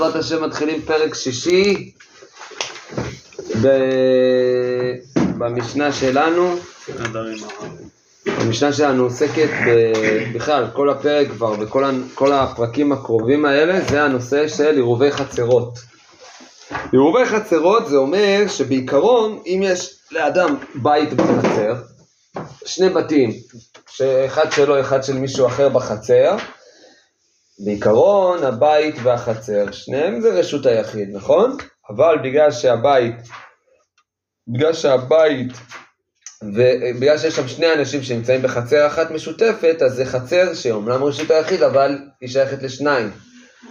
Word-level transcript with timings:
בעזרת 0.00 0.16
השם 0.16 0.44
מתחילים 0.44 0.82
פרק 0.82 1.14
שישי 1.14 1.92
ב... 3.62 3.68
במשנה 5.38 5.92
שלנו. 5.92 6.56
המשנה 8.26 8.72
שלנו 8.72 9.02
עוסקת 9.02 9.48
ב... 9.66 9.70
בכלל, 10.34 10.66
כל 10.72 10.90
הפרק 10.90 11.28
כבר 11.28 11.54
וכל 11.60 11.84
כל 12.14 12.32
הפרקים 12.32 12.92
הקרובים 12.92 13.44
האלה 13.44 13.80
זה 13.80 14.02
הנושא 14.02 14.48
של 14.48 14.74
עירובי 14.74 15.10
חצרות. 15.10 15.78
עירובי 16.92 17.24
חצרות 17.24 17.88
זה 17.88 17.96
אומר 17.96 18.44
שבעיקרון 18.48 19.38
אם 19.46 19.60
יש 19.64 19.94
לאדם 20.12 20.56
בית 20.74 21.12
בחצר, 21.12 21.74
שני 22.64 22.88
בתים, 22.88 23.30
שאחד 23.90 24.52
שלו, 24.52 24.80
אחד 24.80 25.04
של 25.04 25.18
מישהו 25.18 25.46
אחר 25.46 25.68
בחצר, 25.68 26.36
בעיקרון 27.64 28.44
הבית 28.44 28.94
והחצר, 29.02 29.72
שניהם 29.72 30.20
זה 30.20 30.28
רשות 30.28 30.66
היחיד, 30.66 31.08
נכון? 31.12 31.56
אבל 31.90 32.18
בגלל 32.24 32.50
שהבית, 32.50 33.14
בגלל 34.48 34.72
שהבית, 34.72 35.52
ובגלל 36.42 37.18
שיש 37.18 37.36
שם 37.36 37.48
שני 37.48 37.72
אנשים 37.72 38.02
שנמצאים 38.02 38.42
בחצר 38.42 38.86
אחת 38.86 39.10
משותפת, 39.10 39.76
אז 39.82 39.94
זה 39.94 40.04
חצר 40.04 40.54
שאומנם 40.54 41.04
רשות 41.04 41.30
היחיד, 41.30 41.62
אבל 41.62 41.98
היא 42.20 42.28
שייכת 42.28 42.62
לשניים. 42.62 43.10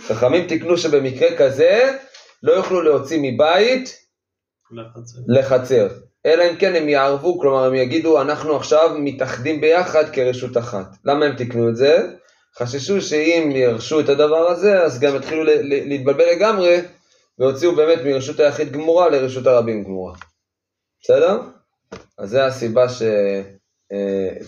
חכמים 0.08 0.48
תיקנו 0.48 0.78
שבמקרה 0.78 1.38
כזה 1.38 1.98
לא 2.44 2.52
יוכלו 2.52 2.82
להוציא 2.82 3.20
מבית 3.22 3.96
לחצר. 4.72 5.20
לחצר. 5.28 5.88
אלא 6.26 6.44
אם 6.44 6.56
כן 6.56 6.76
הם 6.76 6.90
יערבו, 6.90 7.40
כלומר 7.40 7.64
הם 7.64 7.76
יגידו 7.76 8.22
אנחנו 8.22 8.56
עכשיו 8.56 8.90
מתאחדים 9.00 9.62
ביחד 9.62 10.10
כרשות 10.10 10.58
אחת. 10.58 10.88
למה 11.06 11.26
הם 11.26 11.36
תיקנו 11.36 11.70
את 11.70 11.76
זה? 11.76 12.10
חששו 12.60 13.02
שאם 13.02 13.52
ירשו 13.56 14.00
את 14.00 14.10
הדבר 14.10 14.48
הזה, 14.48 14.84
אז 14.84 15.00
גם 15.00 15.16
יתחילו 15.16 15.44
להתבלבל 15.62 16.26
לגמרי, 16.32 16.78
והוציאו 17.40 17.76
באמת 17.76 18.00
מרשות 18.06 18.40
היחיד 18.40 18.72
גמורה 18.72 19.10
לרשות 19.10 19.48
הרבים 19.48 19.84
גמורה. 19.84 20.14
בסדר? 21.04 21.40
אז 22.18 22.30
זה 22.30 22.46
הסיבה 22.46 22.86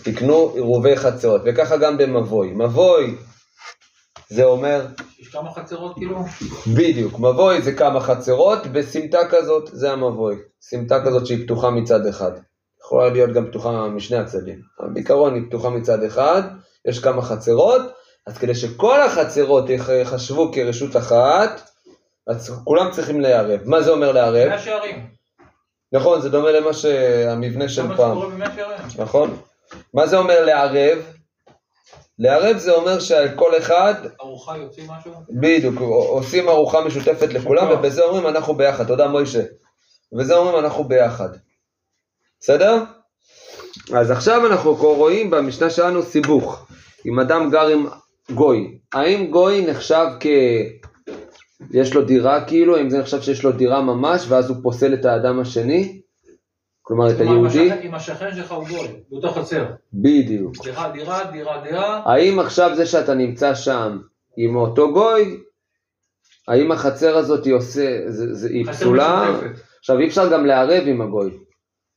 שתיקנו 0.02 0.52
עירובי 0.54 0.96
חצרות, 0.96 1.42
וככה 1.44 1.76
גם 1.76 1.98
במבוי. 1.98 2.52
מבוי 2.54 3.16
זה 4.28 4.44
אומר... 4.44 4.86
יש 5.20 5.28
כמה 5.28 5.50
חצרות 5.50 5.94
כאילו? 5.96 6.24
בדיוק, 6.76 7.18
מבוי 7.18 7.62
זה 7.62 7.72
כמה 7.72 8.00
חצרות 8.00 8.66
בסמטה 8.66 9.28
כזאת, 9.30 9.70
זה 9.72 9.92
המבוי. 9.92 10.36
סמטה 10.62 11.04
כזאת 11.04 11.26
שהיא 11.26 11.44
פתוחה 11.44 11.70
מצד 11.70 12.06
אחד. 12.06 12.32
יכולה 12.80 13.10
להיות 13.10 13.32
גם 13.32 13.46
פתוחה 13.46 13.88
משני 13.88 14.16
הצדדים, 14.16 14.60
אבל 14.80 14.88
בעיקרון 14.94 15.34
היא 15.34 15.42
פתוחה 15.48 15.70
מצד 15.70 16.02
אחד, 16.04 16.42
יש 16.88 16.98
כמה 16.98 17.22
חצרות, 17.22 17.82
אז 18.26 18.38
כדי 18.38 18.54
שכל 18.54 19.00
החצרות 19.00 19.64
יחשבו 20.02 20.52
כרשות 20.52 20.96
אחת, 20.96 21.70
אז 22.26 22.60
כולם 22.64 22.90
צריכים 22.90 23.20
לערב. 23.20 23.60
מה 23.64 23.82
זה 23.82 23.90
אומר 23.90 24.12
לערב? 24.12 24.48
מאה 24.48 24.58
שערים. 24.58 25.06
נכון, 25.92 26.20
זה 26.20 26.30
דומה 26.30 26.52
למה 26.52 26.72
שהמבנה 26.72 27.68
של 27.68 27.82
פעם. 27.82 27.88
מה 27.88 27.96
שקורה 27.96 28.26
במאה 28.26 28.54
שערים. 28.56 28.78
נכון. 28.98 29.36
מה 29.94 30.06
זה 30.06 30.16
אומר 30.16 30.44
לערב? 30.44 30.98
לערב 32.18 32.58
זה 32.58 32.72
אומר 32.72 33.00
שעל 33.00 33.28
כל 33.36 33.58
אחד... 33.58 33.94
ארוחה 34.20 34.56
יוצאים 34.56 34.90
משהו? 34.90 35.12
בדיוק, 35.30 35.80
עושים 36.08 36.48
ארוחה 36.48 36.80
משותפת 36.80 37.32
לכולם, 37.32 37.70
ובזה 37.70 38.02
אומרים 38.02 38.26
אנחנו 38.26 38.54
ביחד. 38.54 38.86
תודה 38.86 39.08
מוישה. 39.08 39.42
ובזה 40.12 40.36
אומרים 40.36 40.64
אנחנו 40.64 40.84
ביחד. 40.84 41.28
בסדר? 42.40 42.84
אז 43.94 44.10
עכשיו 44.10 44.46
אנחנו 44.46 44.74
רואים 44.74 45.30
במשנה 45.30 45.70
שלנו 45.70 46.02
סיבוך. 46.02 46.66
אם 47.06 47.20
אדם 47.20 47.50
גר 47.50 47.66
עם 47.68 47.86
גוי, 48.30 48.78
האם 48.92 49.30
גוי 49.30 49.66
נחשב 49.66 50.06
כ... 50.20 50.26
יש 51.70 51.94
לו 51.94 52.04
דירה 52.04 52.44
כאילו, 52.44 52.76
האם 52.76 52.90
זה 52.90 52.98
נחשב 52.98 53.22
שיש 53.22 53.44
לו 53.44 53.52
דירה 53.52 53.82
ממש 53.82 54.24
ואז 54.28 54.50
הוא 54.50 54.56
פוסל 54.62 54.94
את 54.94 55.04
האדם 55.04 55.40
השני? 55.40 56.00
כלומר 56.82 57.10
את 57.10 57.20
היהודי? 57.20 57.70
אם 57.82 57.94
השכן 57.94 58.36
שלך 58.36 58.52
הוא 58.52 58.68
גוי, 58.68 58.88
באותו 59.10 59.30
חצר. 59.30 59.64
בדיוק. 59.92 60.54
דירה, 60.62 60.90
דירה, 60.90 61.30
דירה, 61.32 61.62
דירה. 61.64 62.02
האם 62.04 62.38
עכשיו 62.38 62.76
זה 62.76 62.86
שאתה 62.86 63.14
נמצא 63.14 63.54
שם 63.54 63.98
עם 64.36 64.56
אותו 64.56 64.92
גוי, 64.92 65.40
האם 66.48 66.72
החצר 66.72 67.16
הזאת 67.16 67.44
היא 67.44 67.54
עושה, 67.54 68.00
זה, 68.06 68.34
זה, 68.34 68.48
היא 68.48 68.66
פסולה? 68.66 69.40
עכשיו 69.78 69.98
אי 69.98 70.06
אפשר 70.06 70.32
גם 70.32 70.46
לערב 70.46 70.82
עם 70.86 71.00
הגוי. 71.00 71.30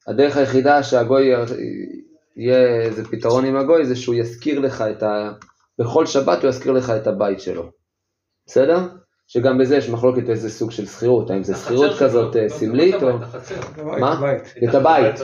הדרך 0.08 0.38
היחידה 0.38 0.84
שהגוי 0.84 1.30
יהיה 2.36 2.82
איזה 2.82 3.06
פתרון 3.06 3.46
עם 3.46 3.56
הגוי 3.56 3.86
זה 3.86 3.96
שהוא 3.96 4.16
יזכיר 4.16 4.60
לך 4.60 4.82
את 4.82 5.04
ה... 5.04 5.32
בכל 5.80 6.06
שבת 6.06 6.42
הוא 6.42 6.50
יזכיר 6.50 6.72
לך 6.72 6.90
את 6.90 7.08
הבית 7.08 7.40
שלו. 7.40 7.70
בסדר? 8.48 8.80
שגם 9.28 9.58
בזה 9.58 9.78
יש 9.78 9.90
מחלוקת 9.90 10.30
איזה 10.30 10.50
סוג 10.50 10.72
של 10.72 10.86
שכירות, 10.86 11.30
האם 11.30 11.44
זה 11.44 11.56
שכירות 11.56 11.92
כזאת 12.00 12.36
אה, 12.36 12.50
סמלית 12.50 13.04
או... 13.04 13.08
מה? 14.00 14.22
את 14.70 14.76
הבית. 14.76 15.16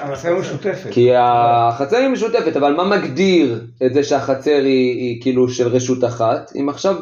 החצר 0.00 0.38
משותפת. 0.38 0.90
כי 0.90 1.10
החצר 1.14 1.96
היא 1.96 2.08
משותפת, 2.08 2.56
אבל 2.56 2.72
מה 2.72 2.84
מגדיר 2.84 3.64
את 3.86 3.94
זה 3.94 4.04
שהחצר 4.04 4.60
היא 4.64 5.22
כאילו 5.22 5.48
של 5.48 5.68
רשות 5.68 6.04
אחת? 6.04 6.52
אם 6.60 6.68
עכשיו, 6.68 6.96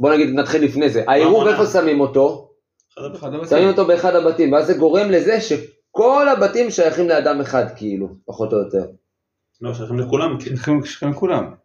בוא 0.00 0.14
נגיד 0.14 0.28
נתחיל 0.34 0.64
לפני 0.64 0.90
זה, 0.90 1.04
העירוב 1.08 1.46
איפה 1.46 1.66
שמים 1.66 2.00
אותו? 2.00 2.50
שמים 3.48 3.68
אותו 3.68 3.84
באחד 3.84 4.14
הבתים, 4.14 4.52
ואז 4.52 4.66
זה 4.66 4.74
גורם 4.74 5.10
לזה 5.10 5.40
שכל 5.40 6.28
הבתים 6.28 6.70
שייכים 6.70 7.08
לאדם 7.08 7.40
אחד 7.40 7.64
כאילו, 7.76 8.08
פחות 8.26 8.52
או 8.52 8.58
יותר. 8.58 8.86
לא, 9.60 9.74
שייכים 9.74 9.98
לכולם. 9.98 10.40
שייכים 10.40 11.10
לכולם. 11.10 11.63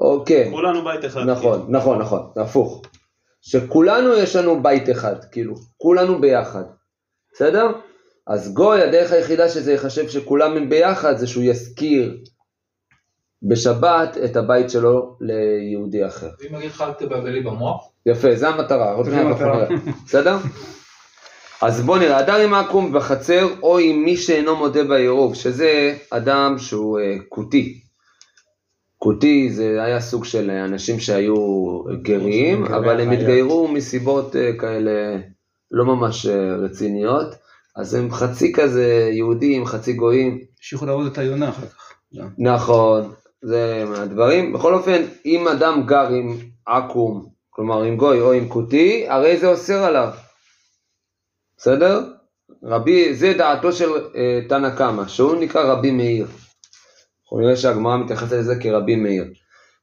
אוקיי. 0.00 0.50
כולנו 0.50 0.84
בית 0.84 1.04
אחד. 1.04 1.20
נכון, 1.20 1.60
כאילו. 1.60 1.78
נכון, 1.78 1.98
נכון, 1.98 2.30
הפוך. 2.36 2.82
שכולנו 3.40 4.14
יש 4.14 4.36
לנו 4.36 4.62
בית 4.62 4.90
אחד, 4.90 5.24
כאילו, 5.32 5.54
כולנו 5.76 6.20
ביחד. 6.20 6.62
בסדר? 7.32 7.66
אז 8.26 8.54
גוי, 8.54 8.82
הדרך 8.82 9.12
היחידה 9.12 9.48
שזה 9.48 9.72
ייחשב 9.72 10.08
שכולם 10.08 10.56
הם 10.56 10.68
ביחד, 10.68 11.16
זה 11.16 11.26
שהוא 11.26 11.44
יזכיר 11.44 12.16
בשבת 13.42 14.16
את 14.24 14.36
הבית 14.36 14.70
שלו 14.70 15.16
ליהודי 15.20 16.06
אחר. 16.06 16.30
ואם 16.40 16.54
אגיד 16.54 16.70
לך 16.70 16.80
אל 16.80 16.92
תבלבלי 16.92 17.40
במוח? 17.40 17.88
יפה, 18.06 18.34
זה 18.34 18.48
המטרה, 18.48 18.92
עוד 18.92 19.08
מעט 19.08 19.26
אנחנו 19.26 19.46
נראה. 19.46 19.66
בסדר? 20.06 20.36
אז 21.62 21.80
בוא 21.80 21.98
נראה, 21.98 22.20
אדם 22.20 22.40
עם 22.40 22.54
עקום 22.54 22.92
בחצר 22.92 23.46
או 23.62 23.78
עם 23.78 24.04
מי 24.04 24.16
שאינו 24.16 24.56
מודה 24.56 24.84
בעירוב, 24.84 25.34
שזה 25.34 25.96
אדם 26.10 26.54
שהוא 26.58 26.98
כותי. 27.28 27.80
Uh, 27.84 27.87
כותי 28.98 29.50
זה 29.50 29.82
היה 29.82 30.00
סוג 30.00 30.24
של 30.24 30.50
אנשים 30.50 31.00
שהיו 31.00 31.34
גרים, 32.02 32.64
אבל 32.64 33.00
הם 33.00 33.10
התגיירו 33.10 33.68
מסיבות 33.68 34.36
אה, 34.36 34.50
כאלה 34.58 35.16
לא 35.70 35.84
ממש 35.84 36.26
אה, 36.26 36.56
רציניות, 36.56 37.34
אז 37.76 37.94
הם 37.94 38.10
חצי 38.10 38.52
כזה 38.52 39.10
יהודים, 39.12 39.66
חצי 39.66 39.92
גויים. 39.92 40.38
המשיכו 40.58 40.86
לעבוד 40.86 41.06
את 41.12 41.18
היונה 41.18 41.48
אחר 41.48 41.66
כך. 41.66 41.92
נכון, 42.38 43.12
זה 43.42 43.84
מהדברים. 43.90 44.52
בכל 44.52 44.74
אופן, 44.74 45.02
אם 45.26 45.48
אדם 45.48 45.82
גר 45.86 46.08
עם 46.08 46.36
עכו"ם, 46.66 47.26
כלומר 47.50 47.82
עם 47.82 47.96
גוי 47.96 48.20
או 48.20 48.32
עם 48.32 48.48
כותי, 48.48 49.06
הרי 49.08 49.36
זה 49.36 49.46
אוסר 49.46 49.84
עליו. 49.84 50.12
בסדר? 51.56 52.04
רבי, 52.62 53.14
זה 53.14 53.34
דעתו 53.38 53.72
של 53.72 53.90
אה, 54.16 54.40
תנא 54.48 54.70
קמא, 54.70 55.08
שהוא 55.08 55.36
נקרא 55.36 55.72
רבי 55.72 55.90
מאיר. 55.90 56.26
אנחנו 57.28 57.40
נראה 57.40 57.56
שהגמרא 57.56 57.96
מתייחסת 57.96 58.32
לזה 58.32 58.54
כרבי 58.60 58.96
מאיר. 58.96 59.24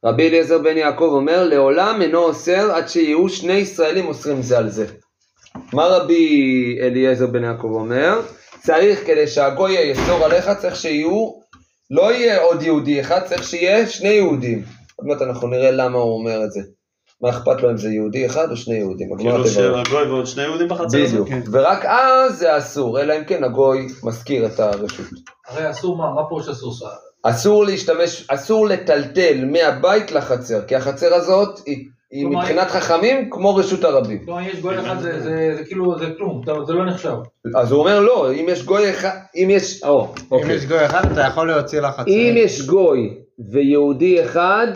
רבי 0.04 0.28
אליעזר 0.28 0.58
בן 0.58 0.76
יעקב 0.76 1.10
אומר, 1.12 1.44
לעולם 1.44 2.02
אינו 2.02 2.18
אוסר 2.18 2.72
עד 2.72 2.88
שיהיו 2.88 3.28
שני 3.28 3.52
ישראלים 3.52 4.06
אוסרים 4.06 4.42
זה 4.42 4.58
על 4.58 4.70
זה. 4.70 4.86
מה 5.72 5.86
רבי 5.86 6.78
אליעזר 6.82 7.26
בן 7.26 7.44
יעקב 7.44 7.70
אומר? 7.70 8.20
צריך 8.62 9.06
כדי 9.06 9.26
שהגוי 9.26 9.72
יאסור 9.72 10.24
עליך, 10.24 10.50
צריך 10.60 10.76
שיהיו, 10.76 11.30
לא 11.90 12.12
יהיה 12.12 12.42
עוד 12.42 12.62
יהודי 12.62 13.00
אחד, 13.00 13.20
צריך 13.24 13.44
שיהיה 13.44 13.86
שני 13.86 14.08
יהודים. 14.08 14.62
עוד 14.96 15.06
מעט 15.06 15.22
אנחנו 15.22 15.48
נראה 15.48 15.70
למה 15.70 15.98
הוא 15.98 16.18
אומר 16.18 16.44
את 16.44 16.52
זה. 16.52 16.60
מה 17.22 17.30
אכפת 17.30 17.62
לו 17.62 17.70
אם 17.70 17.76
זה 17.76 17.88
יהודי 17.88 18.26
אחד 18.26 18.50
או 18.50 18.56
שני 18.56 18.74
יהודים? 18.74 19.08
כאילו 19.18 19.48
שהגוי 19.48 20.08
ועוד 20.08 20.26
שני 20.26 20.42
יהודים 20.42 20.68
בחצר 20.68 21.02
הזאת? 21.02 21.26
בדיוק, 21.26 21.48
ורק 21.52 21.84
אז 21.84 22.38
זה 22.38 22.58
אסור, 22.58 23.00
אלא 23.00 23.18
אם 23.18 23.24
כן 23.24 23.44
הגוי 23.44 23.86
מזכיר 24.02 24.46
את 24.46 24.60
הרשות. 24.60 25.06
הרי 25.48 25.70
אסור 25.70 25.96
מה? 25.96 26.14
מה 26.14 26.28
פירוש 26.28 26.48
אסור? 26.48 26.72
אסור 27.30 27.64
להשתמש, 27.64 28.24
אסור 28.28 28.66
לטלטל 28.66 29.44
מהבית 29.44 30.12
לחצר, 30.12 30.62
כי 30.66 30.76
החצר 30.76 31.14
הזאת 31.14 31.60
היא, 31.66 31.84
היא 32.10 32.26
מבחינת 32.26 32.68
חכמים 32.68 33.30
כמו 33.30 33.54
רשות 33.54 33.84
הרבים. 33.84 34.26
אם 34.28 34.44
יש 34.52 34.60
גוי 34.60 34.78
אחד 34.78 35.00
זה, 35.00 35.20
זה, 35.20 35.54
זה 35.56 35.64
כאילו, 35.64 35.98
זה 35.98 36.06
כלום, 36.18 36.42
זה 36.66 36.72
לא 36.72 36.86
נחשב. 36.86 37.14
אז 37.56 37.72
הוא 37.72 37.80
אומר 37.80 38.00
לא, 38.00 38.32
אם 38.32 38.46
יש 38.48 38.64
גוי 38.64 38.90
אחד, 38.90 39.16
אם 39.36 39.48
יש, 39.50 39.82
או, 39.84 40.14
אוקיי. 40.30 40.46
אם 40.46 40.56
יש 40.56 40.66
גוי 40.66 40.86
אחד 40.86 41.12
אתה 41.12 41.20
יכול 41.20 41.48
להוציא 41.48 41.80
לחצר. 41.80 42.10
אם 42.10 42.34
יש 42.36 42.66
גוי 42.66 43.14
ויהודי 43.52 44.22
אחד, 44.24 44.66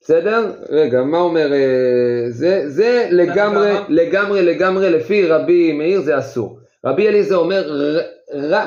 בסדר? 0.00 0.52
רגע, 0.70 1.02
מה 1.02 1.18
אומר, 1.18 1.52
אה, 1.52 2.30
זה, 2.30 2.62
זה 2.66 3.08
לגמרי, 3.10 3.72
לגמרי, 3.88 4.42
לגמרי, 4.42 4.90
לפי 4.90 5.26
רבי 5.26 5.72
מאיר 5.72 6.00
זה 6.00 6.18
אסור. 6.18 6.58
רבי 6.86 7.08
אליעזר 7.08 7.36
אומר, 7.36 7.72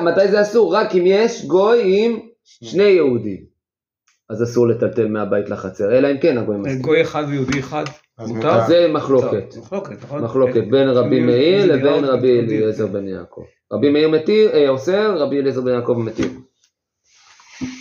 מתי 0.02 0.28
זה 0.28 0.40
אסור? 0.40 0.74
רק 0.74 0.94
אם 0.94 1.02
יש 1.06 1.44
גוי 1.44 1.82
עם 1.84 2.18
שני 2.64 2.82
יהודים, 2.82 3.44
אז 4.30 4.42
אסור 4.42 4.68
לטלטל 4.68 5.08
מהבית 5.08 5.48
לחצר, 5.48 5.98
אלא 5.98 6.10
אם 6.12 6.20
כן 6.20 6.38
הגוי 6.38 6.56
מסכים. 6.56 6.82
גוי 6.82 7.02
אחד 7.02 7.24
ויהודי 7.28 7.60
אחד? 7.60 7.84
אז 8.18 8.30
מותר? 8.30 8.66
זה 8.66 8.86
מחלוקת. 8.92 9.56
מחלוקת, 9.56 10.02
נכון? 10.02 10.24
מחלוקת 10.24 10.62
בין 10.70 10.88
רבי 10.88 11.20
מאיר 11.20 11.66
לבין 11.66 12.04
רבי. 12.04 12.40
אליעזר 12.40 12.86
בן 12.86 13.08
יעקב. 13.08 13.44
רבי 13.72 13.90
מאיר 13.90 14.08
מתיר, 14.08 14.50
אה, 14.54 14.68
אוסר, 14.68 15.16
רבי 15.16 15.40
אליעזר 15.40 15.60
בן 15.60 15.72
יעקב 15.74 15.96
מתיר. 15.98 16.30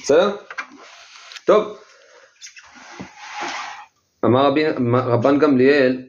בסדר? 0.03 0.35
טוב. 1.45 1.79
אמר 4.25 4.45
רבי, 4.47 4.63
רבן 4.93 5.39
גמליאל, 5.39 6.03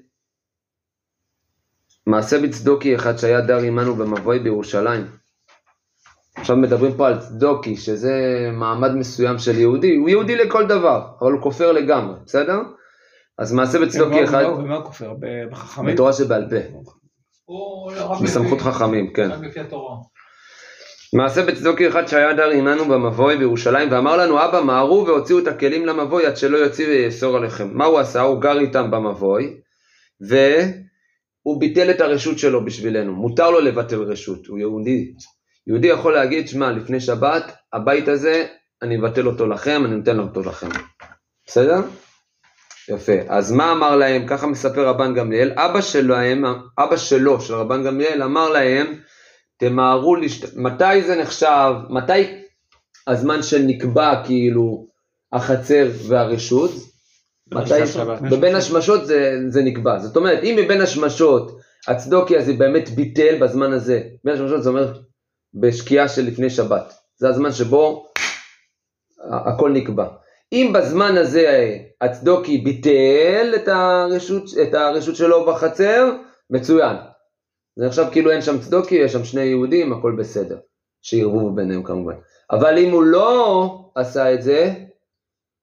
מעשה 2.06 2.42
בצדוקי 2.42 2.96
אחד 2.96 3.16
שהיה 3.16 3.40
דר 3.40 3.58
עמנו 3.58 3.94
במבוי 3.94 4.38
בירושלים. 4.38 5.18
עכשיו 6.40 6.56
מדברים 6.56 6.92
פה 6.96 7.08
על 7.08 7.18
צדוקי, 7.18 7.76
שזה 7.76 8.12
מעמד 8.52 8.94
מסוים 8.94 9.38
של 9.38 9.58
יהודי, 9.58 9.96
הוא 9.96 10.08
יהודי 10.08 10.36
לכל 10.36 10.66
דבר, 10.66 11.02
אבל 11.20 11.32
הוא 11.32 11.42
כופר 11.42 11.72
לגמרי, 11.72 12.14
בסדר? 12.26 12.58
אז 13.38 13.52
מעשה 13.52 13.78
בצדוקי 13.78 14.24
אחד, 14.24 14.44
ומה- 14.44 14.54
ומה 14.54 14.76
הוא 14.76 14.84
כופר? 14.84 15.12
בחכמים? 15.50 15.94
בתורה 15.94 16.12
שבעל 16.12 16.44
פה. 16.50 16.90
רק 17.96 18.20
בסמכות 18.22 18.60
חכמים, 18.60 19.12
כן. 19.12 19.30
מעשה 21.14 21.46
בצדוקי 21.46 21.88
אחד 21.88 22.06
שהיה 22.06 22.34
דר 22.34 22.50
עמנו 22.50 22.84
במבוי 22.84 23.36
בירושלים 23.36 23.92
ואמר 23.92 24.16
לנו 24.16 24.44
אבא 24.44 24.60
מהרו 24.60 25.06
והוציאו 25.06 25.38
את 25.38 25.46
הכלים 25.46 25.86
למבוי 25.86 26.26
עד 26.26 26.36
שלא 26.36 26.56
יוציא 26.56 26.88
ויאסור 26.88 27.36
עליכם. 27.36 27.68
מה 27.72 27.84
הוא 27.84 27.98
עשה? 27.98 28.20
הוא 28.20 28.40
גר 28.40 28.58
איתם 28.58 28.90
במבוי 28.90 29.56
והוא 30.20 31.60
ביטל 31.60 31.90
את 31.90 32.00
הרשות 32.00 32.38
שלו 32.38 32.64
בשבילנו. 32.64 33.12
מותר 33.12 33.50
לו 33.50 33.60
לבטל 33.60 34.02
רשות, 34.02 34.46
הוא 34.46 34.58
יהודי. 34.58 35.12
יהודי 35.68 35.88
יכול 35.88 36.14
להגיד, 36.14 36.48
שמע, 36.48 36.70
לפני 36.70 37.00
שבת, 37.00 37.52
הבית 37.72 38.08
הזה, 38.08 38.46
אני 38.82 38.96
מבטל 38.96 39.26
אותו 39.26 39.46
לכם, 39.46 39.82
אני 39.84 39.96
נותן 39.96 40.18
אותו 40.18 40.40
לכם. 40.40 40.68
בסדר? 41.46 41.80
יפה. 42.88 43.12
אז 43.28 43.52
מה 43.52 43.72
אמר 43.72 43.96
להם? 43.96 44.26
ככה 44.26 44.46
מספר 44.46 44.88
רבן 44.88 45.14
גמליאל. 45.14 45.52
אבא 45.56 45.80
שלהם, 45.80 46.44
אבא 46.78 46.96
שלו, 46.96 47.40
של 47.40 47.54
רבן 47.54 47.84
גמליאל, 47.84 48.22
אמר 48.22 48.48
להם, 48.48 48.86
תמהרו, 49.58 50.16
לשת... 50.16 50.56
מתי 50.56 51.02
זה 51.02 51.16
נחשב, 51.20 51.72
מתי 51.90 52.42
הזמן 53.06 53.42
שנקבע 53.42 54.22
כאילו 54.24 54.86
החצר 55.32 55.88
והרשות? 56.08 56.70
מתי? 57.54 57.74
בבין 58.30 58.54
השמשות 58.54 59.06
זה, 59.06 59.38
זה 59.48 59.62
נקבע. 59.62 59.98
זאת 59.98 60.16
אומרת, 60.16 60.42
אם 60.42 60.58
מבין 60.64 60.80
השמשות 60.80 61.58
הצדוקי 61.88 62.36
הזה 62.36 62.52
באמת 62.52 62.88
ביטל 62.88 63.38
בזמן 63.40 63.72
הזה, 63.72 64.02
בין 64.24 64.34
השמשות 64.34 64.62
זה 64.62 64.68
אומר 64.68 64.92
בשקיעה 65.54 66.08
של 66.08 66.22
לפני 66.22 66.50
שבת. 66.50 66.94
זה 67.16 67.28
הזמן 67.28 67.52
שבו 67.52 68.06
הכל 69.30 69.70
נקבע. 69.70 70.06
אם 70.52 70.72
בזמן 70.74 71.16
הזה 71.16 71.76
הצדוקי 72.00 72.58
ביטל 72.58 73.52
את 73.56 73.68
הרשות, 73.68 74.44
את 74.62 74.74
הרשות 74.74 75.16
שלו 75.16 75.46
בחצר, 75.46 76.12
מצוין. 76.50 76.96
זה 77.76 77.86
נחשב 77.86 78.04
כאילו 78.12 78.30
אין 78.30 78.42
שם 78.42 78.58
צדוקי, 78.58 78.94
יש 78.94 79.12
שם 79.12 79.24
שני 79.24 79.40
יהודים, 79.40 79.92
הכל 79.92 80.16
בסדר. 80.18 80.58
שירבו 81.02 81.50
ביניהם 81.50 81.82
כמובן. 81.82 82.14
אבל 82.50 82.78
אם 82.78 82.90
הוא 82.90 83.02
לא 83.02 83.90
עשה 83.94 84.34
את 84.34 84.42
זה, 84.42 84.74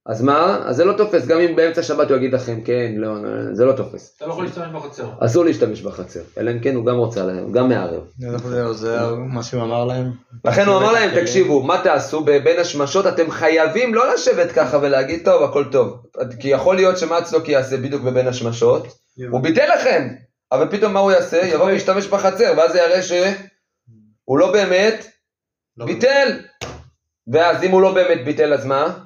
אז 0.05 0.21
מה? 0.21 0.61
אז 0.65 0.75
זה 0.75 0.85
לא 0.85 0.93
תופס, 0.93 1.25
גם 1.25 1.39
אם 1.39 1.55
באמצע 1.55 1.83
שבת 1.83 2.09
הוא 2.09 2.17
יגיד 2.17 2.33
לכם, 2.33 2.61
כן, 2.61 2.91
לא, 2.97 3.15
זה 3.53 3.65
לא 3.65 3.73
תופס. 3.73 4.13
אתה 4.17 4.25
לא 4.25 4.31
יכול 4.31 4.43
להשתמש 4.43 4.67
בחצר. 4.73 5.09
אסור 5.19 5.45
להשתמש 5.45 5.81
בחצר, 5.81 6.19
אלא 6.37 6.51
אם 6.51 6.59
כן 6.59 6.75
הוא 6.75 6.85
גם 6.85 6.95
רוצה, 6.95 7.21
הוא 7.21 7.53
גם 7.53 7.69
מערב. 7.69 8.03
זהו, 8.19 8.73
זה 8.73 8.97
מה 9.33 9.43
שהוא 9.43 9.63
אמר 9.63 9.85
להם. 9.85 10.11
לכן 10.45 10.67
הוא 10.67 10.77
אמר 10.77 10.91
להם, 10.91 11.21
תקשיבו, 11.21 11.63
מה 11.63 11.81
תעשו 11.83 12.23
בין 12.23 12.59
השמשות, 12.59 13.07
אתם 13.07 13.31
חייבים 13.31 13.93
לא 13.93 14.13
לשבת 14.13 14.51
ככה 14.51 14.77
ולהגיד, 14.81 15.21
טוב, 15.25 15.43
הכל 15.43 15.63
טוב. 15.71 16.03
כי 16.39 16.47
יכול 16.47 16.75
להיות 16.75 16.97
שמה 16.97 17.17
הצדוקי 17.17 17.51
יעשה 17.51 17.77
בדיוק 17.77 18.01
בבין 18.01 18.27
השמשות, 18.27 18.87
הוא 19.29 19.41
ביטל 19.41 19.75
לכם, 19.75 20.07
אבל 20.51 20.67
פתאום 20.71 20.93
מה 20.93 20.99
הוא 20.99 21.11
יעשה? 21.11 21.45
יבוא 21.45 21.65
וישתמש 21.65 22.07
בחצר, 22.07 22.53
ואז 22.57 22.71
זה 22.71 22.79
יראה 22.79 23.01
שהוא 23.01 24.39
לא 24.39 24.51
באמת 24.51 25.05
לא 25.77 25.85
ביטל. 25.85 26.39
ואז 27.27 27.63
אם 27.63 27.71
הוא 27.71 27.81
לא 27.81 27.93
באמת 27.93 28.25
ביטל, 28.25 28.53
אז 28.53 28.65
מה? 28.65 28.97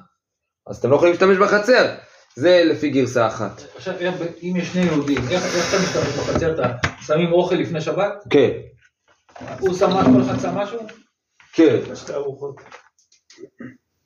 אז 0.70 0.76
אתם 0.76 0.90
לא 0.90 0.96
יכולים 0.96 1.12
להשתמש 1.12 1.36
בחצר. 1.36 1.94
זה 2.36 2.62
לפי 2.64 2.90
גרסה 2.90 3.26
אחת. 3.26 3.62
עכשיו, 3.76 3.94
אם 4.42 4.54
יש 4.56 4.72
שני 4.72 4.82
יהודים, 4.82 5.18
איך 5.30 5.42
אתה 5.42 5.78
משתמש 5.82 6.18
בחצר? 6.18 6.54
אתה 6.54 6.62
שמים 7.00 7.32
אוכל 7.32 7.54
לפני 7.54 7.80
שבת? 7.80 8.12
כן, 8.30 8.50
הוא 9.60 9.74
שם 9.74 9.90
משהו, 9.90 10.12
כל 10.12 10.22
אחד 10.22 10.40
שם 10.40 10.54
משהו? 10.54 10.78
כן, 11.52 11.76
שתי 11.94 12.12
ארוחות. 12.12 12.60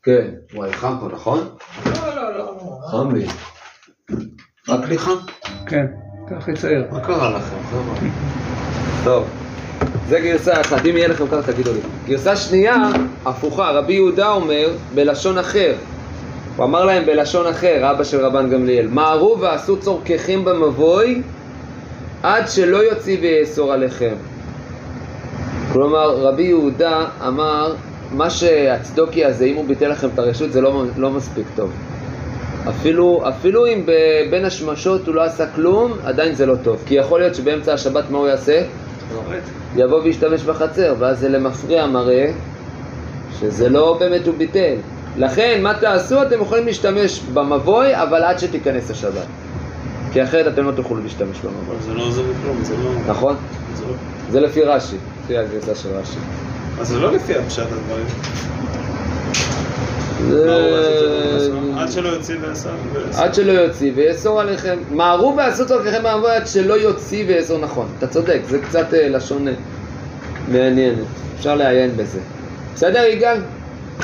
כן. 0.03 0.31
וואי, 0.55 0.73
חם 0.73 0.97
פה, 1.01 1.09
נכון? 1.09 1.57
לא, 1.87 2.15
לא, 2.17 2.39
לא. 2.39 2.79
חם 2.91 3.15
לי. 3.15 3.27
רק 4.69 4.89
לך? 4.89 5.11
כן, 5.67 5.87
אתה 6.27 6.37
הכי 6.37 6.53
צעיר. 6.53 6.85
מה 6.91 7.01
קרה 7.01 7.31
לכם? 7.31 7.57
חבר'ה? 7.71 8.11
טוב, 9.05 9.29
זה 10.09 10.21
גרסה 10.21 10.61
אחת, 10.61 10.87
אם 10.87 10.97
יהיה 10.97 11.09
לכם 11.09 11.27
ככה 11.29 11.53
תגידו 11.53 11.73
לי. 11.73 11.81
גרסה 12.07 12.37
שנייה, 12.37 12.77
הפוכה, 13.25 13.71
רבי 13.71 13.93
יהודה 13.93 14.33
אומר 14.33 14.77
בלשון 14.95 15.39
אחר. 15.39 15.77
הוא 16.57 16.65
אמר 16.65 16.85
להם 16.85 17.07
בלשון 17.07 17.47
אחר, 17.47 17.91
אבא 17.91 18.05
של 18.05 18.27
רבן 18.27 18.51
גמליאל, 18.51 18.87
מהרו 18.89 19.41
ועשו 19.41 19.77
צורככם 19.77 20.45
במבוי 20.45 21.23
עד 22.23 22.49
שלא 22.49 22.77
יוציא 22.77 23.19
ויאסור 23.21 23.73
עליכם. 23.73 24.15
כלומר, 25.73 26.17
רבי 26.17 26.43
יהודה 26.43 27.07
אמר, 27.27 27.75
מה 28.13 28.31
שהצדוקי 28.31 29.25
הזה, 29.25 29.45
אם 29.45 29.57
הוא 29.57 29.65
ביטל 29.65 29.89
לכם 29.89 30.09
את 30.15 30.19
הרשות, 30.19 30.53
זה 30.53 30.61
לא, 30.61 30.85
לא 30.97 31.11
מספיק 31.11 31.47
טוב. 31.57 31.73
אפילו, 32.69 33.23
אפילו 33.29 33.67
אם 33.67 33.87
בין 34.31 34.45
השמשות 34.45 35.07
הוא 35.07 35.15
לא 35.15 35.23
עשה 35.23 35.47
כלום, 35.47 35.93
עדיין 36.05 36.35
זה 36.35 36.47
לא 36.47 36.55
טוב. 36.63 36.83
כי 36.87 36.95
יכול 36.95 37.21
להיות 37.21 37.35
שבאמצע 37.35 37.73
השבת 37.73 38.11
מה 38.11 38.19
הוא 38.19 38.29
יעשה? 38.29 38.63
יבוא 39.77 40.03
וישתמש 40.03 40.43
בחצר, 40.43 40.95
ואז 40.99 41.19
זה 41.19 41.29
למפרע 41.29 41.87
מראה 41.87 42.27
שזה 43.41 43.69
לא 43.69 43.97
באמת 44.01 44.27
הוא 44.27 44.35
ביטל. 44.39 44.75
לכן, 45.17 45.61
מה 45.63 45.75
תעשו? 45.75 46.23
אתם 46.23 46.41
יכולים 46.41 46.67
להשתמש 46.67 47.21
במבוי, 47.21 48.03
אבל 48.03 48.25
עד 48.25 48.39
שתיכנס 48.39 48.91
השבת. 48.91 49.27
כי 50.13 50.23
אחרת 50.23 50.53
אתם 50.53 50.65
לא 50.65 50.73
תוכלו 50.73 50.97
להשתמש 51.03 51.41
במבוי. 51.41 51.77
זה 51.81 51.95
לא 51.95 52.03
עוזר 52.03 52.23
בכלום, 52.23 52.65
זה 52.65 52.75
לא... 52.77 52.91
נכון? 53.07 53.37
זה 53.77 53.85
לא... 53.85 53.93
זה 54.31 54.41
לפי 54.41 54.63
רש"י, 54.63 54.97
לפי 55.25 55.39
הגרסה 55.39 55.75
של 55.75 55.89
רש"י. 55.89 56.19
אז 56.81 56.89
זה 56.89 57.01
לא 57.01 57.13
לפי 57.13 57.35
הפשט 57.35 57.67
הדברים. 57.73 58.07
זה-? 60.29 61.53
עד 61.77 61.93
שלא 61.93 62.09
יוציא 62.09 62.35
ועשה. 62.41 62.71
עד 63.17 63.35
שלא 63.35 63.53
יוציא 63.53 63.93
ויאסור 63.95 64.41
עליכם. 64.41 64.79
מהרו 64.91 65.37
ועשו 65.37 65.67
צורככם 65.67 66.03
במבוי 66.03 66.31
עד 66.31 66.47
שלא 66.47 66.75
יוציא 66.75 67.25
ויאסור 67.29 67.59
נכון. 67.59 67.87
אתה 67.99 68.07
צודק, 68.07 68.41
זה 68.49 68.59
קצת 68.59 68.95
אה, 68.95 69.09
לשון 69.09 69.49
אה, 69.49 69.53
מעניינת. 70.49 71.05
אפשר 71.39 71.55
לעיין 71.55 71.97
בזה. 71.97 72.21
בסדר, 72.75 73.03
יגאל? 73.03 73.39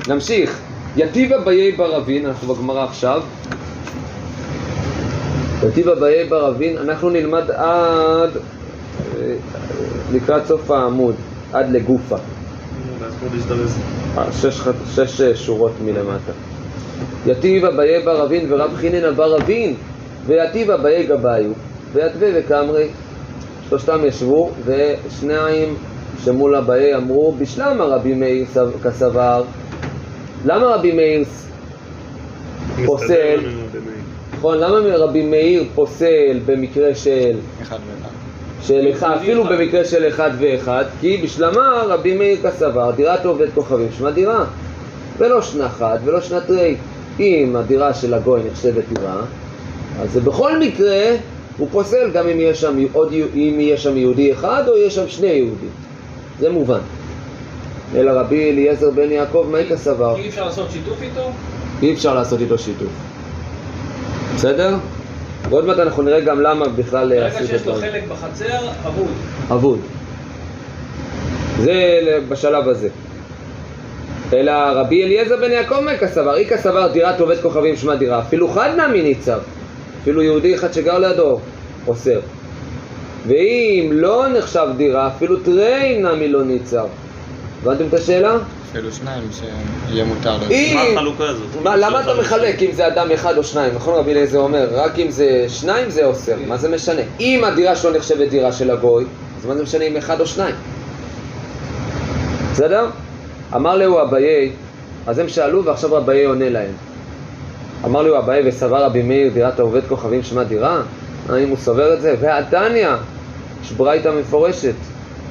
נמשיך. 0.08 0.58
יתיבה 0.96 1.38
ביי 1.38 1.72
ברבין, 1.72 2.26
אנחנו 2.26 2.54
בגמרא 2.54 2.84
עכשיו. 2.84 3.22
יתיבה 5.68 5.94
ביי 5.94 6.28
ברבין, 6.28 6.78
אנחנו 6.78 7.10
נלמד 7.10 7.50
עד 7.50 8.30
אה, 9.16 9.34
לקראת 10.12 10.46
סוף 10.46 10.70
העמוד, 10.70 11.14
עד 11.52 11.70
לגופה. 11.70 12.16
אה, 14.18 14.32
שש, 14.32 14.60
שש 14.94 15.20
אה, 15.20 15.36
שורות 15.36 15.72
מלמטה. 15.84 16.32
יתיב 17.26 17.64
אביי 17.64 18.02
בר 18.04 18.24
אבין 18.24 18.46
ורב 18.48 18.76
חינן 18.76 19.14
בר 19.14 19.36
אבין 19.36 19.74
ויתיב 20.26 20.70
אביי 20.70 21.06
גבאיו 21.06 21.50
ויתווה 21.92 22.28
וקמרי 22.34 22.88
שלושתם 23.68 24.00
ישבו 24.04 24.50
ושניים 24.64 25.74
שמול 26.24 26.56
אביי 26.56 26.96
אמרו 26.96 27.34
בשלמה 27.38 27.84
רבי 27.84 28.14
מאיר 28.14 28.44
סב- 28.54 28.82
כסבר 28.84 29.42
למה 30.44 30.66
רבי 30.66 30.92
מאיר 30.92 31.24
פוסל. 32.86 33.40
נכון, 34.38 34.58
למה 34.58 34.96
רבי 34.96 35.22
מאיר 35.22 35.64
פוסל 35.74 36.38
במקרה 36.46 36.94
של 36.94 37.36
אחד 37.62 37.76
ואחד. 37.76 38.10
של 38.62 38.88
אחד, 38.92 39.16
אפילו 39.16 39.44
במקרה 39.44 39.84
של 39.84 40.08
אחד 40.08 40.30
ואחד, 40.38 40.84
כי 41.00 41.16
בשלמה 41.16 41.82
רבי 41.88 42.16
מאיר 42.16 42.36
כסבר, 42.42 42.90
דירת 42.90 43.24
עובד 43.24 43.46
כוכבים, 43.54 43.88
שמה 43.98 44.10
דירה, 44.10 44.44
ולא 45.18 45.42
שנה 45.42 45.66
אחת 45.66 46.00
ולא 46.04 46.20
שנת 46.20 46.50
רי. 46.50 46.76
אם 47.20 47.56
הדירה 47.56 47.94
של 47.94 48.14
הגוי 48.14 48.40
נחשבת 48.50 48.84
דירה, 48.92 49.22
אז 50.00 50.12
זה 50.12 50.20
בכל 50.20 50.58
מקרה 50.58 51.16
הוא 51.58 51.68
פוסל 51.72 52.10
גם 52.10 52.28
אם 52.28 52.40
יהיה 52.40 52.54
שם 52.54 52.84
עוד, 52.92 53.12
אם 53.34 53.56
יהיה 53.58 53.76
שם 53.76 53.96
יהודי 53.96 54.32
אחד 54.32 54.62
או 54.68 54.76
יהיה 54.76 54.90
שם 54.90 55.08
שני 55.08 55.26
יהודים. 55.26 55.70
זה 56.40 56.50
מובן. 56.50 56.80
אלא 57.94 58.10
רבי 58.10 58.50
אליעזר 58.50 58.90
בן 58.90 59.10
יעקב 59.10 59.46
מייקה 59.50 59.76
סבר, 59.76 60.16
אי 60.16 60.28
אפשר 60.28 60.44
לעשות 60.44 60.70
שיתוף 60.70 61.02
איתו? 61.02 61.30
אי 61.82 61.92
אפשר 61.92 62.14
לעשות 62.14 62.40
איתו 62.40 62.58
שיתוף. 62.58 62.88
בסדר? 64.34 64.76
ועוד 65.48 65.64
מעט 65.64 65.78
אנחנו 65.78 66.02
נראה 66.02 66.20
גם 66.20 66.40
למה 66.40 66.68
בכלל 66.68 67.08
ברגע 67.08 67.46
שיש 67.46 67.66
לו. 67.66 67.74
חלק 67.74 68.02
בחצר, 68.08 68.68
אבוד. 68.86 69.10
אבוד. 69.50 69.78
זה 71.58 72.00
בשלב 72.28 72.68
הזה. 72.68 72.88
אלא 74.32 74.52
רבי 74.52 75.04
אליעזר 75.04 75.36
בן 75.36 75.50
יעקב 75.50 75.80
מכה 75.80 76.08
סבר, 76.08 76.36
איכא 76.36 76.56
סבר 76.56 76.92
דירת 76.92 77.20
עובד 77.20 77.40
כוכבים 77.42 77.76
שמה 77.76 77.96
דירה, 77.96 78.18
אפילו 78.18 78.48
חד 78.48 78.70
נמי 78.76 79.02
ניצב. 79.02 79.38
אפילו 80.02 80.22
יהודי 80.22 80.54
אחד 80.54 80.72
שגר 80.72 80.98
לידו 80.98 81.40
אוסר. 81.86 82.20
ואם 83.26 83.90
לא 83.92 84.24
נחשב 84.38 84.66
דירה, 84.76 85.08
אפילו 85.08 85.36
תרי 85.36 85.98
נמי 86.02 86.28
לא 86.28 86.44
ניצר. 86.44 86.86
הבנתם 87.62 87.84
את 87.88 87.94
השאלה? 87.94 88.36
אפילו 88.70 88.92
שניים 88.92 89.22
שיהיה 89.88 90.04
מותר 90.04 90.36
לו. 90.36 90.50
אם- 90.50 90.76
מה 90.76 91.00
החלוקה 91.00 91.24
הזאת? 91.28 91.46
מה, 91.62 91.76
למה 91.76 92.00
אתה 92.00 92.14
מחלק 92.20 92.62
אם 92.62 92.70
זה 92.72 92.86
אדם 92.86 93.10
אחד 93.14 93.36
או 93.36 93.44
שניים? 93.44 93.74
נכון 93.74 93.94
רבי 93.94 94.10
אליעזר 94.12 94.38
אומר, 94.38 94.68
רק 94.72 94.98
אם 94.98 95.10
זה 95.10 95.44
שניים 95.48 95.90
זה 95.90 96.04
אוסר, 96.04 96.36
מה 96.46 96.56
זה 96.56 96.68
משנה? 96.68 97.00
אם 97.20 97.44
הדירה 97.44 97.76
שלו 97.76 97.90
נחשבת 97.96 98.28
דירה 98.28 98.52
של 98.52 98.70
הגוי, 98.70 99.04
אז 99.40 99.46
מה 99.46 99.54
זה 99.54 99.62
משנה 99.62 99.84
אם 99.84 99.96
אחד 99.96 100.20
או 100.20 100.26
שניים? 100.26 100.54
בסדר? 102.52 102.86
אמר 103.54 103.76
להו 103.76 104.00
אביי, 104.02 104.52
אז 105.06 105.18
הם 105.18 105.28
שאלו 105.28 105.64
ועכשיו 105.64 105.94
רביי 105.94 106.24
עונה 106.24 106.48
להם. 106.50 106.72
אמר 107.84 108.02
להו 108.02 108.18
אביי 108.18 108.42
וסבר 108.48 108.84
רבי 108.84 109.02
מאיר 109.02 109.30
דירת 109.32 109.58
העובד 109.58 109.80
כוכבים 109.88 110.22
שמה 110.22 110.44
דירה? 110.44 110.80
האם 111.28 111.48
הוא 111.48 111.56
סובר 111.56 111.94
את 111.94 112.00
זה? 112.00 112.14
והתניא, 112.20 112.88
יש 113.64 113.72
ברייתא 113.72 114.08
מפורשת 114.20 114.74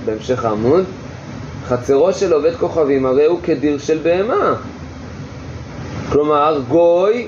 בהמשך 0.06 0.46
העמוד, 0.46 0.84
חצרו 1.70 2.14
של 2.14 2.34
עובד 2.34 2.56
כוכבים 2.56 3.06
הרי 3.06 3.26
הוא 3.26 3.40
כדיר 3.44 3.78
של 3.78 4.00
בהמה. 4.04 4.56
כלומר, 6.12 6.62
גוי, 6.68 7.28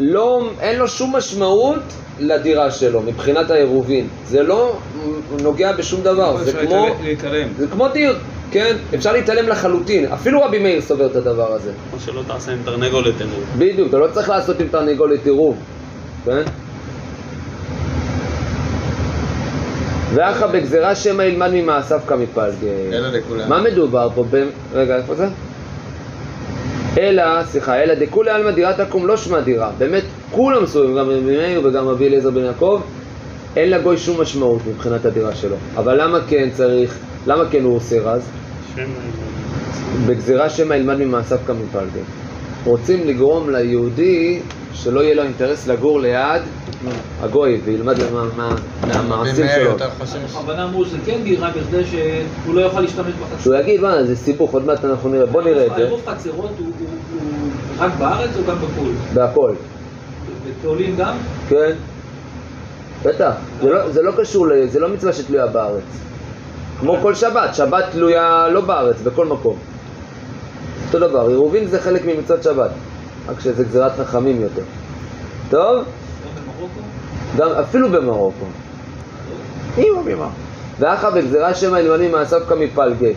לא, 0.00 0.48
אין 0.60 0.78
לו 0.78 0.88
שום 0.88 1.16
משמעות 1.16 1.82
לדירה 2.20 2.70
שלו 2.70 3.02
מבחינת 3.02 3.50
העירובין. 3.50 4.08
זה 4.26 4.42
לא 4.42 4.76
נוגע 5.42 5.72
בשום 5.72 6.00
דבר, 6.00 6.36
זה 6.36 6.50
אפשר 6.50 6.66
כמו, 6.66 6.86
להתעלם. 7.02 7.48
זה 7.58 7.66
כמו 7.66 7.88
דיר, 7.88 8.18
כן? 8.50 8.76
אפשר 8.94 9.12
להתעלם 9.12 9.48
לחלוטין. 9.48 10.12
אפילו 10.12 10.42
רבי 10.42 10.58
מאיר 10.58 10.80
סובר 10.80 11.06
את 11.06 11.16
הדבר 11.16 11.52
הזה. 11.52 11.72
כמו 11.90 12.00
שלא 12.00 12.22
תעשה 12.26 12.52
עם 12.52 12.58
תרנגולת 12.64 13.20
עירוב. 13.20 13.44
בדיוק, 13.58 13.88
אתה 13.88 13.98
לא 13.98 14.06
צריך 14.12 14.28
לעשות 14.28 14.60
עם 14.60 14.68
תרנגולת 14.68 15.24
עירוב, 15.24 15.56
כן? 16.24 16.42
ואחא 20.14 20.46
בגזירה 20.46 20.94
שמא 20.94 21.22
ילמד 21.22 21.50
ממעשיו 21.52 22.00
כמפלגי. 22.06 22.66
אלא 22.92 23.08
לכולם. 23.08 23.48
מה 23.48 23.62
מדובר 23.62 24.08
פה? 24.14 24.24
ב... 24.30 24.44
רגע, 24.72 24.96
איפה 24.96 25.14
זה? 25.14 25.26
אלא, 26.98 27.44
סליחה, 27.44 27.82
אלא 27.82 27.94
דכולי 27.94 28.30
עלמא 28.30 28.50
דירת 28.50 28.80
תקום 28.80 29.06
לא 29.06 29.16
שמע 29.16 29.40
דירה. 29.40 29.70
באמת, 29.78 30.02
כולם 30.30 30.66
סוברים, 30.66 30.96
גם 30.96 31.10
רבי 31.10 31.20
מאיר 31.20 31.60
וגם 31.64 31.88
רבי 31.88 32.06
אליעזר 32.06 32.30
בן 32.30 32.44
יעקב, 32.44 32.80
אין 33.56 33.70
לגוי 33.70 33.98
שום 33.98 34.20
משמעות 34.20 34.62
מבחינת 34.68 35.04
הדירה 35.04 35.34
שלו. 35.34 35.56
אבל 35.76 36.02
למה 36.02 36.18
כן 36.28 36.48
צריך, 36.52 36.98
למה 37.26 37.44
כן 37.50 37.62
הוא 37.62 37.74
אוסר 37.74 38.08
אז? 38.08 38.22
שם 38.76 38.90
בגזירה 40.06 40.50
שמא 40.50 40.74
ילמד 40.74 40.98
ממעשיו 40.98 41.38
כמפלגי. 41.46 42.00
רוצים 42.64 43.08
לגרום 43.08 43.50
ליהודי 43.50 44.40
שלא 44.74 45.00
יהיה 45.00 45.14
לו 45.14 45.22
אינטרס 45.22 45.66
לגור 45.66 46.00
ליד 46.00 46.42
הגוי 47.22 47.60
וילמד 47.64 47.96
מה- 48.12 48.24
מה- 48.36 48.56
מהמעשים 48.88 49.46
שלו. 49.54 49.64
יותר 49.64 49.88
חושב 49.98 50.18
ש... 50.28 50.30
בכוונה 50.30 50.64
אמרו 50.64 50.84
שזה 50.84 50.98
כן 51.06 51.20
דירה 51.24 51.50
בכדי 51.50 51.84
שהוא 51.84 52.54
לא 52.54 52.60
יוכל 52.60 52.80
להשתמש 52.80 53.12
בחצר. 53.14 53.42
שהוא 53.42 53.54
יגיד, 53.54 53.80
מה, 53.80 54.04
זה 54.04 54.16
סיבוך, 54.16 54.52
עוד 54.52 54.64
מעט 54.66 54.84
אנחנו 54.84 55.08
נראה, 55.08 55.26
בוא 55.26 55.42
נראה 55.42 55.66
את 55.66 55.70
זה, 55.70 55.82
העירוב 55.82 56.00
חצרות 56.06 56.50
הוא- 56.58 56.70
רק 57.78 57.92
בארץ 57.98 58.30
או 58.36 58.44
גם 58.48 58.56
בחו"ל? 58.56 58.90
בהכל, 59.14 59.52
בתולים 60.60 60.96
גם? 60.96 61.16
כן? 61.48 61.72
בטח, 63.04 63.32
זה 63.62 63.70
לא- 63.70 63.90
זה 63.90 64.02
לא 64.02 64.12
קשור, 64.16 64.46
זה 64.66 64.80
לא 64.80 64.88
מצווה 64.88 65.12
שתלויה 65.12 65.46
בארץ. 65.46 65.82
כמו 66.80 66.96
כל 67.02 67.14
שבת, 67.14 67.54
שבת 67.54 67.84
תלויה 67.92 68.48
לא 68.52 68.60
בארץ, 68.60 68.96
בכל 69.00 69.26
מקום. 69.26 69.56
אותו 70.86 71.08
דבר, 71.08 71.26
עירובין 71.28 71.66
זה 71.66 71.80
חלק 71.80 72.02
ממצוות 72.06 72.42
שבת, 72.42 72.70
רק 73.28 73.40
שזה 73.40 73.64
גזירת 73.64 73.92
חכמים 73.98 74.40
יותר. 74.40 74.62
טוב? 75.50 75.84
גם 77.36 77.48
אפילו 77.50 77.88
במרוקו. 77.88 78.44
אימא 79.78 80.02
בימה. 80.02 80.28
ואחא 80.80 81.10
בגזירה 81.10 81.54
שמא 81.54 81.76
ילמדים 81.76 82.12
מעשיו 82.12 82.40
כמפלגי. 82.48 83.12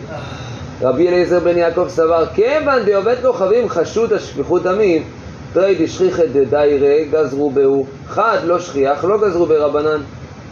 רבי 0.82 1.08
אליעזר 1.08 1.40
בן 1.40 1.56
יעקב 1.56 1.88
סבר, 1.88 2.26
כיוון 2.34 2.82
דעובד 2.86 3.16
כוכבים 3.22 3.68
חשוד 3.68 4.12
השפיכות 4.12 4.62
דמים, 4.62 5.02
תרי 5.52 5.74
דשכיחא 5.84 6.22
דדיירי 6.32 7.08
גזרו 7.12 7.50
בהו, 7.50 7.86
חד 8.08 8.38
לא 8.44 8.58
שכיח 8.58 9.04
לא 9.04 9.18
גזרו 9.26 9.46
ברבנן. 9.46 10.00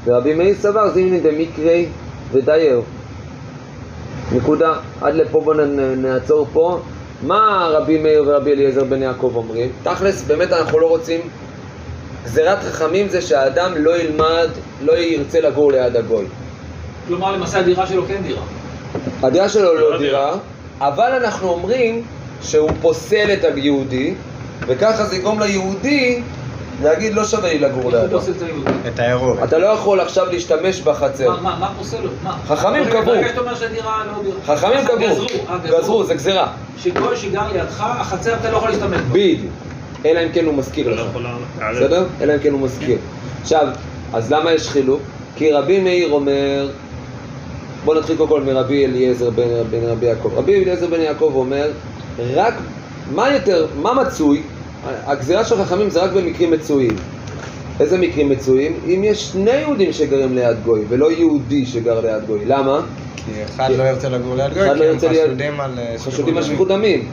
ורבי 0.05 0.35
מאיר 0.35 0.55
סבר 0.55 0.89
זימני 0.91 1.21
דמקרי 1.21 1.87
ודייר. 2.33 2.81
נקודה. 4.33 4.73
עד 5.03 5.15
לפה 5.15 5.41
בואו 5.41 5.57
נ- 5.57 6.03
נעצור 6.03 6.47
פה. 6.53 6.81
מה 7.23 7.69
רבי 7.73 7.99
מאיר 7.99 8.25
ורבי 8.27 8.53
אליעזר 8.53 8.85
בן 8.85 9.03
יעקב 9.03 9.33
אומרים? 9.37 9.69
תכלס, 9.83 10.23
באמת 10.27 10.53
אנחנו 10.53 10.79
לא 10.79 10.87
רוצים 10.87 11.21
גזירת 12.27 12.59
חכמים 12.63 13.09
זה 13.09 13.21
שהאדם 13.23 13.73
לא 13.77 13.99
ילמד, 14.01 14.49
לא 14.83 14.93
ירצה 14.99 15.41
לגור 15.41 15.73
ליד 15.73 15.97
הגוי. 15.97 16.25
כלומר, 17.09 17.33
למעשה 17.33 17.59
הדירה 17.59 17.87
שלו 17.87 18.07
כן 18.09 18.23
דירה. 18.27 18.43
הדעה 19.23 19.49
שלו 19.49 19.75
לא 19.75 19.91
לא 19.93 19.99
דירה, 19.99 20.35
אבל 20.81 21.13
אנחנו 21.25 21.49
אומרים 21.49 22.03
שהוא 22.43 22.71
פוסל 22.81 23.29
את 23.33 23.45
היהודי, 23.45 24.15
וככה 24.67 25.05
זה 25.05 25.17
יגרום 25.17 25.41
ליהודי 25.41 26.23
להגיד 26.83 27.15
לא 27.15 27.25
שווה 27.25 27.49
לי 27.53 27.59
לגור 27.59 27.77
איך 27.85 27.85
הוא 27.85 27.93
לידו. 28.03 28.19
פוסל 28.21 28.33
את 28.37 28.43
היהודי? 28.43 28.71
את 28.95 28.99
העירוב. 28.99 29.43
אתה 29.43 29.59
לא 29.59 29.67
יכול 29.67 30.01
עכשיו 30.01 30.27
להשתמש 30.33 30.81
בחצר. 30.81 31.29
מה- 31.31 31.41
מה 31.41 31.57
מה 31.61 31.71
פוסל 31.79 31.97
לו? 32.03 32.11
מה? 32.23 32.37
חכמים 32.49 32.85
קבעו. 32.85 33.05
ברגע 33.05 33.29
שאתה 33.29 33.41
אומר 33.41 33.55
שהדירה 33.55 34.03
לא 34.07 34.23
דירה. 34.23 34.57
חכמים 34.57 34.79
אז 34.79 34.85
קבעו, 34.87 34.99
גזרו, 34.99 35.27
אה, 35.49 35.59
גזרו, 35.81 36.05
זה 36.05 36.15
גזירה. 36.15 36.49
שכל 36.79 37.17
שגר 37.17 37.43
לידך, 37.53 37.81
החצר 38.01 38.35
אתה 38.41 38.51
לא 38.51 38.57
יכול 38.57 38.71
להשתמש 38.71 39.01
בה. 39.01 39.13
בדיוק. 39.13 39.53
אלא 40.11 40.21
אם 40.21 40.29
כן 40.33 40.45
הוא 40.45 40.55
מזכיר 40.55 40.89
לא 40.89 40.95
לך. 40.97 41.07
יכולה... 41.11 41.37
בסדר? 41.75 42.05
אלא 42.21 42.35
אם 42.35 42.39
כן 42.39 42.53
הוא 42.53 42.61
מזכיר. 42.61 42.99
עכשיו, 43.43 43.69
אז 44.13 44.33
למה 44.33 44.53
יש 44.53 44.69
חילוק? 44.69 45.01
כי 45.37 45.53
רבי 45.53 45.81
מאיר 45.81 46.13
אומר, 46.13 46.69
בוא 47.85 47.95
נתחיל 47.95 48.17
קודם 48.17 48.29
כל 48.31 48.43
מרבי 48.43 48.85
אליעזר 48.85 49.31
בן, 49.31 49.43
בן 49.71 49.85
רבי 49.85 50.07
יעקב. 50.07 50.31
רבי 50.37 50.55
אליעזר 50.55 50.87
בן 50.87 51.01
יעקב 51.01 51.33
אומר, 51.35 51.71
רק, 52.35 52.55
מה 53.15 53.33
יותר, 53.33 53.67
מה 53.83 53.95
מצוי? 53.95 54.43
הגזירה 55.07 55.45
של 55.45 55.65
חכמים 55.65 55.91
זה 55.91 56.03
רק 56.03 56.11
במקרים 56.13 56.51
מצויים. 56.51 56.97
איזה 57.81 57.99
מקרים 57.99 58.29
מצויים? 58.29 58.73
אם 58.87 59.01
יש 59.05 59.23
שני 59.33 59.51
יהודים 59.57 59.93
שגרים 59.93 60.35
ליד 60.35 60.57
גוי, 60.65 60.81
ולא 60.89 61.13
יהודי 61.13 61.67
שגר 61.67 62.01
ליד 62.01 62.27
גוי. 62.27 62.41
למה? 62.47 62.81
כי 63.17 63.23
אחד 63.45 63.71
לא 63.79 63.83
ירצה 63.83 64.09
לגור 64.09 64.37
ליד 64.37 64.55
גוי, 64.55 64.63
אחד 64.67 64.75
כי 64.75 64.81
לא 64.81 64.85
הם 64.85 64.91
ירצה 64.95 65.09
ליד- 65.09 65.25
חשודים 65.27 65.61
על 65.61 65.79
אה, 65.79 65.95
חשודים 65.99 66.37
על 66.37 66.43
שפיכות 66.43 66.45
שפיכות 66.45 66.69
דמים. 66.69 67.09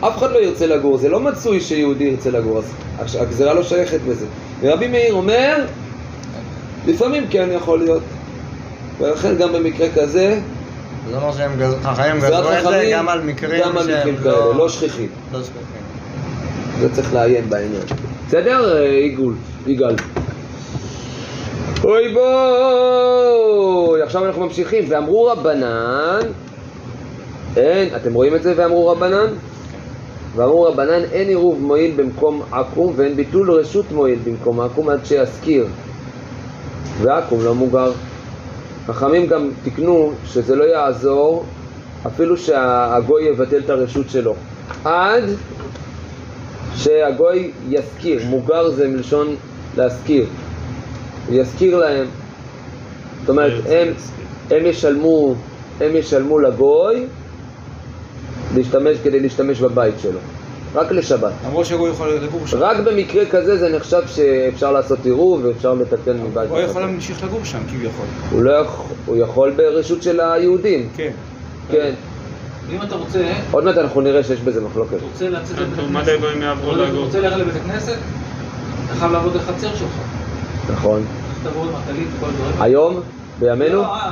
אף 0.00 0.18
אחד 0.18 0.30
לא 0.32 0.38
ירצה 0.38 0.66
לגור, 0.66 0.96
זה 0.98 1.08
לא 1.08 1.20
מצוי 1.20 1.60
שיהודי 1.60 2.04
ירצה 2.04 2.30
לגור, 2.30 2.62
אז 2.98 3.16
הגזירה 3.20 3.54
לא 3.54 3.62
שייכת 3.62 4.00
בזה. 4.08 4.26
ורבי 4.60 4.88
מאיר 4.88 5.14
אומר, 5.14 5.64
לפעמים 6.86 7.24
כן 7.30 7.48
יכול 7.52 7.78
להיות. 7.78 8.02
ולכן 8.98 9.36
גם 9.36 9.52
במקרה 9.52 9.86
כזה, 9.94 10.40
זה 11.10 11.16
אומר 11.16 11.32
שהם 11.32 11.50
גז- 11.60 11.84
חכמים 11.86 12.16
גזרו 12.20 12.52
את 12.52 12.64
זה 12.64 12.88
גם 12.92 13.08
על 13.08 13.20
מקרים 13.22 13.62
גם 13.64 13.78
על 13.78 13.84
שהם 13.86 13.98
מקרים 13.98 14.16
כאלה, 14.16 14.54
לא 14.54 14.68
שכיחים. 14.68 15.08
לא 15.32 15.38
שכיחים. 15.42 15.62
זה 16.80 16.94
צריך 16.94 17.14
לעיין 17.14 17.50
בעניין. 17.50 17.82
בסדר, 18.28 18.76
אה, 18.78 18.82
עיגול, 18.88 19.34
יגאל. 19.66 19.94
אוי 21.84 22.14
בואי, 22.14 24.02
עכשיו 24.02 24.26
אנחנו 24.26 24.42
ממשיכים. 24.46 24.84
ואמרו 24.88 25.24
רבנן, 25.26 26.18
אין, 27.56 27.88
אתם 27.96 28.14
רואים 28.14 28.34
את 28.34 28.42
זה? 28.42 28.52
ואמרו 28.56 28.88
רבנן? 28.88 29.26
ואמרו 30.34 30.62
רבנן, 30.62 31.02
אין 31.12 31.28
עירוב 31.28 31.62
מועיל 31.62 31.94
במקום 31.96 32.42
עכו"ם 32.52 32.92
ואין 32.96 33.16
ביטול 33.16 33.50
רשות 33.50 33.92
מועיל 33.92 34.18
במקום 34.24 34.60
עכו"ם 34.60 34.88
עד 34.88 35.04
שיזכיר. 35.04 35.66
ועכו"ם 37.02 37.44
לא 37.44 37.54
מוגר. 37.54 37.92
חכמים 38.86 39.26
גם 39.26 39.50
תיקנו 39.64 40.12
שזה 40.26 40.56
לא 40.56 40.64
יעזור 40.64 41.44
אפילו 42.06 42.36
שהגוי 42.36 43.24
יבטל 43.24 43.58
את 43.58 43.70
הרשות 43.70 44.10
שלו. 44.10 44.34
עד 44.84 45.24
שהגוי 46.76 47.50
יזכיר, 47.68 48.20
מוגר 48.26 48.70
זה 48.70 48.88
מלשון 48.88 49.34
להזכיר, 49.76 50.26
יזכיר 51.30 51.76
להם, 51.76 52.06
זאת 53.20 53.28
אומרת, 53.28 53.52
הם, 53.66 53.88
הם 54.50 54.66
ישלמו, 54.66 55.34
הם 55.80 55.96
ישלמו 55.96 56.38
לגוי 56.38 57.06
להשתמש, 58.56 58.96
כדי 59.04 59.20
להשתמש 59.20 59.60
בבית 59.60 59.94
שלו, 60.02 60.18
רק 60.74 60.92
לשבת. 60.92 61.32
למרות 61.46 61.66
שהוא 61.66 61.88
יכול 61.88 62.08
לגור 62.22 62.46
שם. 62.46 62.56
רק 62.60 62.76
במקרה 62.80 63.26
כזה 63.26 63.56
זה 63.58 63.68
נחשב 63.76 64.02
שאפשר 64.06 64.72
לעשות 64.72 64.98
עירוב 65.04 65.44
ואפשר 65.44 65.74
לתקן 65.74 66.16
מבית. 66.22 66.50
הוא 66.50 66.58
יכול 66.58 66.62
לחצר. 66.62 66.80
להמשיך 66.80 67.24
לגור 67.24 67.40
שם 67.44 67.58
כביכול. 67.68 68.06
הוא 68.30 68.42
לא 68.42 68.50
יכול, 68.50 68.86
הוא 69.06 69.16
יכול 69.16 69.50
ברשות 69.56 70.02
של 70.02 70.20
היהודים, 70.20 70.88
כן. 70.96 71.10
כן. 71.70 71.94
אם 72.70 72.82
אתה 72.82 72.94
רוצה, 72.94 73.18
עוד 73.50 73.64
מעט 73.64 73.76
אנחנו 73.78 74.00
נראה 74.00 74.22
שיש 74.22 74.40
בזה 74.40 74.60
מחלוקת. 74.60 74.96
רוצה 75.12 75.28
לצאת 75.30 75.58
לבית 75.58 75.76
טוב, 75.76 75.92
מה 75.92 76.00
הכנסת, 76.00 76.18
יעברו 76.42 76.70
רוצה- 77.04 77.20
ללכת 77.20 77.36
לבית 77.36 77.54
הכנסת, 77.56 77.96
אתה 78.86 78.94
חייב 78.94 79.12
לעבוד 79.12 79.32
בחצר 79.36 79.74
שלך. 79.76 79.90
נכון. 80.72 81.04
תבוא 81.42 81.62
עם 81.62 81.74
הטלית 81.74 82.06
וכל 82.16 82.26
הדברים. 82.26 82.62
היום, 82.62 83.00
בימינו, 83.40 83.74
לא, 83.82 83.94
אה, 83.94 84.10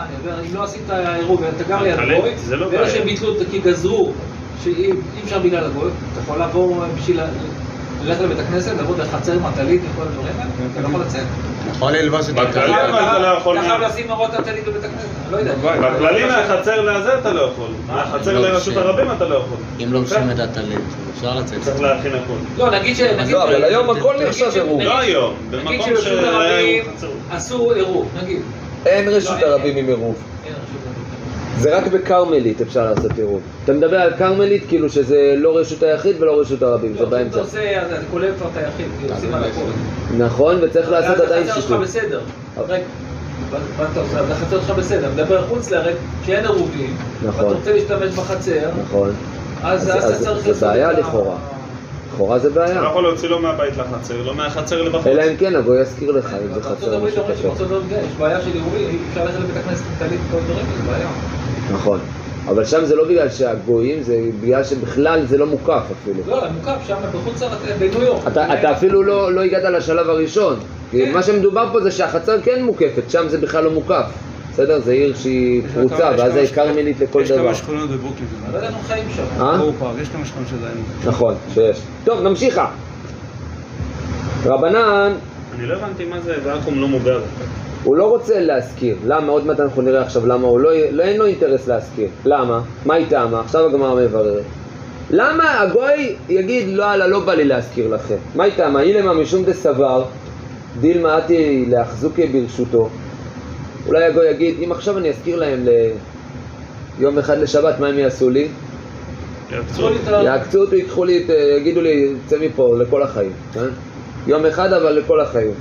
אם 0.51 0.55
לא 0.55 0.63
עשית 0.65 0.91
עירוב 0.91 1.41
ואתה 1.41 1.65
גר 1.65 1.83
ליד 1.83 1.95
הטלית, 1.95 2.21
גוי, 2.21 2.37
זה 2.37 2.57
לא 2.57 2.67
ואלה. 2.67 2.91
שהם 2.91 3.05
ביטלו 3.05 3.33
את 3.33 3.39
זה 3.39 3.45
כי 3.51 3.59
גזרו, 3.59 4.13
שאי 4.65 4.73
אי 4.85 4.93
אפשר 5.25 5.39
בגלל 5.39 5.65
הגוי, 5.65 5.91
אתה 6.13 6.21
יכול 6.21 6.39
לעבור 6.39 6.85
בשביל 6.99 7.21
ל- 7.21 7.27
ללכת 8.05 8.21
לבית 8.21 8.39
הכנסת, 8.39 8.73
לעבוד 8.77 8.99
לחצר 9.01 9.33
עם 9.33 9.47
הטלית 9.47 9.81
וכל 9.93 10.03
הדברים 10.03 10.33
האלה, 10.39 10.51
אתה 10.73 10.81
לא 10.83 10.89
יכול 10.89 11.01
לצאת. 11.01 11.23
יכול 11.77 11.93
ללבוש 11.93 12.29
את 12.29 12.35
בכללי 12.35 12.73
הכלל. 12.75 12.91
אבל 12.91 12.99
אתה 12.99 13.19
לא 13.19 13.27
יכול 13.27 13.59
אתה 13.59 13.67
חייב 13.69 13.81
לשים 13.83 14.09
מראות 14.09 14.35
הטלית 14.35 14.65
בבית 14.65 14.85
הכנסת, 14.85 15.07
לא 15.31 15.37
יודע. 15.37 15.55
בכללי 15.55 16.25
מהחצר 16.25 16.81
לזה 16.83 17.19
אתה 17.19 17.33
לא 17.33 17.41
יכול. 17.41 17.69
מהחצר 17.87 18.33
לא, 18.41 18.49
לרשות 18.49 18.77
הרבים 18.77 19.07
אתה 19.17 19.25
לא 19.29 19.35
יכול. 19.35 19.57
אם 19.85 19.93
לובשים 19.93 20.31
את 20.31 20.39
הטלית, 20.39 20.79
אפשר 21.17 21.35
לצאת. 21.39 21.61
צריך 21.63 21.81
להכין 21.81 22.13
הכל. 22.13 22.33
לא, 22.65 22.71
נגיד 22.71 22.97
ש... 22.97 23.01
לא, 23.01 23.43
אבל 23.43 23.61
ש- 23.61 23.65
היום 23.65 23.91
הכל 23.91 24.15
נחשב 24.27 24.51
עירוב. 24.55 24.81
לא 24.83 24.93
ש- 24.93 25.05
היום, 25.05 25.35
נגיד 25.51 25.61
במקום 25.67 25.87
שברשות 25.87 26.25
הרבים. 26.25 26.85
עשו 27.31 27.71
עירוב, 27.73 28.09
נגיד. 28.23 28.41
אין 28.87 29.09
רשות 29.09 29.31
לא, 29.31 29.47
אין. 29.47 29.53
הרבים 29.53 29.77
עם 29.77 29.87
עירוב. 29.87 30.15
אין. 30.47 30.53
זה 31.59 31.77
רק 31.77 31.87
בכרמלית 31.87 32.61
אפשר 32.61 32.85
לעשות 32.91 33.11
עירוב. 33.19 33.41
אתה 33.65 33.73
מדבר 33.73 33.97
על 34.01 34.13
כרמלית 34.19 34.65
כאילו 34.69 34.89
שזה 34.91 35.35
לא 35.37 35.57
רשות 35.59 35.83
היחיד 35.83 36.17
ולא 36.23 36.41
רשות 36.41 36.63
הרבים, 36.63 36.93
זה 36.93 37.01
לא, 37.01 37.07
כשאתה 37.07 37.17
באמצע. 37.17 37.39
עושה, 37.41 37.81
אז 37.83 37.93
אתה 37.93 38.01
כולל 38.11 38.29
כבר 38.39 38.47
את 38.53 38.57
היחיד, 38.57 38.87
עושים 39.15 39.35
על 39.35 39.45
הכל. 39.45 39.61
נכון, 40.19 40.57
וצריך 40.63 40.91
לעשות 40.91 41.21
עדיין 41.21 41.43
החצר 41.43 41.55
שלך 41.61 41.65
שיתוף. 41.65 41.81
בסדר. 41.83 42.21
עושה? 42.57 42.77
החצר 44.31 44.61
שלך 44.67 44.71
בסדר. 44.79 45.09
מדבר 45.15 45.47
חוץ 45.49 45.71
לארץ, 45.71 45.97
שאין 46.27 46.45
עירובים, 46.45 46.97
נכון. 47.27 47.45
ואתה 47.45 47.57
רוצה 47.59 47.73
להשתמש 47.73 48.13
בחצר, 48.15 48.69
נכון. 48.83 49.11
אז 49.63 49.89
אתה 49.91 50.01
צריך 50.01 50.19
זה 50.45 50.51
לעשות 50.51 50.69
בעיה 50.69 50.91
את 50.91 50.97
ה- 50.97 51.01
לכאורה. 51.01 51.37
לכאורה 52.17 52.39
זה 52.39 52.49
אתה 52.49 52.61
לא 52.61 52.67
בעיה. 52.67 52.83
יכול 52.91 53.03
להוציא 53.03 53.29
לו 53.29 53.39
מהבית 53.39 53.77
לחצר, 53.77 54.23
לא 54.23 54.35
מהחצר 54.35 54.83
לבחוץ. 54.83 55.07
אלא 55.07 55.23
אם 55.23 55.37
כן 55.37 55.57
הגוי 55.57 55.81
יזכיר 55.81 56.11
לך 56.11 56.37
אם 56.43 56.55
זה 56.55 56.63
חצר 56.63 57.05
משותפת. 57.05 57.37
שבארצות 57.39 57.71
הברית 57.71 58.05
יש 58.05 58.13
בעיה 58.19 58.41
של 58.41 58.53
עירובים, 58.53 58.89
אי 58.89 58.99
אפשר 59.09 59.25
ללכת 59.25 59.39
לבית 59.39 59.57
הכנסת 59.57 59.85
עם 59.87 60.09
טלית 60.09 60.21
וכל 60.29 60.37
הדברים, 60.37 60.67
זה 60.77 60.93
בעיה. 60.93 61.09
נכון. 61.73 61.99
אבל 62.49 62.65
שם 62.65 62.85
זה 62.85 62.97
לא 62.97 63.05
בגלל 63.05 63.31
שהגויים, 63.31 64.03
זה 64.03 64.19
בגלל 64.41 64.65
שבכלל 64.65 65.27
זה 65.27 65.39
לא 65.39 65.47
מוקף 65.47 65.83
אפילו. 66.03 66.23
לא, 66.27 66.43
מוקף 66.51 66.77
שם 66.87 66.97
בחוץ 67.15 67.43
לארץ, 67.43 67.59
בניו 67.79 68.03
יורק. 68.03 68.27
אתה, 68.27 68.55
אתה 68.55 68.73
אפילו 68.73 69.03
לא, 69.03 69.33
לא 69.33 69.41
הגעת 69.41 69.63
לשלב 69.63 70.11
הראשון. 70.11 70.59
כי 70.91 71.07
כן. 71.07 71.13
מה 71.13 71.23
שמדובר 71.23 71.69
פה 71.73 71.81
זה 71.81 71.91
שהחצר 71.91 72.41
כן 72.41 72.63
מוקפת, 72.63 73.11
שם 73.11 73.29
זה 73.29 73.39
בכלל 73.39 73.65
לא 73.65 73.71
מוקף. 73.71 74.05
בסדר? 74.57 74.81
זה 74.81 74.93
עיר 74.93 75.15
שהיא 75.15 75.63
יש 75.65 75.71
פרוצה, 75.75 75.95
יש 76.15 76.21
ואז 76.21 76.37
היא 76.37 76.47
שכונות- 76.47 76.69
כרמלית 76.69 77.01
לכל 77.01 77.21
יש 77.23 77.31
דבר. 77.31 77.43
כמה 77.43 77.55
שכונות 77.55 77.91
בברוקלין. 77.91 78.27
לא 78.53 78.57
יודע 78.57 78.69
איך 78.69 78.77
הם 78.77 78.83
חיים 78.83 79.05
שם. 79.17 79.23
אה? 79.41 79.61
יש 80.03 80.09
כמה 80.09 80.25
שכונות 80.25 80.49
שעדיין. 80.49 80.77
נכון, 81.07 81.35
שיש. 81.55 81.81
טוב, 82.05 82.21
נמשיכה. 82.23 82.71
רבנן, 84.45 85.13
אני 85.59 85.67
לא 85.67 85.75
הבנתי 85.75 86.05
מה 86.05 86.21
זה 86.21 86.35
ואקום 86.45 86.81
לא 86.81 86.89
מוגר. 86.89 87.21
הוא 87.85 87.97
לא 87.97 88.09
רוצה 88.11 88.41
להזכיר. 88.41 88.97
למה? 89.07 89.33
עוד 89.33 89.47
מעט 89.47 89.61
אנחנו 89.61 89.83
נראה 89.83 90.03
עכשיו 90.03 90.27
למה 90.27 90.47
הוא 90.47 90.61
לא, 90.61 90.71
לא 90.91 91.03
אין 91.03 91.17
לו 91.19 91.27
אינטרס 91.27 91.69
להזכיר. 91.69 92.09
למה? 92.25 92.61
מה 92.87 92.95
היא 92.95 93.07
טעמה? 93.09 93.41
עכשיו 93.41 93.67
הגמרא 93.67 93.95
מבררת. 93.95 94.43
למה 95.11 95.61
הגוי 95.61 96.17
יגיד 96.29 96.69
לא, 96.69 96.95
אללה, 96.95 97.07
לא 97.07 97.21
בא 97.21 97.35
לי 97.35 97.45
להזכיר 97.45 97.89
לכם? 97.95 98.17
מה 98.35 98.45
היא 98.45 98.53
טעמה? 98.57 98.81
אילמה 98.81 99.15
משום 99.15 99.45
דסבר, 99.45 100.05
דילמה 100.81 101.19
אתי 101.19 101.65
להחזוקי 101.69 102.27
ברשותו. 102.27 102.89
אולי 103.89 104.05
הגוי 104.05 104.31
יגיד, 104.31 104.55
אם 104.65 104.73
עכשיו 104.73 104.99
אני 104.99 105.11
אזכיר 105.11 105.37
להם 105.37 105.67
ליום 106.99 107.19
אחד 107.19 107.39
לשבת, 107.39 107.81
מה 107.81 107.89
הם 107.89 107.99
יעשו 107.99 108.31
לי? 108.31 108.49
יעקצו 110.25 110.59
אותי, 110.61 110.77
ייקחו 110.77 111.05
לי, 111.05 111.27
יגידו 111.61 111.81
לי, 111.81 112.13
צא 112.27 112.37
מפה 112.41 112.77
לכל 112.79 113.03
החיים, 113.03 113.33
כן? 113.55 113.67
יום 114.27 114.47
אחד 114.47 114.73
אבל 114.73 114.93
לכל 114.93 115.21
החיים. 115.21 115.55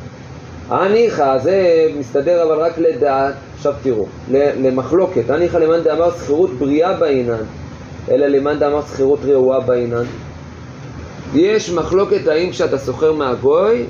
הניחא, 0.69 1.37
זה 1.37 1.87
מסתדר 1.99 2.43
אבל 2.43 2.59
רק 2.61 2.77
לדעת, 2.77 3.33
עכשיו 3.55 3.73
תראו, 3.83 4.05
ל- 4.31 4.67
למחלוקת, 4.67 5.29
הניחא 5.29 5.57
למאן 5.57 5.83
דאמר 5.83 6.11
שכירות 6.11 6.49
בריאה 6.51 6.93
בעינן, 6.93 7.43
אלא 8.11 8.27
למאן 8.27 8.59
דאמר 8.59 8.81
שכירות 8.81 9.19
רעועה 9.25 9.59
בעינן. 9.59 10.03
יש 11.33 11.69
מחלוקת 11.69 12.27
האם 12.27 12.51
כשאתה 12.51 12.77
סוחר 12.77 13.13
מהגוי, 13.13 13.85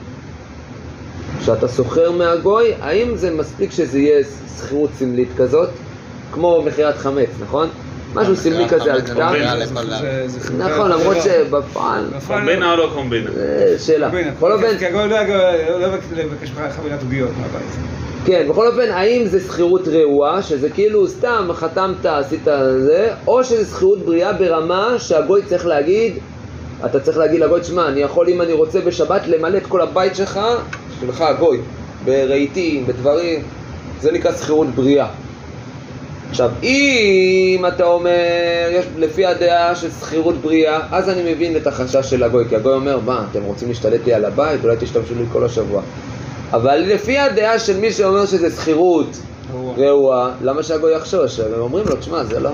כשאתה 1.39 1.67
סוחר 1.67 2.11
מהגוי, 2.11 2.73
האם 2.81 3.15
זה 3.15 3.31
מספיק 3.31 3.71
שזה 3.71 3.99
יהיה 3.99 4.23
שכירות 4.57 4.89
סמלית 4.99 5.29
כזאת, 5.37 5.69
כמו 6.31 6.61
מכירת 6.65 6.97
חמץ, 6.97 7.29
נכון? 7.41 7.69
משהו 8.13 8.35
סמלי 8.35 8.69
כזה 8.69 8.93
על 8.93 9.01
כתב. 9.01 9.31
נכון, 10.57 10.91
למרות 10.91 11.17
שבפועל, 11.23 12.05
בפועל- 12.17 12.39
קומבינה 12.39 12.71
או 12.71 12.77
לא 12.77 12.89
קומבינה? 12.93 13.29
זה 13.31 13.75
שאלה. 13.79 14.09
בכל 14.37 14.51
אופן, 14.51 14.77
כי 14.77 14.85
הגוי 14.85 15.09
לא 15.09 15.15
יגיע- 15.15 15.77
לא 15.79 15.85
יבקש 15.85 16.05
לבקש 16.15 16.49
ממך 16.51 16.75
חבילת 16.75 17.01
עוגיות 17.01 17.29
מהבית. 17.41 17.67
כן, 18.25 18.45
בכל 18.49 18.67
אופן, 18.67 18.91
האם 18.91 19.25
זה 19.27 19.39
שכירות 19.39 19.87
רעועה, 19.87 20.41
שזה 20.41 20.69
כאילו 20.69 21.07
סתם 21.07 21.49
חתמת, 21.53 22.05
עשית 22.05 22.43
זה, 22.79 23.09
או 23.27 23.43
שזה 23.43 23.65
שכירות 23.65 23.99
בריאה 24.05 24.33
ברמה 24.33 24.95
שהגוי 24.99 25.41
צריך 25.45 25.65
להגיד, 25.65 26.13
אתה 26.85 26.99
צריך 26.99 27.17
להגיד 27.17 27.39
לגוי, 27.41 27.63
שמע, 27.63 27.87
אני 27.87 28.01
יכול 28.01 28.27
אם 28.29 28.41
אני 28.41 28.53
רוצה 28.53 28.79
בשבת 28.81 29.27
למלא 29.27 29.57
את 29.57 29.65
כל 29.67 29.81
הבית 29.81 30.15
שלך, 30.15 30.39
שלך 31.01 31.21
הגוי, 31.21 31.57
ברהיטים, 32.05 32.87
בדברים, 32.87 33.41
זה 34.01 34.11
נקרא 34.11 34.31
שכירות 34.31 34.67
בריאה. 34.67 35.07
עכשיו, 36.29 36.49
אם 36.63 37.65
אתה 37.67 37.83
אומר, 37.83 38.11
יש, 38.71 38.85
לפי 38.97 39.25
הדעה 39.25 39.75
של 39.75 39.91
שכירות 39.91 40.35
בריאה, 40.35 40.79
אז 40.91 41.09
אני 41.09 41.33
מבין 41.33 41.57
את 41.57 41.67
החשש 41.67 42.09
של 42.09 42.23
הגוי, 42.23 42.45
כי 42.49 42.55
הגוי 42.55 42.73
אומר, 42.73 42.99
מה, 43.05 43.25
אתם 43.31 43.43
רוצים 43.43 43.67
להשתלט 43.67 44.05
לי 44.05 44.13
על 44.13 44.25
הבית? 44.25 44.63
אולי 44.63 44.75
תשתמשו 44.79 45.15
לי 45.15 45.23
כל 45.31 45.43
השבוע. 45.45 45.81
אבל 46.51 46.75
לפי 46.75 47.17
הדעה 47.17 47.59
של 47.59 47.77
מי 47.77 47.91
שאומר 47.91 48.25
שזה 48.25 48.51
שכירות 48.51 49.17
רעועה, 49.77 50.31
למה 50.41 50.63
שהגוי 50.63 50.95
יחשוש? 50.95 51.39
הם 51.39 51.59
אומרים 51.59 51.85
לו, 51.87 51.95
תשמע, 51.95 52.23
זה 52.23 52.39
לא... 52.39 52.51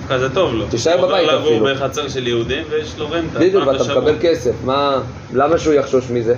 דווקא 0.00 0.18
זה 0.18 0.34
טוב 0.34 0.54
לו. 0.54 0.66
תישאר 0.70 0.92
הוא 0.92 1.04
עובר 1.04 1.14
בבית 1.14 1.28
לגור 1.28 1.40
אפילו. 1.42 1.66
בחצר 1.74 2.08
של 2.08 2.26
יהודים 2.26 2.62
ויש 2.70 2.94
לו 2.98 3.10
רנטה. 3.10 3.38
בדיוק, 3.38 3.66
ואתה. 3.66 3.84
מקבל 3.84 4.14
כסף, 4.20 4.52
מה... 4.64 5.00
למה 5.32 5.58
שהוא 5.58 5.74
יחשוש 5.74 6.10
מזה? 6.10 6.34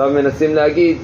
עכשיו 0.00 0.14
מנסים 0.14 0.54
להגיד, 0.54 0.96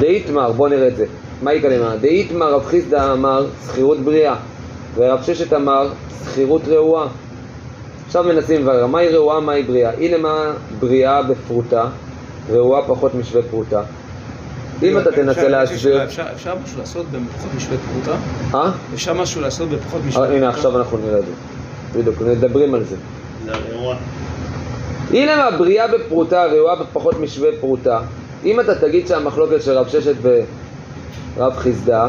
דאיתמר, 0.00 0.52
בוא 0.52 0.68
נראה 0.68 0.88
את 0.88 0.96
זה. 0.96 1.06
מה 1.42 1.52
יקרה? 1.52 1.96
דאיתמר 2.00 2.54
רב 2.54 2.64
חיסדא 2.66 3.12
אמר 3.12 3.46
שכירות 3.66 3.98
בריאה, 3.98 4.34
ורב 4.94 5.22
ששת 5.22 5.52
אמר 5.52 5.88
שכירות 6.24 6.62
רעועה. 6.68 7.06
עכשיו 8.06 8.24
מנסים 8.24 8.60
לברר, 8.60 8.86
מהי 8.86 9.08
רעועה, 9.08 9.40
מהי 9.40 9.62
בריאה? 9.62 9.90
הנה 9.98 10.18
מה 10.18 10.52
בריאה 10.80 11.22
בפרוטה, 11.22 11.84
רעועה 12.52 12.82
פחות 12.88 13.14
משווה 13.14 13.42
פרוטה. 13.50 13.82
אם 14.82 14.98
אתה 14.98 15.12
תנסה 15.12 15.48
להסביר... 15.48 16.04
אפשר- 16.04 16.54
משהו 16.64 16.78
לעשות 16.78 17.06
בפחות 17.10 17.50
משווה 17.56 17.76
פרוטה? 17.92 18.18
אה? 18.54 18.70
אפשר 18.94 19.14
משהו 19.14 19.40
לעשות 19.40 19.68
בפחות 19.68 20.00
אה, 20.02 20.08
משווה 20.08 20.22
פרוטה? 20.26 20.36
הנה 20.38 20.48
עכשיו 20.48 20.78
אנחנו 20.78 20.98
נראה 20.98 21.18
את 21.18 21.24
זה. 21.26 21.32
בדיוק, 21.98 22.16
מדברים 22.20 22.74
על 22.74 22.84
זה. 22.84 22.96
הנה 25.10 25.36
מה, 25.36 25.56
בריאה 25.58 25.88
בפרוטה, 25.88 26.44
רעועה 26.46 26.76
בפחות 26.76 27.20
משווה 27.20 27.48
פרוטה. 27.60 28.00
אם 28.44 28.60
אתה 28.60 28.74
תגיד 28.74 29.06
שהמחלוקת 29.06 29.62
של 29.62 29.72
רב 29.72 29.88
ששת 29.88 30.14
ורב 31.36 31.52
חיסדא, 31.56 32.06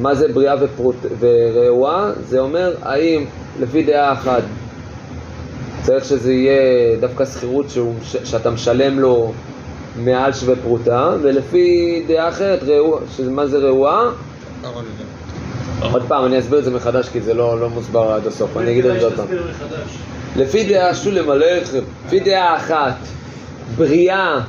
מה 0.00 0.14
זה 0.14 0.28
בריאה 0.32 0.54
ופרוט... 0.60 0.96
ורעועה, 1.18 2.10
זה 2.20 2.38
אומר 2.40 2.74
האם 2.82 3.24
לפי 3.60 3.82
דעה 3.82 4.12
אחת 4.12 4.42
צריך 5.82 6.04
שזה 6.04 6.32
יהיה 6.32 6.60
דווקא 7.00 7.24
שכירות 7.24 7.70
שהוא- 7.70 7.94
ש... 8.02 8.16
שאתה 8.24 8.50
משלם 8.50 8.98
לו 8.98 9.32
מעל 9.96 10.32
שווה 10.32 10.54
פרוטה, 10.62 11.10
ולפי 11.22 12.02
דעה 12.08 12.28
אחרת, 12.28 12.62
רעוע... 12.62 13.00
מה 13.30 13.46
זה 13.46 13.58
רעועה? 13.58 14.00
עוד 15.92 16.02
פעם, 16.08 16.24
אני 16.24 16.38
אסביר 16.38 16.58
את 16.58 16.64
זה 16.64 16.70
מחדש 16.70 17.08
כי 17.08 17.20
זה 17.20 17.34
לא, 17.34 17.60
לא 17.60 17.68
מוסבר 17.70 18.12
עד 18.12 18.26
הסוף, 18.26 18.56
אני 18.56 18.70
אגיד 18.70 18.86
את 18.86 19.00
זה 19.00 19.06
עוד 19.06 19.14
פעם. 19.16 19.26
לפי 20.36 20.64
דעה 20.64 20.94
שולם 20.94 21.30
עליכם, 21.30 21.78
לפי 22.06 22.20
דעה 22.20 22.56
אחת, 22.56 22.94
בריאה, 23.76 24.40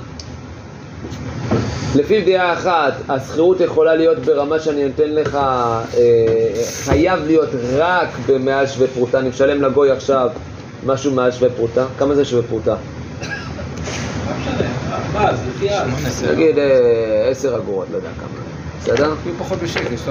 לפי 1.95 2.21
דעה 2.21 2.53
אחת, 2.53 2.93
השכירות 3.09 3.61
יכולה 3.61 3.95
להיות 3.95 4.19
ברמה 4.19 4.59
שאני 4.59 4.87
נותן 4.87 5.09
לך, 5.09 5.35
אה, 5.35 5.89
חייב 6.83 7.19
להיות 7.25 7.49
רק 7.77 8.07
במעל 8.27 8.67
שווה 8.67 8.87
פרוטה, 8.87 9.19
אני 9.19 9.29
משלם 9.29 9.61
לגוי 9.61 9.91
עכשיו 9.91 10.29
משהו 10.85 11.11
מעל 11.11 11.31
שווה 11.31 11.49
פרוטה, 11.49 11.85
כמה 11.99 12.15
זה 12.15 12.25
שווה 12.25 12.43
פרוטה? 12.43 12.75
נגיד 16.31 16.57
אה, 16.57 17.27
עשר 17.29 17.55
אגורות, 17.55 17.87
לא 17.91 17.95
יודע 17.97 18.09
כמה, 18.19 18.41
בסדר? 18.81 19.13
אפילו 19.13 19.35
פחות 19.39 19.63
משקל, 19.63 19.93
יש 19.93 20.01
יש 20.01 20.07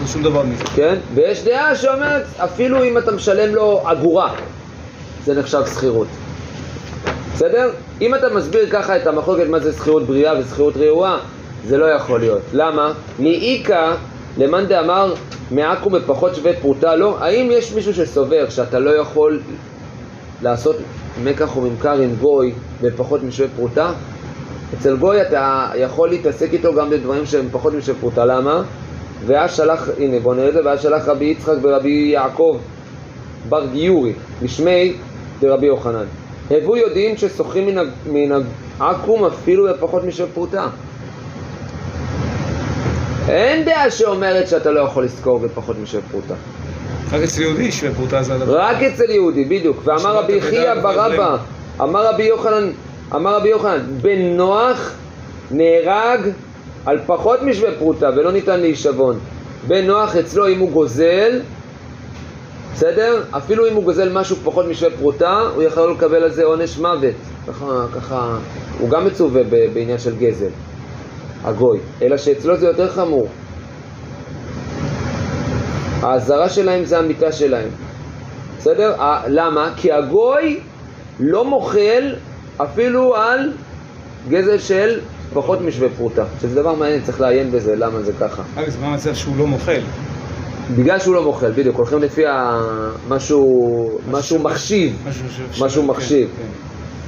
לו 0.00 0.08
שום 0.08 0.22
דבר 0.22 0.42
מזה. 0.42 0.64
כן? 0.76 0.94
ויש 1.14 1.44
דעה 1.44 1.76
שאומרת, 1.76 2.22
אפילו 2.38 2.84
אם 2.84 2.98
אתה 2.98 3.12
משלם 3.12 3.54
לו 3.54 3.82
אגורה, 3.84 4.32
זה 5.24 5.34
נחשב 5.34 5.62
שכירות. 5.66 6.08
בסדר? 7.34 7.70
אם 8.00 8.14
אתה 8.14 8.28
מסביר 8.34 8.70
ככה 8.70 8.96
את 8.96 9.06
המחלוקת 9.06 9.46
מה 9.48 9.58
זה 9.58 9.72
שכירות 9.72 10.02
בריאה 10.02 10.38
ושכירות 10.40 10.76
רעועה, 10.76 11.18
זה 11.66 11.78
לא 11.78 11.84
יכול 11.84 12.20
להיות. 12.20 12.42
למה? 12.52 12.92
מאיכא 13.18 13.94
למאן 14.38 14.66
דאמר 14.66 15.14
מעכו 15.50 15.90
בפחות 15.90 16.34
שווה 16.34 16.52
פרוטה 16.60 16.96
לא? 16.96 17.16
האם 17.20 17.48
יש 17.50 17.72
מישהו 17.72 17.94
שסובר 17.94 18.48
שאתה 18.48 18.78
לא 18.78 18.90
יכול 18.90 19.40
לעשות 20.42 20.76
מקח 21.24 21.56
וממכר 21.56 21.98
עם 22.00 22.14
גוי 22.20 22.52
בפחות 22.82 23.22
משווה 23.22 23.48
פרוטה? 23.56 23.92
אצל 24.74 24.96
גוי 24.96 25.22
אתה 25.22 25.66
יכול 25.74 26.08
להתעסק 26.08 26.52
איתו 26.52 26.74
גם 26.74 26.90
בדברים 26.90 27.26
שהם 27.26 27.48
פחות 27.52 27.74
משווה 27.74 28.00
פרוטה, 28.00 28.24
למה? 28.24 28.62
ואז 29.26 29.56
שלח, 29.56 29.88
הנה 29.98 30.20
בוא 30.20 30.34
נראה 30.34 30.48
את 30.48 30.54
זה, 30.54 30.60
ואז 30.64 30.82
שלח 30.82 31.08
רבי 31.08 31.24
יצחק 31.24 31.54
ורבי 31.62 32.10
יעקב 32.12 32.58
בר 33.48 33.66
גיורי, 33.66 34.12
משמי 34.42 34.94
דרבי 35.40 35.66
יוחנן. 35.66 36.04
הבו 36.50 36.76
יודעים 36.76 37.16
ששוחים 37.16 37.66
מן 37.66 37.78
ה- 37.78 37.82
מן 38.12 38.40
העכו"ם 38.80 39.24
אפילו 39.24 39.66
בפחות 39.68 40.04
משווה 40.04 40.28
פרוטה. 40.34 40.66
אין 43.28 43.64
דעה 43.64 43.90
שאומרת 43.90 44.48
שאתה 44.48 44.70
לא 44.70 44.80
יכול 44.80 45.04
לשכור 45.04 45.38
בפחות 45.38 45.76
משווה 45.82 46.02
פרוטה. 46.10 46.34
רק 47.12 47.22
אצל 47.22 47.42
יהודי 47.42 47.72
שווה 47.72 47.94
פרוטה 47.94 48.22
זה 48.22 48.34
הדבר. 48.34 48.58
רק 48.60 48.76
אצל 48.82 49.10
יהודי, 49.10 49.44
בדיוק. 49.44 49.76
ואמר 49.84 50.16
רבי 50.16 50.38
ודברים. 50.42 50.82
ברבא, 50.82 51.36
אמר 51.80 52.06
רבי 52.14 52.22
יוחנן, 52.22 52.70
אמר 53.14 53.36
רבי 53.36 53.48
יוחנן, 53.48 53.80
בן 54.02 54.18
נוח 54.22 54.92
נהרג 55.50 56.20
על 56.86 56.98
פחות 57.06 57.42
משווה 57.42 57.70
פרוטה 57.78 58.10
ולא 58.16 58.32
ניתן 58.32 58.60
להישבון. 58.60 59.18
בן 59.66 59.86
נוח 59.86 60.16
אצלו 60.16 60.48
אם 60.48 60.58
הוא 60.58 60.70
גוזל, 60.70 61.40
בסדר? 62.74 63.22
אפילו 63.30 63.68
אם 63.68 63.74
הוא 63.74 63.84
גוזל 63.84 64.12
משהו 64.12 64.36
פחות 64.44 64.66
משווה 64.66 64.90
פרוטה, 64.98 65.40
הוא 65.54 65.62
יכול 65.62 65.92
לקבל 65.92 66.22
על 66.22 66.30
זה 66.30 66.44
עונש 66.44 66.78
מוות. 66.78 67.14
ככה, 67.48 67.86
ככה, 67.94 68.38
הוא 68.78 68.90
גם 68.90 69.06
מצווה 69.06 69.42
בעניין 69.74 69.98
של 69.98 70.16
גזל, 70.16 70.50
הגוי. 71.44 71.78
אלא 72.02 72.16
שאצלו 72.16 72.56
זה 72.56 72.66
יותר 72.66 72.88
חמור. 72.88 73.28
האזהרה 76.02 76.48
שלהם 76.48 76.84
זה 76.84 76.98
המיטה 76.98 77.32
שלהם. 77.32 77.68
בסדר? 78.58 78.94
למה? 79.26 79.72
כי 79.76 79.92
הגוי 79.92 80.60
לא 81.20 81.44
מוחל 81.44 82.14
אפילו 82.56 83.16
על 83.16 83.52
גזל 84.28 84.58
של 84.58 85.00
פחות 85.32 85.60
משווה 85.60 85.88
פרוטה. 85.96 86.24
שזה 86.40 86.54
דבר 86.54 86.74
מעניין, 86.74 87.02
צריך 87.02 87.20
לעיין 87.20 87.50
בזה, 87.50 87.76
למה 87.76 88.00
זה 88.00 88.12
ככה. 88.20 88.42
אגב, 88.56 88.68
זה 88.68 88.78
מה 88.80 88.86
המצב 88.86 89.14
שהוא 89.14 89.36
לא 89.38 89.46
מוחל. 89.46 89.80
בגלל 90.76 90.98
שהוא 90.98 91.14
לא 91.14 91.22
מוחל, 91.22 91.50
בדיוק, 91.50 91.76
הולכים 91.76 91.98
לפי 91.98 92.26
ה... 92.26 92.60
משהו, 93.08 93.98
משהו 94.10 94.38
מחשיב, 94.38 94.96
משהו 95.60 95.82
כן, 95.82 95.88
מחשיב. 95.88 96.28
כן. 96.28 96.48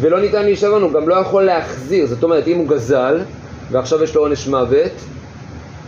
ולא 0.00 0.20
ניתן 0.20 0.42
להישבון, 0.42 0.82
הוא 0.82 0.92
גם 0.92 1.08
לא 1.08 1.14
יכול 1.14 1.42
להחזיר, 1.42 2.06
זאת 2.06 2.22
אומרת, 2.22 2.48
אם 2.48 2.58
הוא 2.58 2.68
גזל, 2.68 3.20
ועכשיו 3.70 4.02
יש 4.02 4.14
לו 4.14 4.22
עונש 4.22 4.48
מוות, 4.48 4.92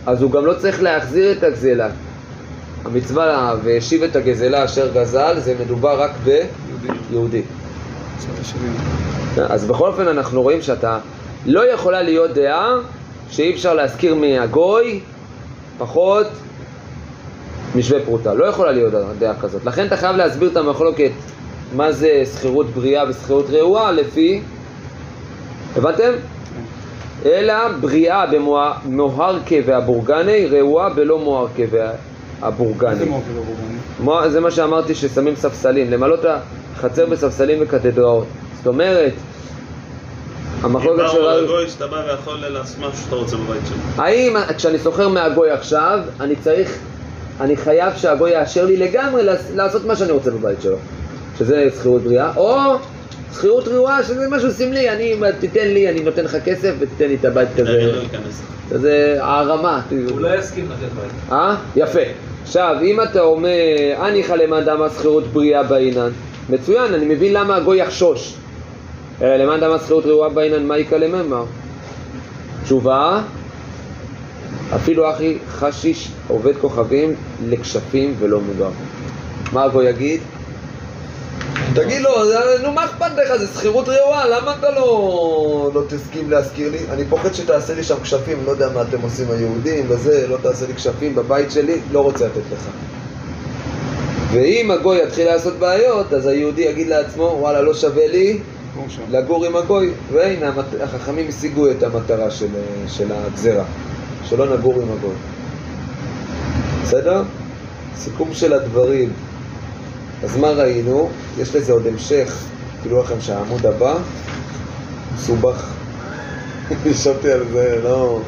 אז 0.05 0.21
הוא 0.21 0.31
גם 0.31 0.45
לא 0.45 0.53
צריך 0.53 0.83
להחזיר 0.83 1.31
את 1.31 1.43
הגזלה. 1.43 1.89
המצווה 2.85 3.55
והשיב 3.63 4.03
את 4.03 4.15
הגזלה 4.15 4.65
אשר 4.65 4.91
גזל, 4.93 5.39
זה 5.39 5.55
מדובר 5.65 6.01
רק 6.01 6.11
ביהודי. 6.23 7.41
השני. 8.41 8.69
אז 9.49 9.65
בכל 9.65 9.87
אופן 9.87 10.07
אנחנו 10.07 10.41
רואים 10.41 10.61
שאתה 10.61 10.99
לא 11.45 11.73
יכולה 11.73 12.01
להיות 12.01 12.31
דעה 12.31 12.75
שאי 13.31 13.53
אפשר 13.53 13.73
להזכיר 13.73 14.15
מהגוי 14.15 14.99
פחות 15.77 16.27
משווה 17.75 17.99
פרוטה. 18.05 18.33
לא 18.33 18.45
יכולה 18.45 18.71
להיות 18.71 18.93
דעה 19.19 19.33
כזאת. 19.41 19.65
לכן 19.65 19.85
אתה 19.87 19.97
חייב 19.97 20.15
להסביר 20.15 20.49
את 20.51 20.57
המחלוקת 20.57 21.11
מה 21.75 21.91
זה 21.91 22.23
שכירות 22.35 22.65
בריאה 22.69 23.03
ושכירות 23.09 23.45
רעועה 23.49 23.91
לפי... 23.91 24.41
הבנתם? 25.75 26.11
אלא 27.25 27.53
בריאה 27.81 28.25
במוהרקה 28.85 29.55
והבורגני, 29.65 30.45
רעועה 30.47 30.89
בלא 30.89 31.19
מוהרקה 31.19 31.63
והבורגני. 32.41 32.95
זה 32.95 33.05
מוחל 33.05 33.31
אורבני? 33.37 33.75
מה- 33.99 34.29
זה 34.29 34.39
מה 34.39 34.51
שאמרתי 34.51 34.95
ששמים 34.95 35.35
ספסלים, 35.35 35.91
למלא 35.91 36.15
את 36.15 36.25
החצר 36.75 37.05
בספסלים 37.05 37.57
וקתדראות. 37.61 38.25
זאת 38.57 38.67
אומרת, 38.67 39.13
אם 40.59 40.65
המחלוקת 40.65 40.97
באו 41.01 41.09
של... 41.11 41.43
לגוי 41.43 41.69
שאתה 41.69 41.87
בא 41.87 42.03
ויכול 42.07 42.37
לעשות 42.37 42.77
משהו 42.79 43.03
שאתה 43.03 43.15
רוצה 43.15 43.35
בבית 43.37 43.61
שלו. 43.67 44.03
האם 44.03 44.33
כשאני 44.57 44.79
סוחר 44.79 45.07
מהגוי 45.09 45.51
עכשיו, 45.51 45.99
אני 46.19 46.35
צריך, 46.35 46.77
אני 47.41 47.57
חייב 47.57 47.93
שהגוי 47.95 48.31
יאשר 48.31 48.65
לי 48.65 48.77
לגמרי 48.77 49.23
לעש- 49.23 49.51
לעשות 49.55 49.85
מה 49.85 49.95
שאני 49.95 50.11
רוצה 50.11 50.31
בבית 50.31 50.61
שלו, 50.61 50.77
שזה 51.37 51.67
שכירות 51.77 52.01
בריאה, 52.01 52.31
או 52.37 52.55
שכירות 53.33 53.67
רעועה, 53.67 54.03
שזה 54.03 54.27
משהו 54.31 54.51
סמלי, 54.51 54.89
אני, 54.89 55.15
תיתן 55.39 55.67
לי, 55.67 55.89
אני 55.89 55.99
נותן 56.03 56.23
לך 56.23 56.37
כסף 56.45 56.73
ותיתן 56.79 57.07
לי 57.07 57.15
את 57.15 57.25
הבית 57.25 57.49
כזה, 57.57 57.91
לא. 57.93 58.01
כזה 58.71 59.17
הערמה. 59.19 59.81
הוא 60.09 60.19
לא 60.21 60.35
יסכים 60.35 60.65
לתת 60.65 60.93
בית. 60.93 61.31
אה? 61.31 61.55
יפה. 61.75 61.99
עכשיו, 62.43 62.75
אם 62.81 63.01
אתה 63.01 63.21
אומר, 63.21 63.49
הניחא 63.97 64.33
למאן 64.33 64.63
דאמר 64.63 64.89
שכירות 64.89 65.23
בריאה 65.27 65.63
בעינן, 65.63 66.09
מצוין, 66.49 66.93
אני 66.93 67.05
מבין 67.15 67.33
למה 67.33 67.55
הגוי 67.55 67.77
יחשוש. 67.81 68.35
אלא 69.21 69.35
למאן 69.35 69.59
דאמר 69.59 69.77
שכירות 69.77 70.05
רעועה 70.05 70.29
בעינן, 70.29 70.65
מה 70.67 70.77
יקא 70.77 70.95
לממר? 70.95 71.43
תשובה, 72.63 73.21
אפילו 74.75 75.11
אחי 75.11 75.37
חשיש 75.49 76.11
עובד 76.27 76.57
כוכבים 76.57 77.15
לכשפים 77.45 78.15
ולא 78.19 78.41
מוגר. 78.41 78.69
מה 79.53 79.63
הגוי 79.63 79.89
יגיד? 79.89 80.21
תגיד 81.75 82.01
לו, 82.01 82.11
נו 82.63 82.71
מה 82.71 82.85
אכפת 82.85 83.11
לך, 83.17 83.35
זה 83.37 83.47
שכירות 83.47 83.89
רעועה, 83.89 84.27
למה 84.27 84.55
אתה 84.59 84.71
לא, 84.71 85.71
לא 85.73 85.81
תסכים 85.89 86.31
להזכיר 86.31 86.71
לי? 86.71 86.77
אני 86.89 87.05
פוחד 87.09 87.33
שתעשה 87.33 87.73
לי 87.75 87.83
שם 87.83 87.95
כשפים, 88.03 88.37
לא 88.45 88.51
יודע 88.51 88.69
מה 88.69 88.81
אתם 88.81 89.01
עושים 89.01 89.31
היהודים 89.31 89.85
וזה, 89.87 90.27
לא 90.27 90.37
תעשה 90.41 90.67
לי 90.67 90.73
כשפים 90.73 91.15
בבית 91.15 91.51
שלי, 91.51 91.79
לא 91.91 91.99
רוצה 91.99 92.25
לתת 92.25 92.51
לך. 92.53 92.69
ואם 94.31 94.71
הגוי 94.71 95.03
יתחיל 95.03 95.27
לעשות 95.27 95.53
בעיות, 95.53 96.13
אז 96.13 96.27
היהודי 96.27 96.61
יגיד 96.61 96.87
לעצמו, 96.87 97.37
וואלה, 97.39 97.61
לא 97.61 97.73
שווה 97.73 98.07
לי 98.07 98.39
שם. 98.89 99.01
לגור 99.11 99.45
עם 99.45 99.55
הגוי, 99.55 99.91
והנה. 100.13 100.51
החכמים 100.83 101.25
השיגו 101.29 101.71
את 101.71 101.83
המטרה 101.83 102.31
של, 102.31 102.47
של 102.87 103.11
הגזרה, 103.11 103.63
שלא 104.29 104.57
נגור 104.57 104.73
עם 104.73 104.91
הגוי. 104.97 105.15
בסדר? 106.83 107.23
סיכום 107.95 108.33
של 108.33 108.53
הדברים. 108.53 109.13
אז 110.23 110.37
מה 110.37 110.49
ראינו? 110.49 111.09
יש 111.37 111.55
לזה 111.55 111.73
עוד 111.73 111.87
המשך, 111.87 112.43
תראו 112.83 113.01
לכם 113.01 113.21
שהעמוד 113.21 113.65
הבא 113.65 113.95
מסובך. 115.15 115.73
ישבתי 116.85 117.31
על 117.31 117.43
זה, 117.51 117.79
לא... 117.83 118.19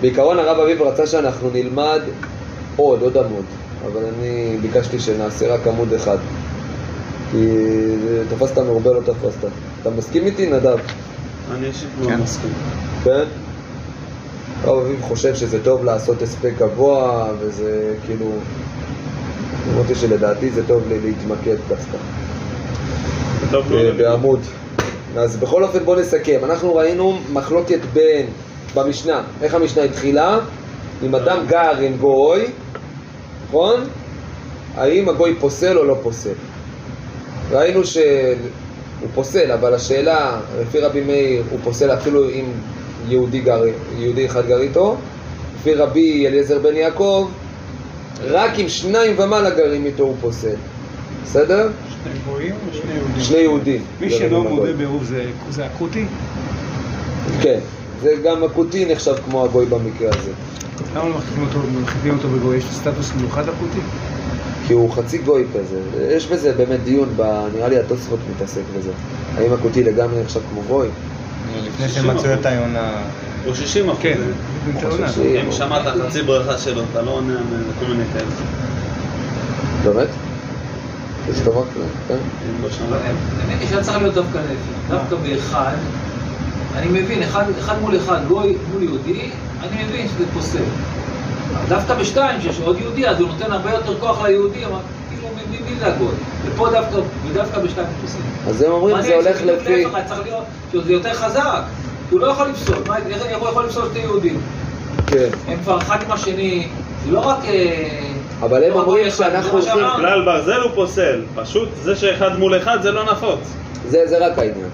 בעיקרון 0.00 0.38
הרב 0.38 0.60
אביב 0.60 0.82
רצה 0.82 1.06
שאנחנו 1.06 1.50
נלמד 1.52 2.00
עוד, 2.76 3.02
עוד 3.02 3.16
עמוד, 3.16 3.44
אבל 3.86 4.00
אני 4.04 4.58
ביקשתי 4.62 5.00
שנעשה 5.00 5.54
רק 5.54 5.66
עמוד 5.66 5.92
אחד. 5.92 6.18
כי 7.30 7.46
תפסת 8.28 8.58
מרובה 8.58 8.92
לא 8.92 9.00
תפסת. 9.00 9.48
אתה 9.82 9.90
מסכים 9.90 10.26
איתי, 10.26 10.50
נדב? 10.50 10.78
אני 11.52 11.66
אישית 11.66 11.88
כן. 12.04 12.10
לא 12.10 12.16
מסכים. 12.16 12.52
כן? 13.04 13.24
הרב 14.64 14.78
אביב 14.78 15.02
חושב 15.02 15.34
שזה 15.34 15.64
טוב 15.64 15.84
לעשות 15.84 16.22
הספק 16.22 16.52
גבוה, 16.58 17.28
וזה 17.40 17.94
כאילו... 18.06 18.32
אמרתי 19.74 19.94
שלדעתי 19.94 20.50
זה 20.50 20.66
טוב 20.66 20.82
לי 20.88 21.00
להתמקד 21.00 21.56
דווקא. 21.68 21.96
אה. 23.54 23.92
בעמוד. 23.96 24.40
אז 25.16 25.36
בכל 25.36 25.64
אופן 25.64 25.84
בוא 25.84 25.96
נסכם. 25.96 26.40
אנחנו 26.44 26.74
ראינו 26.74 27.18
מחלוקת 27.32 27.78
בין, 27.92 28.26
במשנה, 28.74 29.22
איך 29.42 29.54
המשנה 29.54 29.82
התחילה? 29.82 30.38
אם 31.02 31.14
אדם 31.14 31.38
גר 31.46 31.78
עם 31.80 31.96
גוי, 31.96 32.46
נכון? 33.48 33.80
האם 34.76 35.08
הגוי 35.08 35.34
פוסל 35.40 35.78
או 35.78 35.84
לא 35.84 35.96
פוסל? 36.02 36.34
ראינו 37.50 37.84
שהוא 37.84 39.08
פוסל, 39.14 39.52
אבל 39.52 39.74
השאלה, 39.74 40.40
לפי 40.60 40.78
רבי 40.78 41.00
מאיר, 41.00 41.42
הוא 41.50 41.58
פוסל 41.64 41.90
אפילו 41.94 42.28
אם 42.30 42.44
יהודי, 43.08 43.40
גר, 43.40 43.62
יהודי 43.98 44.26
אחד 44.26 44.46
גר 44.46 44.60
איתו. 44.60 44.96
לפי 45.60 45.74
רבי 45.74 46.26
אליעזר 46.26 46.58
בן 46.58 46.76
יעקב, 46.76 47.28
רק 48.24 48.58
אם 48.58 48.68
שניים 48.68 49.16
ומעלה 49.18 49.50
גרים 49.50 49.86
איתו 49.86 50.02
הוא 50.02 50.16
פוסל. 50.20 50.54
בסדר? 51.24 51.70
שני 51.88 52.12
גויים 52.26 52.54
או 52.54 52.74
שני 52.74 52.92
יהודים? 52.92 53.20
שני 53.20 53.38
יהודים. 53.38 53.82
מי 54.00 54.10
שלא 54.10 54.42
מודה. 54.42 54.72
בעירוב 54.72 55.04
זה 55.04 55.24
זה 55.50 55.66
אקוטי? 55.66 56.04
כן, 57.42 57.58
זה 58.02 58.14
גם 58.24 58.44
הכותי 58.44 58.84
נחשב 58.84 59.14
כמו 59.24 59.44
הגוי 59.44 59.66
במקרה 59.66 60.10
הזה. 60.12 60.30
למה 60.96 61.08
לא 61.08 61.14
מחליפים 61.82 62.16
אותו, 62.16 62.28
בגוי? 62.28 62.56
יש 62.56 62.64
סטטוס 62.64 63.12
מיוחד 63.20 63.42
אקוטי? 63.42 63.80
כי 64.66 64.72
הוא 64.72 64.90
חצי 64.90 65.18
גוי 65.18 65.44
כזה. 65.54 66.06
יש 66.16 66.26
בזה 66.26 66.52
באמת 66.52 66.84
דיון, 66.84 67.08
ב... 67.16 67.46
נראה 67.54 67.68
לי 67.68 67.78
התוספות 67.78 68.18
מתעסק 68.34 68.62
בזה. 68.78 68.90
האם 69.36 69.52
הכותי 69.52 69.84
לגמרי 69.84 70.22
נחשב 70.22 70.40
כמו 70.50 70.62
גוי? 70.68 70.88
לפני 71.66 71.88
שמצאו 71.88 72.34
את 72.34 72.46
היונה. 72.46 72.92
הוא 73.44 73.54
60 73.54 73.90
אחוז. 73.90 74.02
כן. 74.02 74.18
אם 75.46 75.52
שמעת 75.52 75.82
חצי 76.06 76.22
ברכה 76.22 76.58
שלו, 76.58 76.82
אתה 76.90 77.02
לא 77.02 77.10
עונה 77.10 77.34
לכל 77.34 77.92
מיני 77.92 78.04
כאלה. 78.12 78.30
באמת? 79.84 80.08
יש 81.30 81.40
דבר 81.40 81.64
כזה, 81.74 81.84
כן? 82.08 82.16
לא. 82.90 82.96
האמת 82.96 83.60
היא 83.60 83.68
שהיה 83.68 83.82
צריך 83.82 83.98
להיות 83.98 84.14
דווקא 84.14 84.38
להפך. 84.38 84.90
דווקא 84.90 85.16
באחד, 85.16 85.74
אני 86.76 86.86
מבין, 87.00 87.22
אחד 87.22 87.74
מול 87.80 87.96
אחד, 87.96 88.18
גוי 88.28 88.56
מול 88.72 88.82
יהודי, 88.82 89.30
אני 89.62 89.84
מבין 89.84 90.08
שזה 90.08 90.24
פוסל. 90.34 90.58
אבל 91.52 91.68
דווקא 91.68 91.94
בשתיים, 91.94 92.40
שיש 92.40 92.60
עוד 92.60 92.78
יהודי, 92.78 93.08
אז 93.08 93.20
הוא 93.20 93.28
נותן 93.28 93.52
הרבה 93.52 93.70
יותר 93.70 94.00
כוח 94.00 94.22
ליהודי, 94.22 94.64
זה 95.78 95.86
הגוי? 95.86 96.14
ופה 96.44 96.68
דווקא, 96.70 96.98
ודווקא 97.26 97.56
הוא 97.56 97.68
פוסל. 98.00 98.18
אז 98.48 98.62
הם 98.62 98.72
אומרים 98.72 99.02
זה 99.02 99.14
הולך 99.14 99.42
לפי... 99.44 99.84
צריך 100.08 100.20
להיות, 100.24 100.44
שזה 100.72 100.92
יותר 100.92 101.14
חזק. 101.14 101.62
הוא 102.10 102.20
לא 102.20 102.26
יכול 102.26 102.48
לפסול, 102.48 102.76
מה, 102.86 102.96
איך 102.96 103.40
הוא 103.40 103.48
יכול 103.48 103.64
לפסול 103.64 103.84
שתי 103.90 103.98
יהודים? 103.98 104.40
כן. 105.06 105.28
הם 105.48 105.58
כבר 105.62 105.78
אחד 105.78 106.02
עם 106.06 106.12
השני, 106.12 106.68
זה 107.04 107.12
לא 107.12 107.20
רק 107.20 107.44
אה, 107.44 108.00
אבל 108.40 108.64
הם 108.64 108.70
לא, 108.70 108.80
אומרים 108.80 109.10
שאנחנו. 109.10 109.62
שאמרנו. 109.62 109.96
כלל 109.96 110.24
ברזל 110.24 110.60
הוא 110.60 110.70
פוסל, 110.74 111.22
פשוט 111.34 111.68
זה 111.82 111.96
שאחד 111.96 112.38
מול 112.38 112.56
אחד 112.56 112.82
זה 112.82 112.90
לא 112.90 113.12
נפוץ. 113.12 113.38
זה, 113.88 114.06
זה 114.06 114.26
רק 114.26 114.38
העניין. 114.38 114.70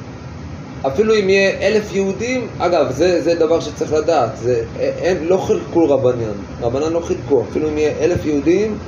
אפילו 0.86 1.14
אם 1.14 1.28
יהיה 1.28 1.68
אלף 1.68 1.94
יהודים, 1.94 2.48
אגב, 2.58 2.90
זה, 2.90 3.22
זה 3.22 3.34
דבר 3.34 3.60
שצריך 3.60 3.92
לדעת, 3.92 4.36
זה, 4.36 4.62
אין, 4.78 5.26
לא 5.26 5.36
חילקו 5.46 5.90
רבנן, 5.90 6.32
רבנן 6.60 6.92
לא 6.92 7.00
חילקו, 7.00 7.44
אפילו 7.50 7.68
אם 7.68 7.78
יהיה 7.78 7.92
אלף 8.00 8.26
יהודים, 8.26 8.78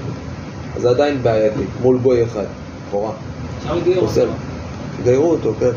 אז 0.81 0.85
זה 0.85 0.91
עדיין 0.91 1.23
בעייתי, 1.23 1.61
מול 1.83 1.99
גוי 1.99 2.25
אחד, 2.25 2.45
לכאורה. 2.89 3.13
גיירו 5.05 5.31
אותו, 5.31 5.53
כן. 5.61 5.71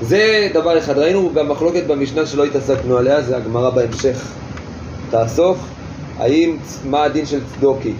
זה 0.00 0.48
דבר 0.54 0.78
אחד, 0.78 0.98
ראינו 0.98 1.30
גם 1.34 1.48
מחלוקת 1.48 1.84
במשנה 1.86 2.26
שלא 2.26 2.44
התעסקנו 2.44 2.98
עליה, 2.98 3.22
זה 3.22 3.36
הגמרא 3.36 3.70
בהמשך. 3.70 4.32
תאסוף, 5.10 5.58
האם, 6.18 6.56
מה 6.90 7.02
הדין 7.02 7.26
של 7.26 7.40
צדוקי? 7.44 7.92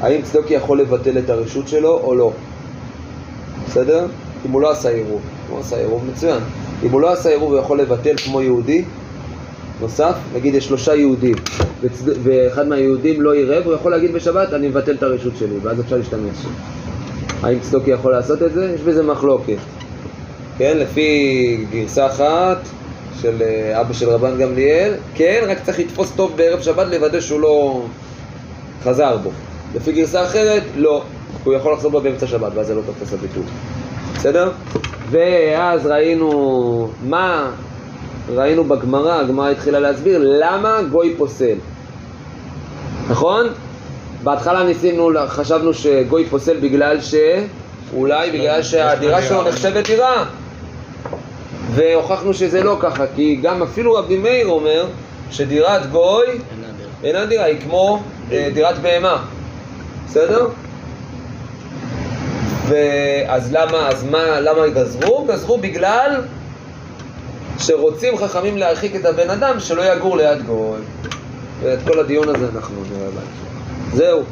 האם 0.00 0.22
צדוקי 0.22 0.54
יכול 0.54 0.80
לבטל 0.80 1.18
את 1.18 1.30
הרשות 1.30 1.68
שלו 1.68 2.00
או 2.04 2.14
לא? 2.14 2.32
בסדר? 3.66 4.06
אם 4.46 4.50
הוא 4.50 4.60
לא 4.60 4.70
עשה 4.70 4.88
עירוב. 4.88 5.20
אם 5.20 5.52
הוא 5.52 5.60
עשה 5.60 5.76
עירוב 5.76 6.04
מצוין. 6.12 6.40
אם 6.82 6.90
הוא 6.90 7.00
לא 7.00 7.12
עשה 7.12 7.28
עירוב 7.28 7.52
הוא 7.52 7.60
יכול 7.60 7.80
לבטל 7.80 8.16
כמו 8.16 8.42
יהודי 8.42 8.84
נוסף, 9.80 10.14
נגיד 10.34 10.54
יש 10.54 10.66
שלושה 10.66 10.94
יהודים 10.94 11.34
וצד... 11.80 12.12
ואחד 12.22 12.68
מהיהודים 12.68 13.22
לא 13.22 13.32
עירב, 13.32 13.64
הוא 13.64 13.74
יכול 13.74 13.90
להגיד 13.90 14.12
בשבת 14.12 14.52
אני 14.52 14.68
מבטל 14.68 14.94
את 14.94 15.02
הרשות 15.02 15.32
שלי 15.38 15.56
ואז 15.62 15.80
אפשר 15.80 15.96
להשתמש. 15.96 16.36
האם 17.42 17.60
צדוקי 17.60 17.90
יכול 17.90 18.12
לעשות 18.12 18.42
את 18.42 18.52
זה? 18.52 18.72
יש 18.74 18.80
בזה 18.80 19.02
מחלוקת. 19.02 19.56
כן, 20.58 20.78
לפי 20.78 21.66
גרסה 21.70 22.06
אחת 22.06 22.58
של 23.22 23.42
אה, 23.42 23.80
אבא 23.80 23.92
של 23.92 24.08
רבן 24.08 24.38
גמליאל, 24.38 24.94
כן, 25.14 25.44
רק 25.48 25.58
צריך 25.64 25.78
לתפוס 25.78 26.12
טוב 26.16 26.36
בערב 26.36 26.62
שבת 26.62 26.86
לוודא 26.86 27.20
שהוא 27.20 27.40
לא 27.40 27.84
חזר 28.84 29.16
בו. 29.16 29.30
לפי 29.74 29.92
גרסה 29.92 30.24
אחרת, 30.24 30.62
לא. 30.76 31.02
הוא 31.44 31.54
יכול 31.54 31.72
לחזור 31.72 31.90
בו 31.90 32.00
באמצע 32.00 32.26
שבת, 32.26 32.52
ואז 32.54 32.66
זה 32.66 32.74
לא 32.74 32.80
תופס 32.86 33.12
הביטול. 33.12 33.42
בסדר? 34.14 34.50
ואז 35.10 35.86
ראינו 35.86 36.90
מה, 37.08 37.50
ראינו 38.34 38.64
בגמרא, 38.64 39.20
הגמרא 39.20 39.50
התחילה 39.50 39.80
להסביר 39.80 40.20
למה 40.22 40.82
גוי 40.90 41.14
פוסל. 41.18 41.54
נכון? 43.08 43.46
בהתחלה 44.24 44.64
ניסינו, 44.64 45.10
חשבנו 45.28 45.74
שגוי 45.74 46.26
פוסל 46.26 46.56
בגלל 46.60 47.00
ש... 47.00 47.14
אולי 47.94 48.30
בגלל 48.30 48.62
שהדירה 48.62 49.22
שלו 49.22 49.42
נחשבת 49.42 49.86
דירה. 49.86 50.24
והוכחנו 51.74 52.34
שזה 52.34 52.62
לא 52.62 52.76
ככה, 52.80 53.04
כי 53.14 53.36
גם 53.42 53.62
אפילו 53.62 53.94
רבי 53.94 54.16
מאיר 54.16 54.46
אומר 54.46 54.86
שדירת 55.30 55.90
גוי 55.90 56.26
אינה 57.04 57.26
דירה, 57.26 57.44
היא 57.44 57.60
כמו 57.60 58.02
אה, 58.32 58.48
דירת 58.54 58.78
בהמה. 58.78 59.22
בסדר? 60.06 60.48
ואז 62.68 63.52
למה, 63.52 63.88
אז 63.88 64.04
מה, 64.04 64.40
למה 64.40 64.68
גזרו? 64.68 65.24
גזרו 65.28 65.58
בגלל 65.58 66.20
שרוצים 67.58 68.16
חכמים 68.16 68.56
להרחיק 68.56 68.96
את 68.96 69.04
הבן 69.04 69.30
אדם 69.30 69.60
שלא 69.60 69.82
יגור 69.82 70.16
ליד 70.16 70.46
גוי. 70.46 70.80
ואת 71.60 71.78
כל 71.86 71.98
הדיון 71.98 72.28
הזה 72.28 72.48
אנחנו 72.54 72.82
נראה 72.90 73.10
בהמשך. 73.10 73.96
זהו. 73.96 74.22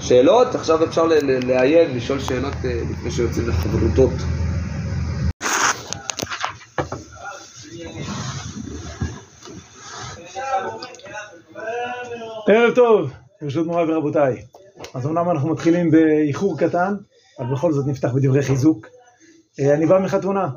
שאלות? 0.00 0.54
עכשיו 0.54 0.84
אפשר 0.84 1.06
לעיין, 1.46 1.96
לשאול 1.96 2.20
שאלות 2.20 2.54
אה, 2.64 2.80
לפני 2.90 3.10
שיוצאים 3.10 3.48
לחברותות. 3.48 4.10
ערב 12.48 12.74
טוב, 12.74 13.10
ברשות 13.42 13.66
מוריי 13.66 13.92
ורבותיי. 13.92 14.42
אז 14.94 15.06
אומנם 15.06 15.30
אנחנו 15.30 15.48
מתחילים 15.48 15.90
באיחור 15.90 16.58
קטן, 16.58 16.94
אבל 17.38 17.52
בכל 17.52 17.72
זאת 17.72 17.86
נפתח 17.86 18.08
בדברי 18.14 18.42
חיזוק. 18.42 18.86
אה, 19.60 19.74
אני 19.74 19.86
בא 19.86 19.98
מחתונה, 19.98 20.48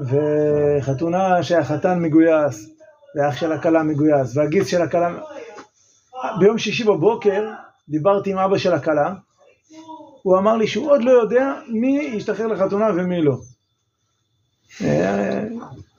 וחתונה 0.00 1.42
שהחתן 1.42 1.98
מגויס, 1.98 2.70
והאח 3.16 3.36
של 3.36 3.52
הכלה 3.52 3.82
מגויס, 3.82 4.36
והגיס 4.36 4.66
של 4.66 4.82
הכלה... 4.82 5.18
ביום 6.38 6.58
שישי 6.58 6.84
בבוקר 6.84 7.44
דיברתי 7.88 8.32
עם 8.32 8.38
אבא 8.38 8.58
של 8.58 8.72
הכלה, 8.72 9.14
הוא 10.22 10.38
אמר 10.38 10.56
לי 10.56 10.66
שהוא 10.66 10.90
עוד 10.90 11.04
לא 11.04 11.10
יודע 11.10 11.54
מי 11.68 12.10
ישתחרר 12.14 12.46
לחתונה 12.46 12.86
ומי 12.96 13.22
לא. 13.22 13.36
אה, 14.84 15.44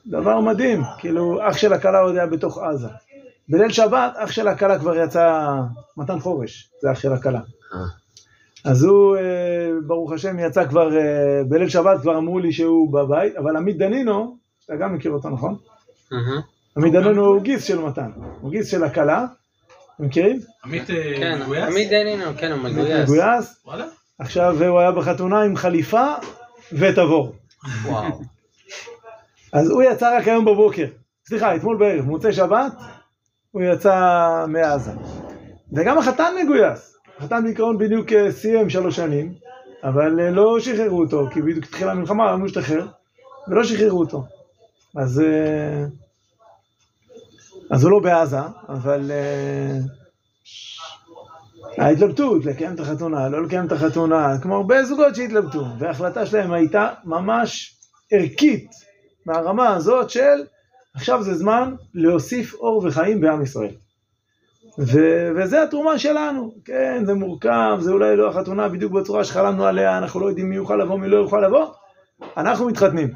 דבר 0.06 0.40
מדהים, 0.40 0.82
כאילו 0.98 1.48
אח 1.48 1.56
של 1.56 1.72
הכלה 1.72 2.00
עוד 2.00 2.16
היה 2.16 2.26
בתוך 2.26 2.58
עזה. 2.58 2.88
בליל 3.48 3.72
שבת 3.72 4.12
אח 4.16 4.30
של 4.30 4.48
הכלה 4.48 4.78
כבר 4.78 4.96
יצא, 4.96 5.46
מתן 5.96 6.20
חורש, 6.20 6.70
זה 6.82 6.92
אח 6.92 7.00
של 7.00 7.12
הכלה. 7.12 7.40
אז 8.64 8.84
הוא, 8.84 9.16
אה, 9.16 9.22
ברוך 9.86 10.12
השם, 10.12 10.38
יצא 10.38 10.66
כבר, 10.68 10.96
אה, 10.96 11.44
בליל 11.48 11.68
שבת 11.68 12.00
כבר 12.00 12.18
אמרו 12.18 12.38
לי 12.38 12.52
שהוא 12.52 12.92
בבית, 12.92 13.36
אבל 13.36 13.56
עמית 13.56 13.78
דנינו, 13.78 14.36
אתה 14.64 14.76
גם 14.76 14.94
מכיר 14.94 15.12
אותו, 15.12 15.28
נכון? 15.30 15.56
עמית 16.76 16.92
דנינו 16.92 17.26
הוא 17.26 17.40
גיס 17.40 17.64
של 17.64 17.78
מתן, 17.78 18.10
הוא 18.40 18.50
גיס 18.50 18.70
של 18.70 18.84
הכלה, 18.84 19.26
אתם 19.96 20.04
מכירים? 20.04 20.40
עמית 20.64 20.90
אה, 20.90 20.96
כן, 21.16 21.42
מגויס? 21.42 21.64
עמית 21.64 21.90
דנינו, 21.90 22.24
כן, 22.36 22.52
הוא 22.52 22.58
מגויס. 22.58 23.10
מגויס. 23.10 23.62
וואלה? 23.66 23.84
עכשיו 24.18 24.62
הוא 24.62 24.80
היה 24.80 24.92
בחתונה 24.92 25.42
עם 25.42 25.56
חליפה 25.56 26.06
ותבור. 26.72 27.32
וואו. 27.84 28.20
אז 29.52 29.70
הוא 29.70 29.82
יצא 29.82 30.16
רק 30.18 30.28
היום 30.28 30.44
בבוקר, 30.44 30.86
סליחה, 31.28 31.56
אתמול 31.56 31.76
בערב, 31.78 32.04
מוצאי 32.04 32.32
שבת, 32.32 32.72
הוא 33.50 33.62
יצא 33.62 33.94
מעזה. 34.48 34.92
וגם 35.72 35.98
החתן 35.98 36.32
מגויס. 36.42 36.96
החתן 37.20 37.44
בעיקרון 37.44 37.78
בדיוק 37.78 38.12
אה, 38.12 38.32
סיים 38.32 38.70
שלוש 38.70 38.96
שנים, 38.96 39.34
אבל 39.84 40.20
אה, 40.20 40.30
לא 40.30 40.60
שחררו 40.60 41.00
אותו, 41.00 41.28
כי 41.32 41.42
בדיוק 41.42 41.64
התחילה 41.64 41.92
המלחמה, 41.92 42.32
אמרו 42.32 42.46
להשתחרר, 42.46 42.86
ולא 43.48 43.64
שחררו 43.64 44.00
אותו. 44.00 44.24
אז, 44.96 45.20
אה, 45.20 45.84
אז 47.70 47.84
הוא 47.84 47.90
לא 47.90 47.98
בעזה, 47.98 48.40
אבל 48.68 49.10
ההתלבטות, 51.78 52.44
לקיים 52.44 52.74
את 52.74 52.80
החתונה, 52.80 53.28
לא 53.28 53.44
לקיים 53.44 53.66
את 53.66 53.72
החתונה, 53.72 54.38
כמו 54.42 54.56
הרבה 54.56 54.84
זוגות 54.84 55.14
שהתלבטו, 55.14 55.64
וההחלטה 55.78 56.26
שלהם 56.26 56.52
הייתה 56.52 56.88
ממש 57.04 57.74
ערכית, 58.12 58.70
מהרמה 59.26 59.74
הזאת 59.74 60.10
של 60.10 60.44
עכשיו 60.94 61.22
זה 61.22 61.34
זמן 61.34 61.74
להוסיף 61.94 62.54
אור 62.54 62.84
וחיים 62.84 63.20
בעם 63.20 63.42
ישראל. 63.42 63.74
ו- 64.78 65.30
וזה 65.36 65.62
התרומה 65.62 65.98
שלנו, 65.98 66.54
כן, 66.64 67.02
זה 67.06 67.14
מורכב, 67.14 67.76
זה 67.80 67.92
אולי 67.92 68.16
לא 68.16 68.30
החתונה 68.30 68.68
בדיוק 68.68 68.92
בצורה 68.92 69.24
שחלמנו 69.24 69.66
עליה, 69.66 69.98
אנחנו 69.98 70.20
לא 70.20 70.26
יודעים 70.26 70.50
מי 70.50 70.56
יוכל 70.56 70.76
לבוא, 70.76 70.98
מי 70.98 71.08
לא 71.08 71.16
יוכל 71.16 71.40
לבוא, 71.40 71.66
אנחנו 72.36 72.66
מתחתנים. 72.66 73.08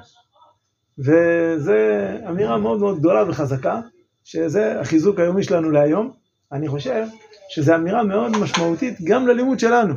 וזה 0.99 2.11
אמירה 2.29 2.59
מאוד 2.59 2.79
מאוד 2.79 2.99
גדולה 2.99 3.29
וחזקה, 3.29 3.81
שזה 4.25 4.81
החיזוק 4.81 5.19
היומי 5.19 5.43
שלנו 5.43 5.71
להיום. 5.71 6.13
אני 6.53 6.69
חושב 6.69 7.07
שזו 7.49 7.75
אמירה 7.75 8.03
מאוד 8.03 8.37
משמעותית 8.37 8.99
גם 9.05 9.27
ללימוד 9.27 9.59
שלנו, 9.59 9.95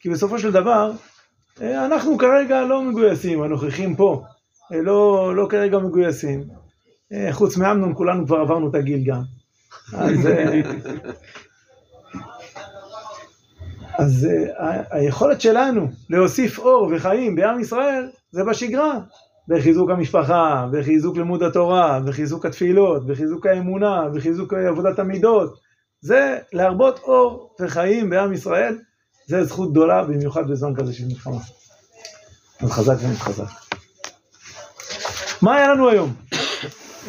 כי 0.00 0.10
בסופו 0.10 0.38
של 0.38 0.52
דבר, 0.52 0.92
אה, 1.62 1.86
אנחנו 1.86 2.18
כרגע 2.18 2.62
לא 2.62 2.82
מגויסים, 2.82 3.42
הנוכחים 3.42 3.96
פה, 3.96 4.22
אה, 4.72 4.82
לא, 4.82 5.32
לא 5.36 5.46
כרגע 5.50 5.78
מגויסים. 5.78 6.44
אה, 7.12 7.28
חוץ 7.32 7.56
מאמנון 7.56 7.94
כולנו 7.94 8.26
כבר 8.26 8.36
עברנו 8.36 8.70
את 8.70 8.74
הגיל 8.74 9.04
גם. 9.04 9.22
אז, 9.92 10.26
אה, 10.26 10.60
אז 13.98 14.28
אה, 14.58 14.82
היכולת 14.90 15.40
שלנו 15.40 15.88
להוסיף 16.10 16.58
אור 16.58 16.92
וחיים 16.92 17.36
בעם 17.36 17.60
ישראל 17.60 18.08
זה 18.30 18.44
בשגרה, 18.44 18.98
בחיזוק 19.48 19.90
המשפחה, 19.90 20.66
בחיזוק 20.72 21.16
לימוד 21.16 21.42
התורה, 21.42 22.00
בחיזוק 22.00 22.46
התפילות, 22.46 23.06
בחיזוק 23.06 23.46
האמונה, 23.46 24.08
בחיזוק 24.14 24.54
עבודת 24.54 24.98
המידות. 24.98 25.60
זה 26.00 26.38
להרבות 26.52 26.98
אור 26.98 27.54
וחיים 27.60 28.10
בעם 28.10 28.32
ישראל, 28.32 28.78
זה 29.26 29.44
זכות 29.44 29.70
גדולה 29.70 30.04
במיוחד 30.04 30.50
בזמן 30.50 30.74
כזה 30.74 30.92
של 30.92 31.04
מלחמה. 31.06 31.40
אז 32.60 32.70
חזק 32.70 32.96
ונתחזק. 33.00 33.44
מה 35.42 35.56
היה 35.56 35.68
לנו 35.68 35.88
היום? 35.88 36.14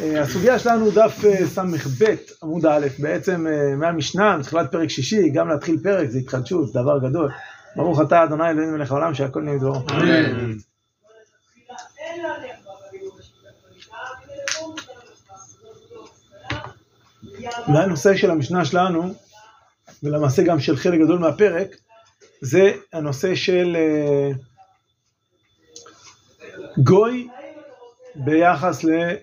אה, 0.00 0.22
הסוגיה 0.22 0.58
שלנו 0.58 0.90
דף 0.90 1.24
אה, 1.24 1.46
ס"ב 1.46 2.14
עמוד 2.42 2.66
א', 2.66 2.86
בעצם 2.98 3.46
אה, 3.46 3.76
מהמשנה, 3.76 4.36
מתחילת 4.36 4.72
פרק 4.72 4.88
שישי, 4.88 5.30
גם 5.30 5.48
להתחיל 5.48 5.76
פרק 5.82 6.08
זה 6.08 6.18
התחדשות, 6.18 6.72
זה 6.72 6.80
דבר 6.80 6.98
גדול. 6.98 7.30
ברוך 7.76 8.00
אתה 8.00 8.20
ה' 8.20 8.50
אלוהינו 8.50 8.72
מלך 8.72 8.90
העולם 8.90 9.14
שהכל 9.14 9.42
נהיה 9.42 9.56
בדברו. 9.56 9.82
והנושא 17.68 18.16
של 18.16 18.30
המשנה 18.30 18.64
שלנו, 18.64 19.14
ולמעשה 20.02 20.42
גם 20.42 20.60
של 20.60 20.76
חלק 20.76 21.00
גדול 21.00 21.18
מהפרק, 21.18 21.68
זה 22.40 22.72
הנושא 22.92 23.34
של 23.34 23.76
גוי 26.78 27.28
ביחס 28.14 28.84
אה, 28.84 29.14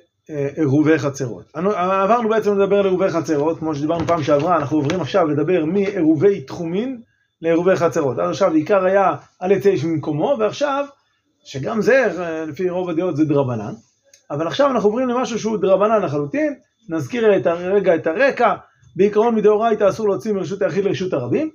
עירובי 0.55 0.99
חצרות. 0.99 1.51
עברנו 1.75 2.29
בעצם 2.29 2.59
לדבר 2.59 2.79
על 2.79 2.85
עירובי 2.85 3.09
חצרות, 3.09 3.59
כמו 3.59 3.75
שדיברנו 3.75 4.07
פעם 4.07 4.23
שעברה, 4.23 4.57
אנחנו 4.57 4.77
עוברים 4.77 5.01
עכשיו 5.01 5.27
לדבר 5.27 5.65
מעירובי 5.65 6.41
תחומין 6.41 7.01
לעירובי 7.41 7.75
חצרות. 7.75 8.19
עד 8.19 8.29
עכשיו 8.29 8.51
העיקר 8.51 8.85
היה 8.85 9.11
על 9.39 9.51
יצא 9.51 9.69
איש 9.69 9.83
ממקומו, 9.83 10.35
ועכשיו, 10.39 10.85
שגם 11.43 11.81
זה, 11.81 12.09
לפי 12.47 12.69
רוב 12.69 12.89
הדעות 12.89 13.15
זה 13.15 13.25
דרבנן, 13.25 13.73
אבל 14.31 14.47
עכשיו 14.47 14.71
אנחנו 14.71 14.89
עוברים 14.89 15.09
למשהו 15.09 15.39
שהוא 15.39 15.57
דרבנן 15.57 16.01
לחלוטין, 16.01 16.55
נזכיר 16.89 17.37
את 17.37 17.47
הרגע 17.47 17.95
את 17.95 18.07
הרקע, 18.07 18.53
בעיקרון 18.95 19.35
מדאורייתא 19.35 19.89
אסור 19.89 20.09
להוציא 20.09 20.33
מרשות 20.33 20.61
היחיד 20.61 20.85
לרשות 20.85 21.13
הרבים. 21.13 21.49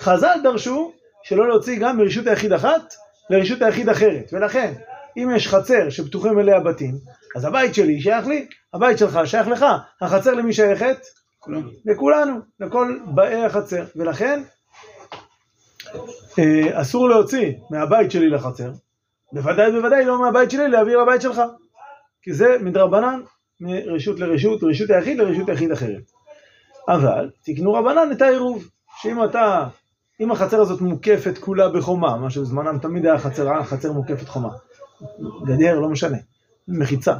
חז"ל 0.00 0.38
דרשו 0.42 0.92
שלא 1.22 1.48
להוציא 1.48 1.78
גם 1.80 1.98
מרשות 1.98 2.26
היחיד 2.26 2.52
אחת 2.52 2.94
לרשות 3.30 3.62
היחיד 3.62 3.88
אחרת, 3.88 4.30
ולכן 4.32 4.72
אם 5.16 5.30
יש 5.36 5.48
חצר 5.48 5.90
שפתוחים 5.90 6.38
אליה 6.38 6.60
בתים, 6.60 6.94
אז 7.36 7.44
הבית 7.44 7.74
שלי 7.74 8.00
שייך 8.00 8.26
לי, 8.26 8.46
הבית 8.74 8.98
שלך 8.98 9.18
שייך 9.24 9.48
לך, 9.48 9.64
החצר 10.00 10.34
למי 10.34 10.52
שייכת? 10.52 10.98
כולנו. 11.38 11.70
לכולנו, 11.84 12.40
לכל 12.60 12.98
באי 13.14 13.44
החצר, 13.44 13.84
ולכן 13.96 14.42
אה, 16.38 16.80
אסור 16.80 17.08
להוציא 17.08 17.52
מהבית 17.70 18.10
שלי 18.10 18.28
לחצר, 18.28 18.70
בוודאי 19.32 19.72
בוודאי 19.72 20.04
לא 20.04 20.20
מהבית 20.20 20.50
שלי 20.50 20.68
להעביר 20.68 21.02
לבית 21.02 21.22
שלך, 21.22 21.42
כי 22.22 22.32
זה 22.32 22.56
מדרבנן, 22.60 23.20
מרשות 23.60 24.20
לרשות, 24.20 24.62
רשות 24.62 24.90
היחיד 24.90 25.18
לרשות 25.18 25.48
היחיד 25.48 25.72
אחרת. 25.72 26.10
אבל 26.88 27.30
תקנו 27.44 27.72
רבנן 27.72 28.12
את 28.12 28.22
העירוב, 28.22 28.68
שאם 29.00 29.24
אתה, 29.24 29.66
אם 30.20 30.30
החצר 30.30 30.60
הזאת 30.60 30.80
מוקפת 30.80 31.38
כולה 31.38 31.68
בחומה, 31.68 32.16
מה 32.16 32.30
שבזמנם 32.30 32.78
תמיד 32.78 33.06
היה 33.06 33.18
חצר, 33.18 33.62
חצר 33.62 33.92
מוקפת 33.92 34.28
חומה, 34.28 34.50
גדר, 35.44 35.80
לא 35.80 35.88
משנה, 35.88 36.18
מחיצה, 36.68 37.14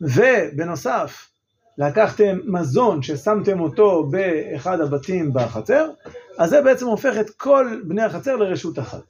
ובנוסף 0.00 1.30
לקחתם 1.78 2.38
מזון 2.44 3.02
ששמתם 3.02 3.60
אותו 3.60 4.04
באחד 4.04 4.80
הבתים 4.80 5.32
בחצר, 5.32 5.90
אז 6.38 6.50
זה 6.50 6.62
בעצם 6.62 6.86
הופך 6.86 7.14
את 7.20 7.30
כל 7.30 7.80
בני 7.84 8.02
החצר 8.02 8.36
לרשות 8.36 8.78
אחת. 8.78 9.02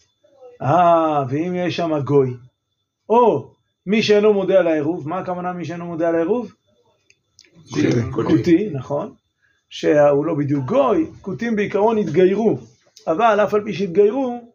אה, 0.62 1.24
ואם 1.28 1.54
יש 1.54 1.76
שם 1.76 2.00
גוי, 2.04 2.34
או 3.08 3.50
מי 3.86 4.02
שאינו 4.02 4.32
מודה 4.32 4.58
על 4.58 4.66
העירוב, 4.66 5.08
מה 5.08 5.18
הכוונה 5.18 5.52
מי 5.52 5.64
שאינו 5.64 5.86
מודה 5.86 6.08
על 6.08 6.14
העירוב? 6.14 6.52
כותי, 8.10 8.70
נכון, 8.72 9.14
שהוא 9.70 10.24
לא 10.24 10.34
בדיוק 10.34 10.64
גוי, 10.64 11.10
כותים 11.20 11.56
בעיקרון 11.56 11.98
התגיירו, 11.98 12.58
אבל 13.06 13.40
אף 13.44 13.54
על 13.54 13.64
פי 13.64 13.72
שהתגיירו, 13.72 14.50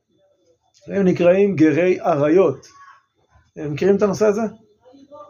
הם 0.87 1.07
נקראים 1.07 1.55
גרי 1.55 2.01
אריות. 2.01 2.67
הם 3.57 3.73
מכירים 3.73 3.95
את 3.95 4.01
הנושא 4.01 4.25
הזה? 4.25 4.41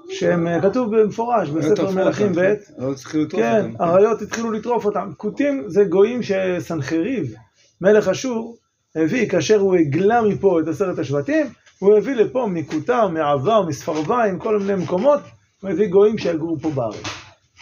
שהם 0.10 0.48
אה, 0.48 0.62
כתוב 0.62 0.96
במפורש 0.98 1.50
בספר 1.50 1.92
מלכים 1.92 2.32
ב', 2.36 2.54
לא 2.78 2.94
צריכים 2.94 3.22
לטרוף 3.22 3.42
כן, 3.42 3.72
אותם. 3.72 3.84
אריות 3.84 4.22
התחילו 4.22 4.52
לטרוף 4.52 4.86
אותם. 4.86 5.12
כותים 5.18 5.64
זה 5.68 5.84
גויים 5.84 6.20
שסנחריב, 6.24 7.36
מלך 7.82 8.08
אשור, 8.08 8.58
הביא, 8.96 9.30
כאשר 9.30 9.60
הוא 9.60 9.76
הגלה 9.76 10.22
מפה 10.22 10.60
את 10.60 10.68
עשרת 10.68 11.00
השבטים, 11.00 11.48
הוא 11.80 11.98
הביא 11.98 12.16
לפה 12.16 12.48
מכותר, 12.52 13.08
מעבר, 13.08 13.66
מספרביים, 13.66 14.40
כל 14.40 14.60
מיני 14.60 14.84
מקומות, 14.84 15.20
הוא 15.62 15.70
הביא 15.70 15.88
גויים 15.88 16.18
שיגורו 16.18 16.60
פה 16.60 16.70
בארץ. 16.70 17.04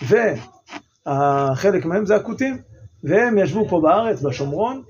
וחלק 0.02 1.86
מהם 1.86 2.06
זה 2.06 2.16
הכותים, 2.16 2.58
והם 3.04 3.38
ישבו 3.38 3.70
פה 3.70 3.82
בארץ, 3.82 4.22
בשומרון, 4.22 4.82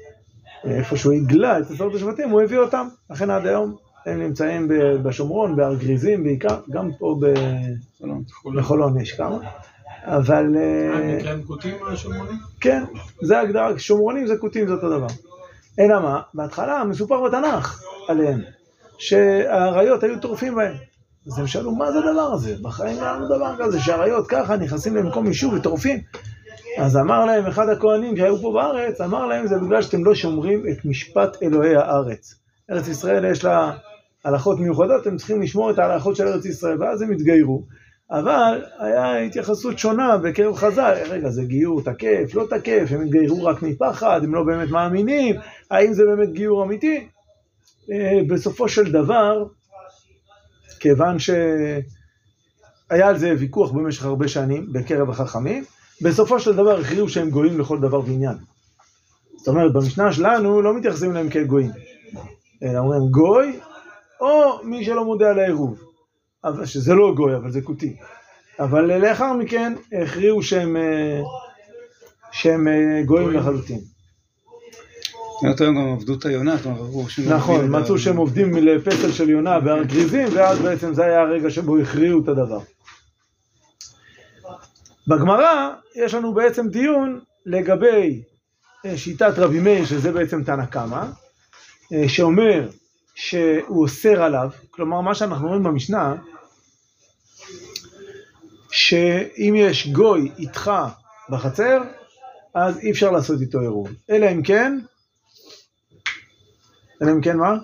איפה 0.66 0.98
שהוא 0.98 1.14
הגלה 1.14 1.60
את 1.60 1.72
עשרת 1.72 1.96
השבטים, 1.96 2.30
הוא 2.30 2.42
הביא 2.42 2.58
אותם. 2.58 2.88
לכן 3.10 3.30
עד 3.30 3.48
היום 3.48 3.76
הם 4.06 4.20
נמצאים 4.20 4.68
בשומרון, 5.04 5.56
בהר 5.56 5.76
גריזים 5.76 6.24
בעיקר, 6.24 6.60
גם 6.70 6.90
פה 7.00 7.20
בחולון 8.56 9.00
יש 9.00 9.12
כמה. 9.12 9.38
אבל... 10.06 10.56
אה, 10.58 11.18
נקראים 11.18 11.44
כותים 11.44 11.76
השומרונים? 11.88 12.38
כן, 12.62 12.84
זה 13.22 13.38
ההגדרה, 13.38 13.80
שומרונים 13.80 14.28
זה 14.28 14.38
כותים 14.38 14.68
זה 14.68 14.74
אותו 14.74 14.90
דבר. 14.90 15.08
אלא 15.80 16.00
מה? 16.00 16.22
בהתחלה 16.34 16.84
מסופר 16.84 17.24
בתנ"ך 17.24 17.84
עליהם, 18.08 18.42
שהאריות 18.98 20.04
היו 20.04 20.20
טורפים 20.20 20.56
בהם. 20.56 20.76
אז 21.28 21.40
הם 21.40 21.48
שאלו, 21.48 21.72
מה 21.72 21.92
זה 21.92 22.00
הדבר 22.00 22.34
הזה? 22.34 22.56
בחיים 22.62 22.98
לא 22.98 23.02
היה 23.02 23.14
לנו 23.14 23.26
דבר 23.26 23.56
כזה, 23.60 23.80
שאריות 23.80 24.28
ככה 24.28 24.56
נכנסים 24.56 24.96
למקום 24.96 25.28
יישוב 25.28 25.54
וטורפים. 25.54 26.00
אז 26.78 26.98
אמר 26.98 27.26
להם 27.26 27.46
אחד 27.46 27.70
הכהנים 27.70 28.18
שהיו 28.18 28.38
פה 28.38 28.52
בארץ, 28.54 29.02
אמר 29.02 29.26
להם 29.26 29.48
זה 29.48 29.56
בגלל 29.58 29.82
שאתם 29.82 30.06
לא 30.06 30.16
שומרים 30.16 30.64
את 30.72 30.86
משפט 30.86 31.44
אלוהי 31.44 31.76
הארץ. 31.76 32.36
ארץ 32.72 32.88
ישראל 32.88 33.26
יש 33.26 33.44
לה 33.44 33.72
הלכות 34.26 34.60
מיוחדות, 34.60 35.08
הם 35.08 35.18
צריכים 35.18 35.42
לשמור 35.42 35.72
את 35.72 35.80
ההלכות 35.80 36.16
של 36.16 36.28
ארץ 36.28 36.46
ישראל, 36.46 36.82
ואז 36.82 37.02
הם 37.02 37.12
התגיירו. 37.12 37.64
אבל 38.12 38.66
היה 38.80 39.18
התייחסות 39.18 39.80
שונה 39.80 40.18
בקרב 40.18 40.56
חז"ל, 40.56 40.94
רגע 41.10 41.30
זה 41.30 41.44
גיור 41.44 41.82
תקף, 41.82 42.34
לא 42.34 42.46
תקף, 42.50 42.86
הם 42.90 43.02
התגיירו 43.02 43.46
רק 43.46 43.62
מפחד, 43.62 44.24
הם 44.24 44.36
לא 44.36 44.44
באמת 44.44 44.70
מאמינים, 44.70 45.36
האם 45.72 45.94
זה 45.94 46.04
באמת 46.06 46.34
גיור 46.34 46.64
אמיתי? 46.64 47.08
אה, 47.92 48.20
בסופו 48.30 48.70
של 48.70 48.92
דבר, 48.92 49.46
כיוון 50.80 51.20
שהיה 51.20 51.78
על 52.90 53.18
זה 53.18 53.34
ויכוח 53.40 53.72
במשך 53.72 54.06
הרבה 54.06 54.28
שנים 54.28 54.74
בקרב 54.74 55.10
החכמים, 55.10 55.64
בסופו 56.02 56.40
של 56.40 56.56
דבר 56.56 56.80
הכריעו 56.80 57.10
שהם 57.10 57.30
גויים 57.30 57.60
לכל 57.60 57.80
דבר 57.80 58.00
ועניין. 58.00 58.36
זאת 59.38 59.48
אומרת, 59.48 59.74
במשנה 59.74 60.14
שלנו 60.14 60.62
לא 60.62 60.78
מתייחסים 60.78 61.12
אליהם 61.12 61.30
כאל 61.30 61.44
גויים, 61.44 61.72
אלא 62.64 62.80
אומרים 62.80 63.12
גוי, 63.12 63.60
או 64.24 64.64
מי 64.64 64.86
שלא 64.86 65.06
מודה 65.06 65.30
על 65.30 65.40
העירוב. 65.40 65.80
אבל 66.44 66.66
שזה 66.66 66.94
לא 66.94 67.14
גוי, 67.16 67.36
אבל 67.36 67.52
זה 67.52 67.62
כותי. 67.62 67.96
אבל 68.60 68.98
לאחר 68.98 69.34
מכן 69.34 69.74
הכריעו 70.02 70.44
שהם, 70.44 70.78
אה, 70.78 71.22
שהם 72.32 72.68
אה, 72.68 73.04
גויים 73.06 73.32
לחלוטין. 73.32 73.80
יותר 75.44 75.66
גם 75.66 75.94
עבדו 75.94 76.14
את 76.14 76.26
היונה, 76.26 76.56
נכון, 77.30 77.82
מצאו 77.82 78.00
שהם 78.00 78.18
עובדים 78.18 78.54
לפסל 78.54 79.12
של 79.12 79.30
יונה 79.30 79.60
בהר 79.60 79.84
גריזים, 79.84 80.28
ואז 80.34 80.60
בעצם 80.60 80.94
זה 80.94 81.06
היה 81.06 81.22
הרגע 81.22 81.50
שבו 81.50 81.78
הכריעו 81.78 82.20
את 82.24 82.28
הדבר. 82.28 82.60
בגמרא 85.08 85.70
יש 85.96 86.14
לנו 86.14 86.34
בעצם 86.34 86.68
דיון 86.68 87.20
לגבי 87.46 88.22
אה, 88.86 88.98
שיטת 88.98 89.34
רבי 89.38 89.60
מאיר, 89.60 89.86
שזה 89.86 90.12
בעצם 90.12 90.44
תנא 90.44 90.66
קמא, 90.66 91.06
שאומר 92.08 92.70
שהוא 93.16 93.82
אוסר 93.82 94.24
עליו, 94.24 94.50
כלומר 94.72 95.02
מה 95.02 95.16
שאנחנו 95.16 95.48
רואים 95.48 95.64
במשנה, 95.64 96.16
שאם 98.72 99.54
יש 99.58 99.88
גוי 99.88 100.32
איתך 100.40 100.72
בחצר, 101.30 101.82
אז 102.54 102.80
אי 102.80 102.92
אפשר 102.92 103.12
לעשות 103.12 103.42
איתו 103.42 103.60
עירוב. 103.60 103.90
אלא 104.10 104.32
אם 104.32 104.44
כן, 104.44 104.80
אלא 107.02 107.12
אם 107.12 107.22
כן 107.22 107.38
מה? 107.38 107.58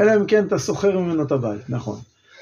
אלא 0.00 0.14
אם 0.16 0.26
כן 0.26 0.46
אתה 0.46 0.58
שוכר 0.58 0.98
ממנו 0.98 1.22
את 1.22 1.32
הבית, 1.32 1.60
נכון. 1.68 1.98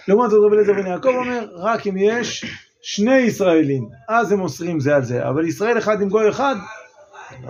לעומת 0.08 0.30
זאת 0.30 0.40
רבי 0.44 0.56
אליעזר 0.56 0.72
בן 0.72 0.86
יעקב 0.86 1.08
אומר, 1.08 1.48
רק 1.54 1.86
אם 1.86 1.96
יש 1.96 2.44
שני 2.82 3.16
ישראלים, 3.16 3.88
אז 4.08 4.32
הם 4.32 4.40
אוסרים 4.40 4.80
זה 4.80 4.96
על 4.96 5.04
זה, 5.04 5.28
אבל 5.28 5.46
ישראל 5.46 5.78
אחד 5.78 6.00
עם 6.00 6.08
גוי 6.08 6.30
אחד, 6.30 6.56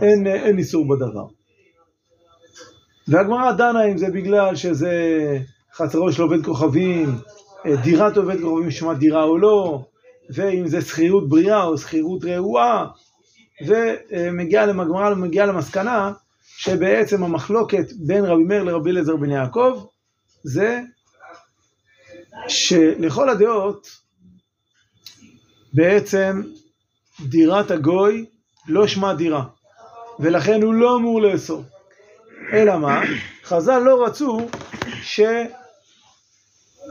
אין 0.03 0.59
איסור 0.59 0.89
בדבר. 0.89 1.27
והגמרא 3.09 3.53
דנה 3.53 3.85
אם 3.85 3.99
זה 3.99 4.11
בגלל 4.11 4.57
שזה 4.57 4.93
חצרו 5.75 6.13
של 6.13 6.23
עובד 6.23 6.45
כוכבים, 6.45 7.19
אה, 7.67 7.77
דירת 7.77 8.17
עובד 8.17 8.41
כוכבים 8.41 8.71
שמה 8.71 8.95
דירה 8.95 9.23
או 9.23 9.39
לא, 9.39 9.85
ואם 10.31 10.67
זה 10.67 10.81
שכירות 10.81 11.29
בריאה 11.29 11.65
או 11.65 11.79
שכירות 11.79 12.25
רעועה, 12.25 12.87
ומגיעה 13.67 14.67
לגמרא 14.67 15.15
מגיעה 15.15 15.47
למסקנה 15.47 16.13
שבעצם 16.43 17.25
המחלוקת 17.25 17.93
בין 18.07 18.25
רבי 18.25 18.45
מאיר 18.45 18.63
לרבי 18.63 18.91
אליעזר 18.91 19.17
בן 19.17 19.31
יעקב 19.31 19.85
זה 20.43 20.81
שלכל 22.49 23.29
הדעות 23.29 23.89
בעצם 25.73 26.43
דירת 27.21 27.71
הגוי 27.71 28.27
לא 28.69 28.87
שמה 28.87 29.15
דירה 29.15 29.45
ולכן 30.19 30.63
הוא 30.63 30.75
לא 30.75 30.97
אמור 30.97 31.23
לאסור 31.23 31.63
אלא 32.53 32.79
מה? 32.79 33.01
חז"ל 33.45 33.79
לא 33.79 34.05
רצו 34.07 34.49
ש... 35.03 35.21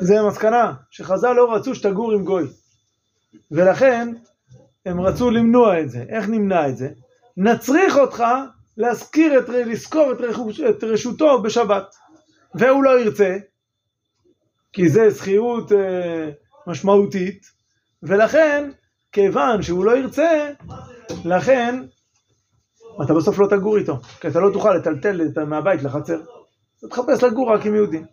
זה 0.01 0.19
המסקנה, 0.19 0.73
שחז"ל 0.91 1.33
לא 1.33 1.53
רצו 1.53 1.75
שתגור 1.75 2.11
עם 2.11 2.23
גוי 2.23 2.47
ולכן 3.51 4.13
הם 4.85 5.01
רצו 5.01 5.31
למנוע 5.31 5.79
את 5.79 5.89
זה. 5.89 6.05
איך 6.09 6.29
נמנע 6.29 6.69
את 6.69 6.77
זה? 6.77 6.89
נצריך 7.37 7.97
אותך 7.97 8.23
להזכיר 8.77 9.39
את, 9.39 9.49
לזכור 9.49 10.11
את, 10.11 10.21
רכוש, 10.21 10.59
את 10.59 10.83
רשותו 10.83 11.41
בשבת. 11.41 11.95
והוא 12.55 12.83
לא 12.83 12.99
ירצה, 12.99 13.37
כי 14.73 14.89
זה 14.89 15.11
שכירות 15.11 15.71
אה, 15.71 16.29
משמעותית, 16.67 17.51
ולכן, 18.03 18.69
כיוון 19.11 19.61
שהוא 19.61 19.85
לא 19.85 19.97
ירצה, 19.97 20.51
לכן 21.25 21.83
אתה 23.03 23.13
בסוף 23.13 23.39
לא 23.39 23.47
תגור 23.47 23.77
איתו, 23.77 23.97
כי 24.21 24.27
אתה 24.27 24.39
לא 24.39 24.49
תוכל 24.53 24.73
לטלטל 24.73 25.21
מהבית 25.47 25.83
לחצר. 25.83 26.19
אתה 26.79 26.87
תחפש 26.87 27.23
לגור 27.23 27.53
רק 27.53 27.65
עם 27.65 27.75
יהודים. 27.75 28.05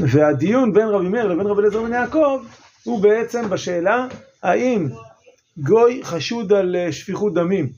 והדיון 0.00 0.72
בין 0.72 0.88
רבי 0.88 1.08
מאיר 1.08 1.26
לבין 1.26 1.46
רבי 1.46 1.60
אליעזר 1.60 1.82
בן 1.82 1.92
יעקב 1.92 2.42
הוא 2.84 3.02
בעצם 3.02 3.50
בשאלה 3.50 4.06
האם 4.42 4.88
גוי 5.56 6.00
חשוד 6.04 6.52
על 6.52 6.76
אה, 6.76 6.92
שפיכות 6.92 7.34
דמים, 7.34 7.68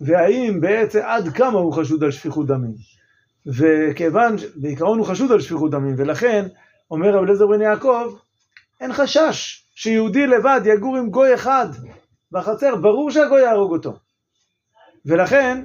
והאם 0.00 0.60
בעצם 0.60 0.98
עד 1.02 1.28
כמה 1.28 1.58
הוא 1.58 1.72
חשוד 1.72 2.04
על 2.04 2.10
שפיכות 2.10 2.46
דמים. 2.46 2.74
וכיוון, 3.46 4.36
בעיקרון 4.56 4.98
הוא 4.98 5.06
חשוד 5.06 5.32
על 5.32 5.40
שפיכות 5.40 5.70
דמים, 5.70 5.94
ולכן 5.98 6.46
אומר 6.90 7.08
רב 7.08 7.22
אליעזר 7.22 7.46
בן 7.46 7.60
יעקב, 7.60 8.14
אין 8.80 8.92
חשש 8.92 9.64
שיהודי 9.74 10.26
לבד 10.26 10.60
יגור 10.64 10.96
עם 10.96 11.10
גוי 11.10 11.34
אחד 11.34 11.66
בחצר, 12.32 12.76
ברור 12.76 13.10
שהגוי 13.10 13.40
יהרוג 13.40 13.72
אותו. 13.72 13.92
ולכן 15.06 15.64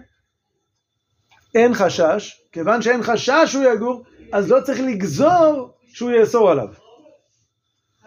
אין 1.56 1.74
חשש, 1.74 2.42
כיוון 2.52 2.82
שאין 2.82 3.04
חשש 3.04 3.46
שהוא 3.46 3.64
יגור, 3.64 4.04
אז 4.32 4.52
לא 4.52 4.62
צריך 4.62 4.80
לגזור 4.80 5.74
שהוא 5.88 6.12
יאסור 6.12 6.52
עליו. 6.52 6.68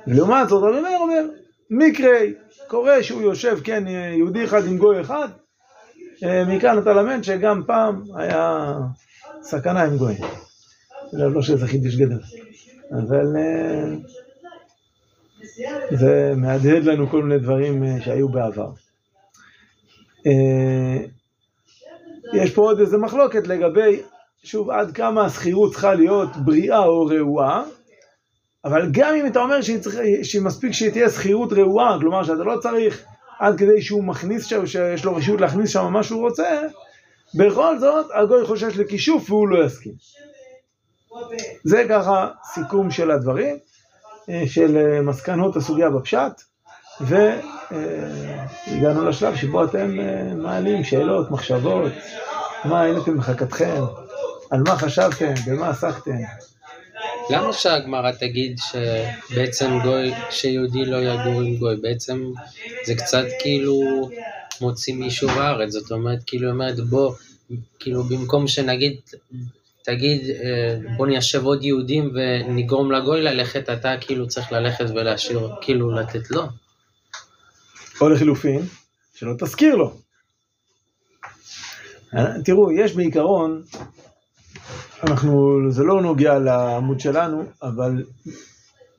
ולעומת 0.07 0.49
זאת, 0.49 0.63
רבי 0.63 0.81
מאיר 0.81 0.99
אומר, 0.99 1.25
מקרי, 1.71 2.35
קורה 2.67 3.03
שהוא 3.03 3.23
יושב, 3.23 3.59
כן, 3.65 3.85
יהודי 3.89 4.45
אחד 4.45 4.67
עם 4.67 4.79
גוי 4.79 5.01
אחד, 5.01 5.29
אה, 6.25 6.45
מכאן 6.45 6.79
אתה 6.79 6.93
למד 6.93 7.23
שגם 7.23 7.63
פעם 7.67 8.03
היה 8.17 8.75
סכנה 9.43 9.83
עם 9.83 9.97
גוי. 9.97 10.15
לא, 11.13 11.33
לא 11.33 11.43
שזה 11.43 11.67
חידוש 11.67 11.97
גדול, 11.97 12.21
אבל 12.93 13.37
אה, 13.37 13.95
זה 15.91 16.33
מהדהד 16.37 16.85
לנו 16.85 17.09
כל 17.09 17.23
מיני 17.23 17.41
דברים 17.41 17.85
אה, 17.85 18.01
שהיו 18.01 18.29
בעבר. 18.29 18.71
יש 22.33 22.51
פה 22.55 22.63
עוד 22.63 22.81
איזה 22.81 22.99
מחלוקת 22.99 23.47
לגבי, 23.47 24.03
שוב, 24.45 24.71
עד 24.71 24.93
כמה 24.93 25.25
השכירות 25.25 25.73
צריכה 25.73 25.95
להיות 25.95 26.29
בריאה 26.37 26.85
או 26.85 27.07
רעועה, 27.07 27.65
אבל 28.65 28.89
גם 28.91 29.15
אם 29.15 29.27
אתה 29.27 29.41
אומר 29.41 29.63
שהיא 29.63 29.79
צריך, 29.79 29.99
שמספיק 30.23 30.73
שהיא 30.73 30.91
תהיה 30.91 31.11
שכירות 31.11 31.53
רעועה, 31.53 31.97
כלומר 32.01 32.25
שאתה 32.25 32.45
לא 32.45 32.57
צריך 32.63 33.05
עד 33.39 33.59
כדי 33.59 33.83
שהוא 33.83 34.05
מכניס 34.05 34.45
שם, 34.45 34.67
שיש 34.67 35.05
לו 35.05 35.17
רשות 35.17 35.41
להכניס 35.41 35.71
שם 35.71 35.85
מה 35.93 36.03
שהוא 36.03 36.21
רוצה, 36.21 36.61
בכל 37.35 37.79
זאת 37.79 38.07
הגוי 38.15 38.47
חושש 38.47 38.77
לכישוף 38.77 39.31
והוא 39.31 39.49
לא 39.49 39.65
יסכים. 39.65 39.93
זה 41.65 41.87
ככה 41.89 42.29
סיכום 42.55 42.91
של 42.91 43.11
הדברים, 43.11 43.57
אה, 44.29 44.43
של 44.47 44.77
אה, 44.77 45.03
מסקנות 45.03 45.57
הסוגיה 45.57 45.91
בפשט, 45.91 46.43
והגענו 47.71 49.09
לשלב 49.09 49.37
שבו 49.37 49.65
אתם 49.65 50.01
אה, 50.01 50.35
מעלים 50.35 50.85
שאלות, 50.85 51.31
מחשבות, 51.31 51.93
מה 52.65 52.83
הייתם 52.83 53.19
בחכתכם, 53.19 53.83
על 54.51 54.63
מה 54.63 54.77
חשבתם, 54.77 55.35
במה 55.47 55.69
עסקתם. 55.69 56.19
למה 57.31 57.53
שהגמרא 57.53 58.13
תגיד 58.13 58.59
שבעצם 58.59 59.79
גוי, 59.83 60.13
שיהודי 60.31 60.85
לא 60.85 60.97
יגור 60.97 61.41
עם 61.41 61.57
גוי? 61.57 61.77
בעצם 61.77 62.25
זה 62.87 62.95
קצת 62.95 63.25
כאילו 63.41 64.09
מוציא 64.61 64.95
מישהו 64.95 65.29
בארץ, 65.29 65.71
זאת 65.71 65.93
אומרת, 65.93 66.19
כאילו 66.27 66.51
אומרת 66.51 66.81
בוא, 66.81 67.13
כאילו 67.79 68.03
במקום 68.03 68.49
שנגיד, 68.49 68.97
תגיד 69.83 70.31
אה, 70.31 70.79
בוא 70.97 71.07
ניישב 71.07 71.45
עוד 71.45 71.65
יהודים 71.65 72.13
ונגרום 72.15 72.93
לגוי 72.93 73.23
ללכת, 73.23 73.71
אתה 73.71 73.95
כאילו 74.01 74.29
צריך 74.29 74.53
ללכת 74.53 74.87
ולהשאיר, 74.91 75.51
כאילו 75.61 75.91
לתת 75.91 76.31
לו. 76.31 76.43
או 78.01 78.09
לחילופין, 78.09 78.63
שלא 79.15 79.35
תזכיר 79.39 79.77
לו. 79.77 79.95
אה, 82.15 82.43
תראו, 82.45 82.73
יש 82.73 82.95
בעיקרון, 82.95 83.63
אנחנו, 85.03 85.61
זה 85.71 85.85
לא 85.85 86.03
נוגע 86.03 86.39
לעמוד 86.39 87.01
שלנו, 87.01 87.45
אבל 87.63 88.05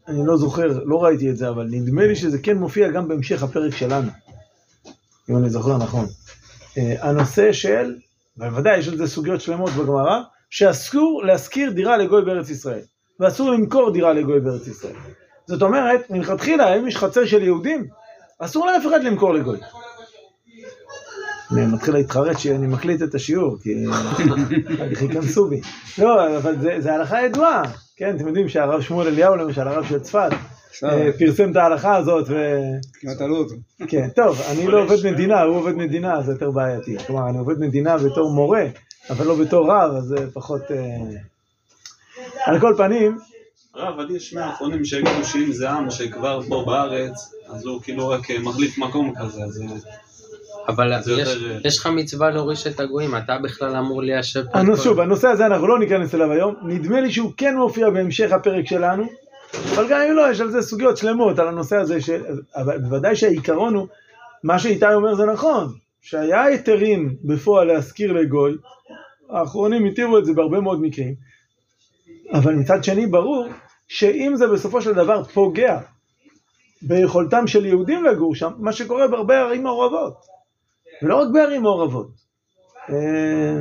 אני 0.07 0.19
לא 0.25 0.37
זוכר, 0.37 0.83
לא 0.85 1.03
ראיתי 1.03 1.29
את 1.29 1.37
זה, 1.37 1.49
אבל 1.49 1.67
נדמה 1.71 2.07
לי 2.07 2.15
שזה 2.15 2.39
כן 2.39 2.57
מופיע 2.57 2.91
גם 2.91 3.07
בהמשך 3.07 3.43
הפרק 3.43 3.75
שלנו, 3.75 4.09
אם 5.29 5.37
אני 5.37 5.49
זוכר 5.49 5.77
נכון. 5.77 6.05
אה, 6.77 7.09
הנושא 7.09 7.51
של, 7.51 7.95
בוודאי 8.37 8.77
יש 8.77 8.87
על 8.87 8.97
זה 8.97 9.07
סוגיות 9.07 9.41
שלמות 9.41 9.69
בגמרא, 9.69 10.21
שאסור 10.49 11.23
להשכיר 11.25 11.71
דירה 11.71 11.97
לגוי 11.97 12.25
בארץ 12.25 12.49
ישראל, 12.49 12.81
ואסור 13.19 13.51
למכור 13.51 13.91
דירה 13.91 14.13
לגוי 14.13 14.39
בארץ 14.39 14.67
ישראל. 14.67 14.95
זאת 15.47 15.61
אומרת, 15.61 16.09
מלכתחילה, 16.09 16.75
אם 16.75 16.87
יש 16.87 16.97
חצר 16.97 17.25
של 17.25 17.43
יהודים, 17.43 17.87
אסור 18.39 18.65
לאף 18.65 18.87
אחד 18.87 19.03
למכור 19.03 19.33
לגוי. 19.33 19.59
אני 21.51 21.65
מתחיל 21.65 21.93
להתחרט 21.93 22.39
שאני 22.39 22.67
מקליט 22.67 23.01
את 23.01 23.15
השיעור, 23.15 23.57
כי 23.61 23.85
ייכנסו 25.01 25.47
בי. 25.47 25.61
לא, 25.97 26.37
אבל 26.37 26.59
זה, 26.61 26.75
זה 26.79 26.93
הלכה 26.93 27.21
ידועה. 27.21 27.63
כן, 27.95 28.15
אתם 28.15 28.27
יודעים 28.27 28.49
שהרב 28.49 28.81
שמואל 28.81 29.07
אליהו, 29.07 29.35
למשל, 29.35 29.67
הרב 29.67 29.85
של 29.85 29.99
צפת, 29.99 30.29
אה, 30.83 31.09
פרסם 31.19 31.51
את 31.51 31.55
ההלכה 31.55 31.95
הזאת, 31.95 32.25
ו... 32.29 32.33
כמעט 32.93 33.21
עלו 33.21 33.37
אותו. 33.37 33.55
כן, 33.87 34.09
טוב, 34.15 34.41
אני 34.51 34.67
לא 34.67 34.83
עובד 34.83 35.11
מדינה, 35.11 35.41
הוא 35.41 35.55
עובד 35.55 35.75
מדינה, 35.75 36.21
זה 36.21 36.31
יותר 36.31 36.51
בעייתי. 36.51 36.97
כלומר, 37.07 37.29
אני 37.29 37.37
עובד 37.37 37.59
מדינה 37.59 37.97
בתור 37.97 38.33
מורה, 38.33 38.65
אבל 39.09 39.25
לא 39.25 39.35
בתור 39.35 39.71
רב, 39.71 39.91
אז 39.95 40.03
זה 40.03 40.31
פחות... 40.33 40.61
אה, 40.71 40.77
על 42.45 42.59
כל 42.59 42.73
פנים, 42.77 43.17
הרב, 43.75 43.99
אבל 43.99 44.15
יש 44.15 44.33
מהאחרונים 44.33 44.85
שיגידו 44.85 45.23
שאם 45.23 45.51
זה 45.51 45.69
עם 45.69 45.91
שכבר 45.91 46.41
פה 46.49 46.63
בארץ, 46.67 47.33
אז 47.49 47.65
הוא 47.65 47.81
כאילו 47.81 48.09
רק 48.09 48.31
אה, 48.31 48.39
מחליף 48.39 48.77
מקום 48.77 49.13
כזה, 49.15 49.43
אז... 49.43 49.61
אה, 49.61 49.75
אבל 50.67 51.01
זה 51.01 51.13
יש, 51.63 51.79
לך 51.79 51.87
מצווה 51.87 52.29
להוריש 52.29 52.67
את 52.67 52.79
הגויים, 52.79 53.15
אתה 53.17 53.37
בכלל 53.37 53.75
אמור 53.75 54.03
ליישב 54.03 54.43
פה 54.53 54.77
שוב, 54.83 54.99
הנושא 54.99 55.27
הזה 55.27 55.45
אנחנו 55.45 55.67
לא 55.67 55.79
ניכנס 55.79 56.15
אליו 56.15 56.31
היום, 56.31 56.55
נדמה 56.63 57.01
לי 57.01 57.11
שהוא 57.11 57.31
כן 57.37 57.55
מופיע 57.55 57.89
בהמשך 57.89 58.31
הפרק 58.31 58.67
שלנו, 58.67 59.03
אבל 59.75 59.87
גם 59.89 60.01
אם 60.01 60.15
לא, 60.15 60.31
יש 60.31 60.41
על 60.41 60.51
זה 60.51 60.61
סוגיות 60.61 60.97
שלמות, 60.97 61.39
על 61.39 61.47
הנושא 61.47 61.75
הזה, 61.75 62.01
ש... 62.01 62.09
אבל 62.55 62.77
בוודאי 62.77 63.15
שהעיקרון 63.15 63.75
הוא, 63.75 63.87
מה 64.43 64.59
שאיתי 64.59 64.93
אומר 64.93 65.15
זה 65.15 65.25
נכון, 65.25 65.73
שהיה 66.01 66.43
היתרים 66.43 67.15
בפועל 67.23 67.67
להשכיר 67.67 68.11
לגוי, 68.11 68.55
האחרונים 69.29 69.85
התירו 69.85 70.17
את 70.17 70.25
זה 70.25 70.33
בהרבה 70.33 70.59
מאוד 70.59 70.81
מקרים, 70.81 71.28
אבל 72.33 72.55
מצד 72.55 72.83
שני 72.83 73.07
ברור 73.07 73.47
שאם 73.87 74.33
זה 74.35 74.47
בסופו 74.47 74.81
של 74.81 74.93
דבר 74.93 75.23
פוגע 75.23 75.79
ביכולתם 76.81 77.47
של 77.47 77.65
יהודים 77.65 78.03
לגור 78.03 78.35
שם, 78.35 78.51
מה 78.57 78.73
שקורה 78.73 79.07
בהרבה 79.07 79.39
ערים 79.39 79.63
מעורבות, 79.63 80.17
ולא 81.03 81.15
רק 81.15 81.27
בערים 81.33 81.61
מעורבות. 81.61 82.09
אה, 82.89 83.59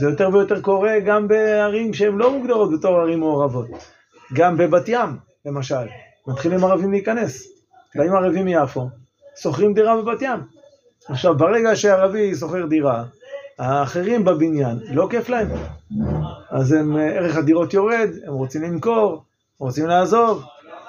זה 0.00 0.06
יותר 0.06 0.28
ויותר 0.32 0.60
קורה 0.60 1.00
גם 1.00 1.28
בערים 1.28 1.94
שהן 1.94 2.16
לא 2.16 2.38
מוגדרות 2.38 2.70
בתור 2.78 3.00
ערים 3.00 3.20
מעורבות. 3.20 3.68
גם 4.34 4.56
בבת 4.56 4.88
ים, 4.88 5.16
למשל, 5.46 5.86
מתחילים 6.26 6.64
ערבים 6.64 6.90
להיכנס. 6.90 7.48
באים 7.94 8.12
ערבים 8.12 8.44
מיפו, 8.44 8.88
שוכרים 9.42 9.74
דירה 9.74 10.02
בבת 10.02 10.22
ים. 10.22 10.40
עכשיו, 11.08 11.36
ברגע 11.36 11.76
שערבי 11.76 12.34
שוכר 12.34 12.66
דירה, 12.66 13.04
האחרים 13.58 14.24
בבניין, 14.24 14.78
לא 14.90 15.08
כיף 15.10 15.28
להם. 15.28 15.48
אז 16.50 16.72
הם, 16.72 16.96
ערך 16.96 17.36
הדירות 17.36 17.74
יורד, 17.74 18.08
הם 18.26 18.32
רוצים 18.32 18.62
למכור, 18.62 19.24
רוצים 19.58 19.86
לעזוב. 19.86 20.42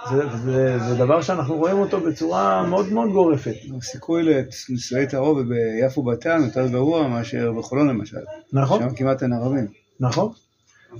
זה, 0.09 0.23
זה, 0.45 0.79
זה 0.79 0.95
דבר 0.95 1.21
שאנחנו 1.21 1.55
רואים 1.55 1.79
אותו 1.79 1.99
בצורה 1.99 2.63
מאוד 2.63 2.93
מאוד 2.93 3.09
גורפת. 3.11 3.55
הסיכוי 3.77 4.23
לנישואי 4.23 5.07
תערובת 5.07 5.45
ביפו 5.45 6.03
בת 6.03 6.25
ים 6.25 6.43
יותר 6.43 6.67
גרוע 6.67 7.07
מאשר 7.07 7.51
בחולון 7.51 7.87
למשל. 7.87 8.17
נכון? 8.53 8.79
שם 8.79 8.95
כמעט 8.95 9.23
אין 9.23 9.33
ערבים. 9.33 9.67
נכון. 9.99 10.31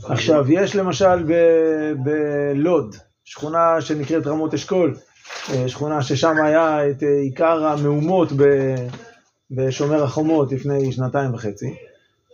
עכשיו, 0.04 0.52
יש 0.52 0.76
למשל 0.76 1.24
ב- 1.24 1.94
בלוד, 2.04 2.96
שכונה 3.26 3.82
שנקראת 3.82 4.28
רמות 4.28 4.54
אשכול, 4.54 4.96
אה, 5.54 5.68
שכונה 5.70 6.02
ששם 6.02 6.36
היה 6.44 6.90
את 6.90 7.04
אה, 7.04 7.20
עיקר 7.20 7.66
המהומות 7.66 8.32
ב- 8.32 8.88
בשומר 9.52 10.04
החומות 10.04 10.52
לפני 10.52 10.92
שנתיים 10.92 11.34
וחצי, 11.34 11.76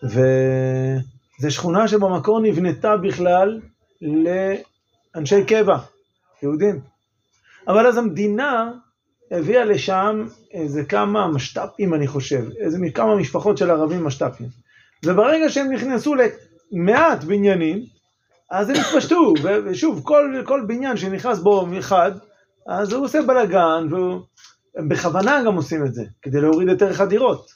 וזו 0.04 1.52
שכונה 1.52 1.88
שבמקור 1.88 2.40
נבנתה 2.40 2.98
בכלל 2.98 3.60
לאנשי 4.02 5.46
קבע, 5.46 5.78
יהודים. 6.44 6.80
אבל 7.68 7.88
אז 7.88 7.98
המדינה 7.98 8.72
הביאה 9.32 9.66
לשם 9.66 10.28
איזה 10.52 10.84
כמה 10.84 11.28
משת"פים, 11.28 11.94
אני 11.94 12.08
חושב, 12.08 12.46
איזה 12.58 12.78
כמה 12.94 13.16
משפחות 13.16 13.58
של 13.58 13.72
ערבים 13.72 14.04
משת"פים. 14.04 14.48
וברגע 15.06 15.50
שהם 15.50 15.72
נכנסו 15.72 16.16
למעט 16.72 17.24
בניינים, 17.24 17.86
אז 18.52 18.70
הם 18.70 18.76
התפשטו, 18.76 19.34
ושוב, 19.66 20.02
כל, 20.04 20.42
כל 20.46 20.66
בניין 20.68 20.98
שנכנס 20.98 21.40
בו 21.40 21.68
אחד, 21.80 22.12
אז 22.68 22.94
הוא 22.94 23.06
עושה 23.06 23.22
בלאגן, 23.22 23.88
והם 24.76 24.90
בכוונה 24.90 25.44
גם 25.46 25.56
עושים 25.56 25.86
את 25.86 25.94
זה, 25.94 26.04
כדי 26.22 26.42
להוריד 26.42 26.70
את 26.70 26.82
ערך 26.82 27.02
הדירות, 27.02 27.54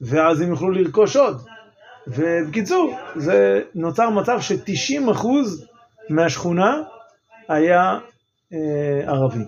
ואז 0.00 0.40
הם 0.40 0.50
יוכלו 0.50 0.70
לרכוש 0.70 1.16
עוד. 1.16 1.42
ובקיצור, 2.06 2.96
זה 3.16 3.62
נוצר 3.74 4.10
מצב 4.10 4.40
ש-90% 4.40 5.26
מהשכונה 6.10 6.82
היה 7.48 7.98
אה, 8.52 9.00
ערבי. 9.06 9.44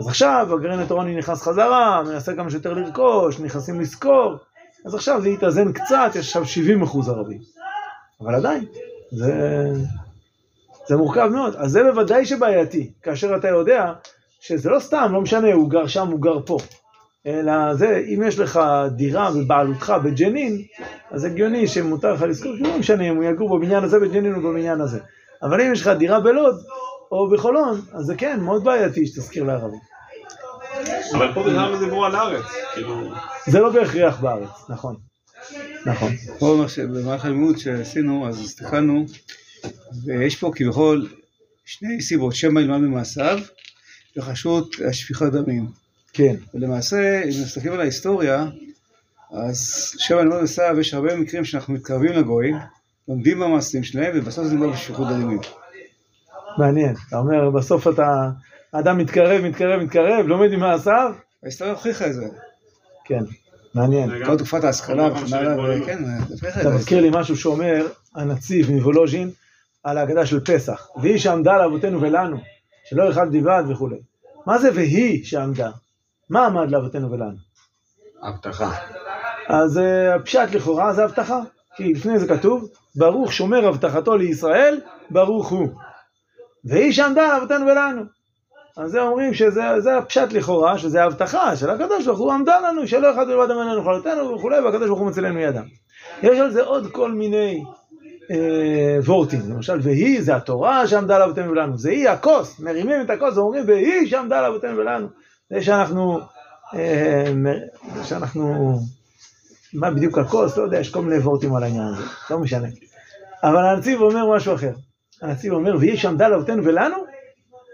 אז 0.00 0.08
עכשיו 0.08 0.48
הגרעין 0.54 0.80
התורני 0.80 1.16
נכנס 1.16 1.42
חזרה, 1.42 2.02
מנסה 2.02 2.34
כמה 2.34 2.50
שיותר 2.50 2.72
לרכוש, 2.72 3.40
נכנסים 3.40 3.80
לשכור, 3.80 4.36
אז 4.84 4.94
עכשיו 4.94 5.22
זה 5.22 5.28
התאזן 5.28 5.72
קצת, 5.72 6.10
יש 6.14 6.26
עכשיו 6.26 6.46
70 6.46 6.82
אחוז 6.82 7.08
ערבים. 7.08 7.38
אבל 8.20 8.34
עדיין, 8.34 8.64
זה, 9.10 9.32
זה 10.86 10.96
מורכב 10.96 11.28
מאוד. 11.32 11.54
אז 11.56 11.70
זה 11.70 11.82
בוודאי 11.82 12.26
שבעייתי, 12.26 12.92
כאשר 13.02 13.36
אתה 13.36 13.48
יודע 13.48 13.92
שזה 14.46 14.70
לא 14.70 14.78
סתם, 14.80 15.08
לא 15.12 15.20
משנה, 15.20 15.52
הוא 15.52 15.70
גר 15.70 15.86
שם, 15.86 16.08
הוא 16.08 16.20
גר 16.20 16.38
פה. 16.46 16.58
אלא 17.26 17.74
זה, 17.74 18.02
אם 18.14 18.22
יש 18.26 18.38
לך 18.38 18.60
דירה 18.96 19.30
בבעלותך 19.30 19.94
בג'נין, 20.04 20.62
אז 21.10 21.24
הגיוני 21.24 21.68
שמותר 21.68 22.12
לך 22.12 22.22
לזכור, 22.22 22.52
לא 22.60 22.78
משנה 22.78 23.08
אם 23.08 23.16
הוא 23.16 23.24
יגור 23.24 23.58
בבניין 23.58 23.84
הזה 23.84 23.98
בג'נין 24.00 24.34
או 24.34 24.40
בבניין 24.40 24.80
הזה. 24.80 24.98
אבל 25.42 25.60
אם 25.60 25.72
יש 25.72 25.80
לך 25.80 25.88
דירה 25.88 26.20
בלוד 26.20 26.54
או 27.12 27.30
בחולון, 27.30 27.80
אז 27.92 28.04
זה 28.04 28.14
כן, 28.14 28.40
מאוד 28.40 28.64
בעייתי 28.64 29.06
שתזכיר 29.06 29.44
לערבים. 29.44 29.80
אבל 31.14 31.34
פה 31.34 31.42
בכלל 31.42 31.78
דיברו 31.78 32.04
על 32.04 32.14
הארץ, 32.14 32.44
כאילו... 32.74 33.10
זה 33.46 33.60
לא 33.60 33.70
בהכרח 33.70 34.20
בארץ, 34.20 34.50
נכון. 34.68 34.96
נכון. 35.86 36.12
פה 36.38 36.56
מה 36.58 36.68
ש- 36.68 36.78
במערכת 36.78 37.24
הלימוד 37.24 37.58
שעשינו, 37.58 38.28
אז 38.28 38.40
הסתכלנו, 38.40 39.04
ויש 40.06 40.36
פה 40.36 40.50
כביכול 40.54 41.08
שני 41.64 42.00
סיבות, 42.00 42.34
שמא 42.34 42.60
ילמד 42.60 42.78
ממעשיו, 42.78 43.38
וחשות 44.16 44.74
השפיכת 44.88 45.26
דמים. 45.26 45.66
כן, 46.12 46.34
ולמעשה, 46.54 47.22
אם 47.22 47.28
מסתכלים 47.28 47.72
על 47.72 47.80
ההיסטוריה, 47.80 48.46
אז 49.32 49.92
שמא 49.98 50.20
ילמד 50.20 50.36
ממעשיו, 50.36 50.80
יש 50.80 50.94
הרבה 50.94 51.16
מקרים 51.16 51.44
שאנחנו 51.44 51.74
מתקרבים 51.74 52.12
לגויים, 52.12 52.56
לומדים 53.08 53.40
במעשים 53.40 53.84
שלהם, 53.84 54.12
ובסוף 54.14 54.46
זה 54.46 54.54
נגמר 54.54 54.68
בשפיכות 54.68 55.08
דמים. 55.08 55.40
מעניין. 56.58 56.94
אתה 57.08 57.18
אומר, 57.18 57.50
בסוף 57.50 57.88
אתה, 57.88 58.30
האדם 58.72 58.98
מתקרב, 58.98 59.42
מתקרב, 59.42 59.82
מתקרב, 59.82 60.26
לומד 60.26 60.52
עם 60.52 60.60
מעשיו? 60.60 61.12
ההיסטוריה 61.42 61.74
הוכיחה 61.74 62.06
את 62.06 62.14
זה. 62.14 62.26
כן, 63.04 63.24
מעניין. 63.74 64.24
כל 64.26 64.36
תקופת 64.36 64.64
ההשכלה 64.64 65.08
וכן 65.12 65.36
הלאה, 65.36 65.54
את 66.34 66.60
אתה. 66.60 66.70
מזכיר 66.70 67.00
לי 67.00 67.10
משהו 67.12 67.36
שאומר 67.36 67.86
הנציב 68.14 68.70
מוולוז'ין 68.70 69.30
על 69.84 69.98
ההגדה 69.98 70.26
של 70.26 70.40
פסח. 70.40 70.88
והיא 71.02 71.18
שעמדה 71.18 71.56
לאבותינו 71.56 72.00
ולנו, 72.00 72.36
שלא 72.84 73.02
יאכל 73.02 73.28
דיבד 73.28 73.62
וכולי. 73.68 73.98
מה 74.46 74.58
זה 74.58 74.70
והיא 74.74 75.24
שעמדה? 75.24 75.70
מה 76.30 76.46
עמד 76.46 76.70
לאבותינו 76.70 77.10
ולנו? 77.10 77.36
הבטחה. 78.22 78.72
אז 79.48 79.78
אה, 79.78 80.14
הפשט 80.14 80.54
לכאורה 80.54 80.92
זה 80.92 81.04
הבטחה. 81.04 81.40
כי 81.76 81.92
לפני 81.92 82.18
זה 82.18 82.28
כתוב, 82.28 82.68
ברוך 82.96 83.32
שומר 83.32 83.68
הבטחתו 83.68 84.16
לישראל, 84.16 84.80
ברוך 85.10 85.48
הוא. 85.48 85.68
והיא 86.64 86.92
שעמדה 86.92 87.34
לאבותינו 87.34 87.66
ולנו. 87.66 88.02
אז 88.76 88.90
זה 88.90 89.02
אומרים 89.02 89.34
שזה 89.34 89.62
זה 89.78 89.98
הפשט 89.98 90.32
לכאורה, 90.32 90.78
שזה 90.78 91.02
ההבטחה 91.02 91.56
של 91.56 91.70
הקדוש 91.70 92.06
ברוך 92.06 92.18
הוא 92.18 92.32
עמדה 92.32 92.60
לנו, 92.60 92.88
שלא 92.88 93.14
אחד 93.14 93.26
בלבד 93.26 93.50
אמרנו 93.50 93.80
לכלותנו 93.80 94.34
וכולי, 94.34 94.60
והקדוש 94.60 94.88
ברוך 94.88 95.00
הוא 95.00 95.08
מצילנו 95.08 95.40
ידם. 95.40 95.64
יש 96.22 96.38
על 96.38 96.50
זה 96.50 96.62
עוד 96.62 96.92
כל 96.92 97.12
מיני 97.12 97.64
וורטים, 99.04 99.40
למשל, 99.50 99.78
והיא 99.82 100.22
זה 100.22 100.36
התורה 100.36 100.86
שעמדה 100.86 101.18
לאבותינו 101.18 101.50
ולנו, 101.50 101.78
זה 101.78 101.90
היא 101.90 102.08
הכוס, 102.08 102.60
מרימים 102.60 103.00
את 103.00 103.10
הכוס 103.10 103.36
ואומרים, 103.36 103.64
והיא 103.66 104.10
שעמדה 104.10 104.42
לאבותינו 104.42 104.78
ולנו. 104.78 105.08
זה 105.50 105.62
שאנחנו, 105.62 106.20
אה, 106.74 107.32
זה 107.94 108.04
שאנחנו, 108.04 108.74
מה 109.74 109.90
בדיוק 109.90 110.18
הכוס, 110.18 110.56
לא 110.56 110.62
יודע, 110.62 110.80
יש 110.80 110.90
כל 110.90 111.02
מיני 111.02 111.18
וורטים 111.18 111.54
על 111.54 111.62
העניין 111.62 111.86
הזה, 111.86 112.02
לא 112.30 112.38
משנה. 112.38 112.68
אבל 113.42 113.66
הנציב 113.66 114.00
אומר 114.00 114.36
משהו 114.36 114.54
אחר. 114.54 114.72
הנציב 115.22 115.52
אומר, 115.52 115.76
והיא 115.76 115.96
שעמדה 115.96 116.28
לאבותינו 116.28 116.64
ולנו, 116.64 116.96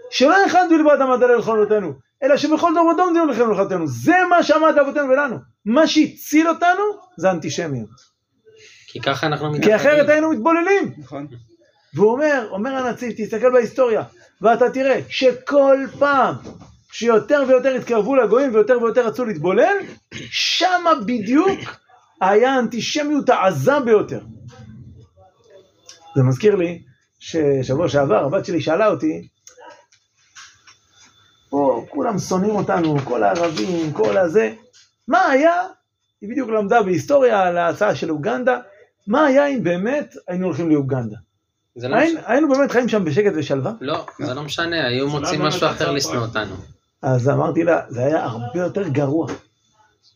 שלא 0.09 0.45
אחד 0.45 0.65
בלבד 0.69 1.01
עמד 1.01 1.23
עליה 1.23 1.37
לכלותנו, 1.37 1.93
אלא 2.23 2.37
שבכל 2.37 2.71
דור 2.75 2.85
ודור 2.85 3.07
עמדו 3.07 3.25
לכם 3.25 3.51
לכלותנו. 3.51 3.87
זה 3.87 4.15
מה 4.29 4.43
שעמד 4.43 4.73
לאבותינו 4.75 5.09
ולנו. 5.09 5.37
מה 5.65 5.87
שהציל 5.87 6.47
אותנו 6.49 6.83
זה 7.17 7.31
אנטישמיות. 7.31 8.10
כי 8.91 9.01
ככה 9.01 9.27
אנחנו 9.27 9.51
כי 9.61 9.75
אחרת. 9.75 10.09
היינו 10.09 10.31
מתבוללים. 10.31 10.93
נכון. 10.97 11.27
והוא 11.93 12.11
אומר, 12.11 12.47
אומר 12.51 12.75
הנציב, 12.75 13.13
תסתכל 13.17 13.51
בהיסטוריה, 13.51 14.03
ואתה 14.41 14.69
תראה 14.69 14.99
שכל 15.09 15.77
פעם 15.99 16.35
שיותר 16.91 17.43
ויותר 17.47 17.75
התקרבו 17.75 18.15
לגויים 18.15 18.55
ויותר 18.55 18.81
ויותר 18.81 19.07
רצו 19.07 19.25
להתבולל, 19.25 19.77
שמה 20.31 20.91
בדיוק 21.05 21.59
היה 22.21 22.55
האנטישמיות 22.55 23.29
העזה 23.29 23.79
ביותר. 23.79 24.19
זה 26.15 26.23
מזכיר 26.23 26.55
לי 26.55 26.81
ששבוע 27.19 27.89
שעבר 27.89 28.25
הבת 28.25 28.45
שלי 28.45 28.61
שאלה 28.61 28.87
אותי, 28.87 29.27
פה 31.49 31.85
כולם 31.89 32.19
שונאים 32.19 32.55
אותנו, 32.55 32.99
כל 33.03 33.23
הערבים, 33.23 33.93
כל 33.93 34.17
הזה, 34.17 34.53
מה 35.07 35.29
היה, 35.29 35.61
היא 36.21 36.29
בדיוק 36.29 36.49
למדה 36.49 36.81
בהיסטוריה 36.83 37.41
על 37.41 37.57
ההצעה 37.57 37.95
של 37.95 38.11
אוגנדה, 38.11 38.59
מה 39.07 39.25
היה 39.25 39.47
אם 39.47 39.63
באמת 39.63 40.15
היינו 40.27 40.45
הולכים 40.45 40.69
לאוגנדה? 40.69 41.17
לא 41.75 41.95
היינו, 41.95 42.19
משנה. 42.19 42.31
היינו 42.31 42.49
באמת 42.49 42.71
חיים 42.71 42.89
שם 42.89 43.05
בשקט 43.05 43.31
ושלווה? 43.35 43.71
לא, 43.81 44.05
זה 44.19 44.33
לא 44.33 44.43
משנה, 44.43 44.87
היו 44.87 45.07
מוצאים 45.09 45.41
משהו 45.41 45.67
אחר 45.67 45.91
לשנוא. 45.91 46.21
אותנו. 46.21 46.55
אז 47.01 47.29
אמרתי 47.29 47.63
לה, 47.63 47.81
זה 47.89 48.01
היה 48.05 48.23
הרבה 48.23 48.59
יותר 48.59 48.87
גרוע. 48.87 49.27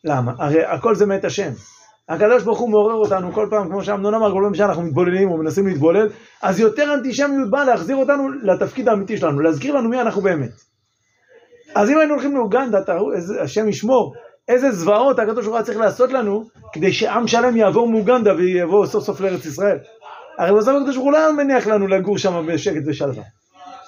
למה? 0.04 0.32
הרי 0.38 0.66
הכל 0.66 0.96
זה 0.96 1.06
מאת 1.06 1.26
השם. 1.26 1.52
הקדוש 2.10 2.44
ברוך 2.44 2.60
הוא 2.60 2.70
מעורר 2.70 2.96
אותנו 2.96 3.34
כל 3.34 3.48
פעם, 3.50 3.70
כמו 3.70 3.84
שאמנון 3.84 4.14
אמר, 4.14 4.32
כל 4.32 4.42
פעם 4.44 4.56
שאנחנו 4.56 4.82
מתבוללים 4.82 5.32
או 5.32 5.38
מנסים 5.38 5.68
להתבולל, 5.68 6.08
אז 6.42 6.60
יותר 6.60 6.94
אנטישמיות 6.94 7.50
באה 7.50 7.66
להחזיר 7.66 7.96
אותנו 7.96 8.30
לתפקיד 8.44 8.90
האמיתי 8.90 9.18
שלנו, 9.18 9.40
להזכיר 9.40 9.76
לנו 9.76 9.90
מי 9.90 10.02
אנחנו 10.02 10.22
באמת. 10.22 10.52
אז 11.76 11.90
אם 11.90 11.98
היינו 11.98 12.14
הולכים 12.14 12.36
לאוגנדה, 12.36 12.80
השם 13.42 13.70
ישמור, 13.70 14.14
איזה 14.48 14.72
זוועות 14.72 15.20
הקדוש 15.20 15.36
ברוך 15.36 15.48
הוא 15.48 15.56
היה 15.56 15.66
צריך 15.66 15.78
לעשות 15.78 16.12
לנו, 16.12 16.44
כדי 16.76 16.94
שעם 16.94 17.28
שלם 17.28 17.58
יעבור 17.58 17.90
מאוגנדה 17.90 18.36
ויבוא 18.36 18.86
סוף 18.86 19.04
סוף 19.04 19.22
לארץ 19.22 19.46
ישראל. 19.46 19.78
הרי 20.38 20.58
בסוף 20.58 20.74
הקדוש 20.82 20.96
ברוך 20.96 21.06
הוא 21.06 21.14
לא 21.14 21.34
מניח 21.34 21.68
לנו 21.68 21.88
לגור 21.88 22.18
שם 22.18 22.46
בשקט 22.48 22.82
ושלווה. 22.86 23.24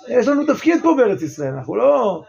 יש 0.08 0.28
לנו 0.28 0.54
תפקיד 0.54 0.80
פה 0.84 0.94
בארץ 0.98 1.22
ישראל, 1.22 1.54
אנחנו 1.54 1.76
לא 1.76 2.22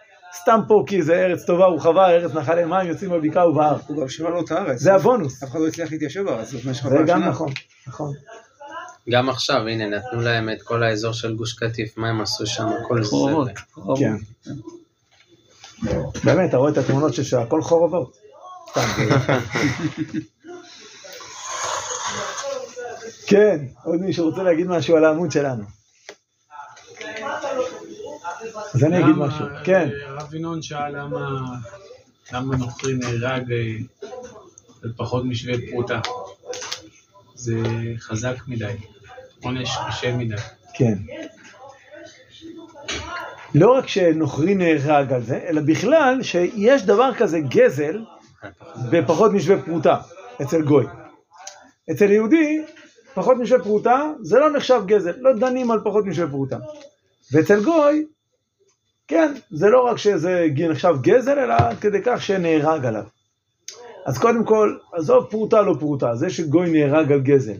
סתם 0.42 0.60
פה 0.68 0.84
כי 0.86 1.02
זה 1.02 1.14
ארץ 1.14 1.44
טובה 1.44 1.68
ורחבה, 1.68 2.10
ארץ 2.10 2.34
נחלי 2.34 2.64
מים 2.64 2.88
יוצאים 2.88 3.10
בבקעה 3.10 3.48
ובהר. 3.48 3.76
הוא 3.86 4.00
גם 4.00 4.08
שירה 4.08 4.30
לו 4.30 4.44
את 4.44 4.50
הארץ. 4.50 4.80
זה 4.80 4.94
הבונוס. 4.94 5.42
אף 5.42 5.50
אחד 5.50 5.60
לא 5.60 5.68
הצליח 5.68 5.92
להתיישב 5.92 6.22
בארץ 6.22 6.52
במשך 6.52 6.88
זה 6.88 6.88
אלפיים 6.88 7.06
גם. 7.06 7.24
נכון, 7.28 7.52
נכון. 7.86 8.12
גם 9.10 9.28
עכשיו, 9.28 9.56
הנה, 9.56 9.86
נתנו 9.86 10.20
להם 10.20 10.50
את 10.50 10.62
כל 10.62 10.82
האזור 10.82 11.12
של 11.12 11.34
גוש 11.34 11.52
קטיף, 11.52 11.98
מה 11.98 12.08
הם 12.08 12.20
עשו 12.20 12.46
שם, 12.46 12.66
הכל 12.84 13.02
חורבות. 13.02 13.46
זה. 13.46 13.52
חורבות. 13.72 13.98
כן. 13.98 14.14
באמת, 16.24 16.48
אתה 16.48 16.56
רואה 16.56 16.72
את 16.72 16.78
התמונות 16.78 17.14
של 17.14 17.24
שם, 17.24 17.40
הכל 17.40 17.62
חורבות. 17.62 18.16
כן, 23.28 23.64
עוד 23.84 24.00
מישהו 24.00 24.26
רוצה 24.28 24.42
להגיד 24.42 24.66
משהו 24.66 24.96
על 24.96 25.04
העמוד 25.04 25.30
שלנו. 25.30 25.64
אז 28.74 28.84
אני 28.84 28.98
אגיד 28.98 29.16
משהו. 29.16 29.46
כן, 29.64 29.88
אה, 29.88 30.08
הרב 30.08 30.34
ינון 30.34 30.62
שאל 30.62 30.96
למה, 32.32 32.56
נוכרי 32.56 32.94
נהרג 32.94 33.52
אה, 33.52 33.76
על 34.84 34.92
פחות 34.96 35.24
משווה 35.24 35.54
פרוטה. 35.70 36.00
זה 37.34 37.54
חזק 37.98 38.36
מדי, 38.46 38.72
עונש 39.42 39.70
קשה 39.88 40.16
מדי. 40.16 40.36
כן. 40.74 40.94
לא 43.54 43.78
רק 43.78 43.88
שנוכרי 43.88 44.54
נהרג 44.54 45.12
על 45.12 45.22
זה, 45.22 45.38
אלא 45.48 45.60
בכלל 45.66 46.22
שיש 46.22 46.82
דבר 46.82 47.14
כזה 47.18 47.40
גזל 47.40 48.04
בפחות 48.90 49.32
משווה 49.32 49.62
פרוטה 49.62 49.96
אצל 50.42 50.62
גוי. 50.62 50.86
אצל 51.90 52.10
יהודי, 52.10 52.62
פחות 53.18 53.36
משווה 53.36 53.64
פרוטה 53.64 54.12
זה 54.20 54.38
לא 54.38 54.52
נחשב 54.52 54.82
גזל, 54.86 55.12
לא 55.20 55.32
דנים 55.32 55.70
על 55.70 55.80
פחות 55.84 56.04
משווה 56.06 56.30
פרוטה. 56.30 56.56
ואצל 57.32 57.64
גוי, 57.64 58.04
כן, 59.08 59.34
זה 59.50 59.66
לא 59.68 59.80
רק 59.80 59.98
שזה 59.98 60.46
נחשב 60.70 60.94
גזל, 61.00 61.38
אלא 61.38 61.54
עד 61.54 61.78
כדי 61.80 61.98
כך 62.04 62.22
שנהרג 62.22 62.84
עליו. 62.84 63.04
אז 64.06 64.18
קודם 64.18 64.44
כל, 64.44 64.76
עזוב 64.92 65.26
פרוטה 65.30 65.62
לא 65.62 65.74
פרוטה, 65.80 66.14
זה 66.14 66.30
שגוי 66.30 66.70
נהרג 66.70 67.12
על 67.12 67.20
גזל. 67.20 67.56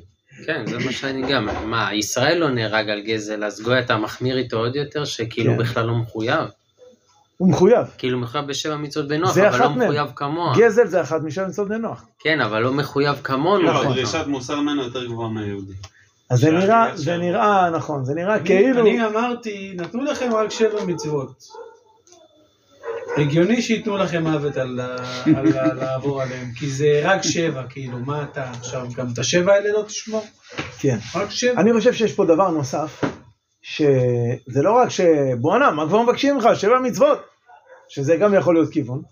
כן, 0.47 0.67
זה 0.67 0.79
מה 0.79 0.93
שאני 0.93 1.33
גם, 1.33 1.49
מה, 1.65 1.95
ישראל 1.95 2.39
לא 2.39 2.51
נהרג 2.51 2.89
על 2.89 3.01
גזל, 3.01 3.45
אז 3.45 3.61
גוי 3.61 3.79
אתה 3.79 3.97
מחמיר 3.97 4.39
איתו 4.39 4.57
עוד 4.57 4.77
יותר, 4.77 5.05
שכאילו 5.05 5.53
כן. 5.53 5.59
בכלל 5.59 5.87
לא 5.87 5.95
מחויב. 5.95 6.49
הוא 7.39 7.51
מחויב. 7.51 7.87
כאילו 7.99 8.19
מחויב 8.19 8.47
בשבע 8.47 8.77
מצוות 8.77 9.09
בנוח, 9.09 9.33
זה 9.35 9.49
אבל 9.49 9.61
לא 9.61 9.71
מהן. 9.71 9.83
מחויב 9.89 10.09
כמוה. 10.17 10.55
גזל 10.59 10.87
זה 10.87 11.01
אחת 11.01 11.21
משם 11.23 11.47
מצוות 11.49 11.69
בני 11.69 11.79
נוח. 11.79 12.05
כן, 12.19 12.41
אבל 12.41 12.61
לא 12.63 12.73
מחויב 12.73 13.17
כמונו. 13.25 13.63
לא, 13.63 13.73
נכון. 13.73 13.87
דרישת 13.95 14.25
מוסר 14.27 14.61
ממנו 14.61 14.83
יותר 14.83 15.07
גבוהה 15.07 15.29
מהיהודי. 15.31 15.73
אז 16.31 16.41
זה 16.41 16.51
נראה, 16.51 16.97
זה. 16.97 17.17
נראה, 17.17 17.71
נכון, 17.71 18.05
זה 18.05 18.15
נראה 18.15 18.35
אני- 18.37 18.47
כאילו, 18.47 18.81
אני 18.83 19.07
אמרתי, 19.07 19.75
נתנו 19.77 20.05
לכם 20.05 20.31
רק 20.35 20.51
שבע 20.51 20.85
מצוות. 20.85 21.45
הגיוני 23.17 23.63
שייתנו 23.63 23.97
לכם 23.97 24.23
מוות 24.27 24.57
על 24.57 24.81
לעבור 25.75 26.23
עליהם, 26.23 26.51
כי 26.57 26.71
זה 26.71 27.01
רק 27.05 27.23
שבע, 27.23 27.63
כאילו, 27.71 27.99
מה 27.99 28.23
אתה 28.23 28.51
עכשיו, 28.51 28.87
גם 28.97 29.07
את 29.13 29.19
השבע 29.19 29.53
האלה 29.53 29.73
לא 29.73 29.83
תשמור? 29.83 30.27
כן. 30.79 30.99
רק 31.15 31.31
שבע. 31.31 31.61
אני 31.61 31.73
חושב 31.73 31.93
שיש 31.93 32.13
פה 32.13 32.25
דבר 32.25 32.49
נוסף, 32.51 33.01
שזה 33.71 34.63
לא 34.63 34.73
רק 34.73 34.89
שבואנה, 34.89 35.71
מה 35.71 35.87
כבר 35.89 36.03
מבקשים 36.03 36.35
ממך? 36.35 36.49
שבע 36.55 36.81
מצוות. 36.81 37.19
שזה 37.89 38.17
גם 38.17 38.35
יכול 38.35 38.55
להיות 38.55 38.71
כיוון. 38.71 39.03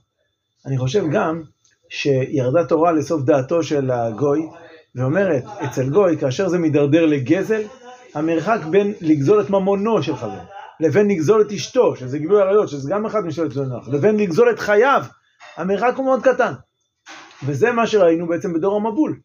אני 0.67 0.79
חושב 0.79 1.05
גם 1.13 1.43
שירדה 1.89 2.65
תורה 2.65 2.93
לסוף 2.93 3.23
דעתו 3.23 3.63
של 3.63 3.91
הגוי, 3.91 4.49
ואומרת, 4.95 5.45
אצל 5.65 5.89
גוי, 5.89 6.19
כאשר 6.19 6.49
זה 6.49 6.59
מידרדר 6.59 7.07
לגזל, 7.07 7.63
המרחק 8.15 8.59
בין 8.71 8.95
לגזול 9.01 9.41
את 9.41 9.51
ממונו 9.51 10.03
של 10.03 10.17
חבר, 10.17 10.41
לבין 10.81 11.09
לגזול 11.09 11.41
את 11.41 11.53
אשתו, 11.53 11.97
שזה 11.97 12.19
גילוי 12.19 12.43
עריות, 12.43 12.69
שזה 12.69 12.91
גם 12.91 13.07
אחד 13.07 13.21
משלט 13.21 13.51
זונח, 13.51 13.89
לבין 13.89 14.17
לגזול 14.17 14.51
את 14.51 14.59
חייו, 14.59 15.05
המרחק 15.57 15.93
הוא 15.97 16.05
מאוד 16.05 16.23
קטן. 16.23 16.53
וזה 17.47 17.73
מה 17.73 17.87
שראינו 17.87 18.27
בעצם 18.27 18.53
בדור 18.53 18.77
המבול. 18.77 19.21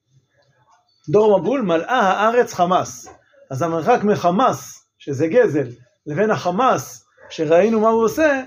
דור 1.09 1.35
המבול 1.35 1.61
מלאה 1.61 1.99
הארץ 1.99 2.53
חמאס. 2.53 3.07
אז 3.51 3.61
המרחק 3.61 3.99
מחמאס, 4.03 4.80
שזה 5.01 5.27
גזל, 5.27 5.67
לבין 6.07 6.31
החמאס, 6.31 7.05
שראינו 7.29 7.79
מה 7.79 7.89
הוא 7.89 8.03
עושה, 8.03 8.41